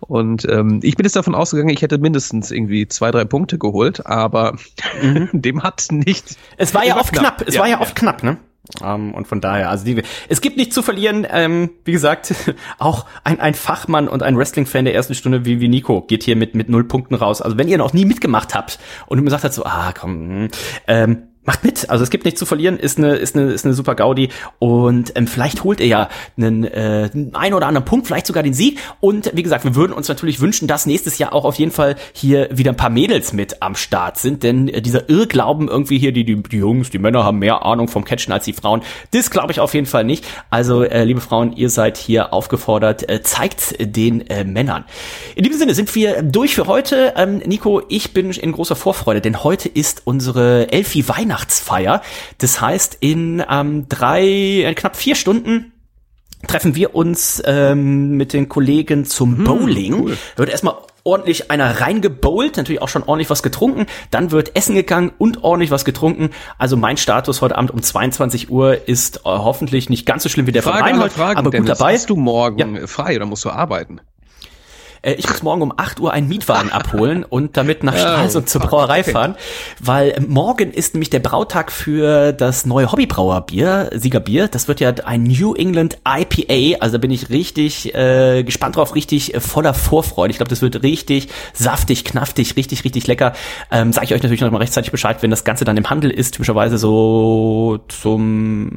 [0.00, 4.06] Und ähm, ich bin jetzt davon ausgegangen, ich hätte mindestens irgendwie zwei, drei Punkte geholt,
[4.06, 4.56] aber
[5.02, 5.28] mhm.
[5.32, 6.36] dem hat nicht.
[6.56, 7.38] Es war ja oft knapp.
[7.38, 7.48] knapp.
[7.48, 8.00] Es ja, war ja oft ja.
[8.00, 8.38] knapp, ne?
[8.80, 11.26] Um, ähm, und von daher, also die, es gibt nicht zu verlieren.
[11.30, 12.34] Ähm, wie gesagt,
[12.78, 16.36] auch ein, ein Fachmann und ein Wrestling-Fan der ersten Stunde wie, wie Nico geht hier
[16.36, 17.40] mit mit null Punkten raus.
[17.40, 20.48] Also wenn ihr noch nie mitgemacht habt und mir sagt hat so, ah komm, hm,
[20.86, 21.88] ähm, macht mit.
[21.88, 24.28] Also es gibt nichts zu verlieren, ist eine, ist eine, ist eine super Gaudi.
[24.58, 28.52] Und ähm, vielleicht holt er ja einen, äh, einen oder anderen Punkt, vielleicht sogar den
[28.52, 28.78] Sieg.
[29.00, 31.96] Und wie gesagt, wir würden uns natürlich wünschen, dass nächstes Jahr auch auf jeden Fall
[32.12, 34.42] hier wieder ein paar Mädels mit am Start sind.
[34.42, 37.88] Denn äh, dieser Irrglauben irgendwie hier, die, die, die Jungs, die Männer haben mehr Ahnung
[37.88, 40.26] vom Catchen als die Frauen, das glaube ich auf jeden Fall nicht.
[40.50, 44.84] Also, äh, liebe Frauen, ihr seid hier aufgefordert, äh, zeigt den äh, Männern.
[45.34, 47.14] In diesem Sinne sind wir durch für heute.
[47.16, 52.02] Ähm, Nico, ich bin in großer Vorfreude, denn heute ist unsere Elfi Weihnachten Weihnachtsfeier.
[52.38, 55.72] Das heißt, in ähm, drei, in knapp vier Stunden
[56.46, 59.94] treffen wir uns ähm, mit den Kollegen zum hm, Bowling.
[59.94, 60.18] Cool.
[60.36, 63.86] Da wird erstmal ordentlich einer reingebowlt, natürlich auch schon ordentlich was getrunken.
[64.10, 66.30] Dann wird Essen gegangen und ordentlich was getrunken.
[66.58, 70.46] Also mein Status heute Abend um 22 Uhr ist äh, hoffentlich nicht ganz so schlimm
[70.46, 71.94] wie der Frage von Reinhold, Frage, aber gut Dennis, dabei.
[71.94, 72.86] Hast du morgen ja.
[72.86, 74.00] frei oder musst du arbeiten?
[75.02, 78.48] Äh, ich muss morgen um 8 Uhr einen Mietwagen abholen und damit nach Stralsund oh,
[78.48, 79.36] zur Brauerei fahren,
[79.80, 84.48] weil morgen ist nämlich der Brautag für das neue Hobbybrauerbier, Siegerbier.
[84.48, 88.94] Das wird ja ein New England IPA, also da bin ich richtig äh, gespannt drauf,
[88.94, 90.30] richtig äh, voller Vorfreude.
[90.30, 93.32] Ich glaube, das wird richtig saftig, knaftig, richtig, richtig lecker.
[93.70, 96.10] Ähm, Sage ich euch natürlich noch mal rechtzeitig Bescheid, wenn das Ganze dann im Handel
[96.10, 98.68] ist, typischerweise so zum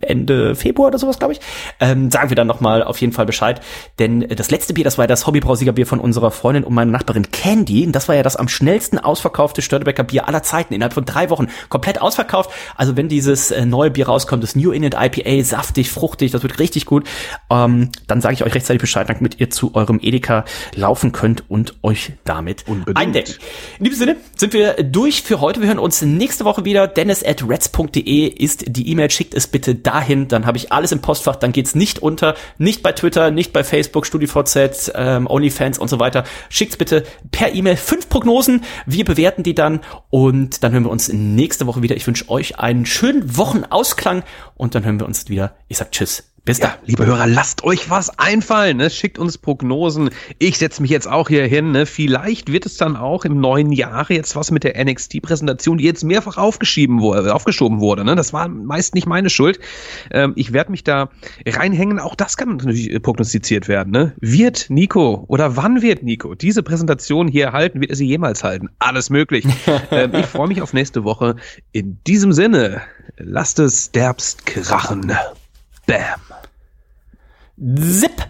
[0.00, 1.40] Ende Februar oder sowas, glaube ich.
[1.80, 3.60] Ähm, sagen wir dann noch mal auf jeden Fall Bescheid,
[3.98, 6.92] denn das letzte letzte Bier, das war ja das Hobbybrausiegerbier von unserer Freundin und meiner
[6.92, 7.86] Nachbarin Candy.
[7.86, 10.74] Und das war ja das am schnellsten ausverkaufte Störtebecker Bier aller Zeiten.
[10.74, 12.50] Innerhalb von drei Wochen komplett ausverkauft.
[12.76, 16.58] Also wenn dieses äh, neue Bier rauskommt, das New England IPA, saftig, fruchtig, das wird
[16.58, 17.08] richtig gut.
[17.48, 21.76] Ähm, dann sage ich euch rechtzeitig Bescheid, damit ihr zu eurem Edeka laufen könnt und
[21.82, 22.98] euch damit Unbedingt.
[22.98, 23.36] eindecken.
[23.78, 25.62] In diesem Sinne sind wir durch für heute.
[25.62, 26.86] Wir hören uns nächste Woche wieder.
[26.86, 29.10] Dennis at reds.de ist die E-Mail.
[29.10, 30.28] Schickt es bitte dahin.
[30.28, 31.36] Dann habe ich alles im Postfach.
[31.36, 32.34] Dann geht's nicht unter.
[32.58, 36.24] Nicht bei Twitter, nicht bei Facebook, StudiVZ Snapchat, ähm, OnlyFans und so weiter.
[36.48, 38.64] Schickt's bitte per E-Mail fünf Prognosen.
[38.86, 41.96] Wir bewerten die dann und dann hören wir uns nächste Woche wieder.
[41.96, 44.22] Ich wünsche euch einen schönen Wochenausklang
[44.56, 45.54] und dann hören wir uns wieder.
[45.68, 46.29] Ich sag Tschüss.
[46.44, 48.88] Bis ja, liebe Hörer, lasst euch was einfallen, ne?
[48.88, 50.08] schickt uns Prognosen.
[50.38, 51.70] Ich setze mich jetzt auch hier hin.
[51.70, 51.84] Ne?
[51.84, 56.02] Vielleicht wird es dann auch im neuen Jahr jetzt was mit der NXT-Präsentation, die jetzt
[56.02, 58.04] mehrfach aufgeschieben wurde, aufgeschoben wurde.
[58.04, 58.16] Ne?
[58.16, 59.60] Das war meist nicht meine Schuld.
[60.10, 61.10] Ähm, ich werde mich da
[61.46, 61.98] reinhängen.
[61.98, 63.92] Auch das kann natürlich prognostiziert werden.
[63.92, 64.14] Ne?
[64.20, 67.82] Wird Nico oder wann wird Nico diese Präsentation hier halten?
[67.82, 68.70] Wird er sie jemals halten?
[68.78, 69.44] Alles möglich.
[69.90, 71.36] ähm, ich freue mich auf nächste Woche.
[71.72, 72.80] In diesem Sinne,
[73.18, 75.12] lasst es derbst krachen.
[75.86, 76.29] Bam.
[77.62, 78.22] Zip!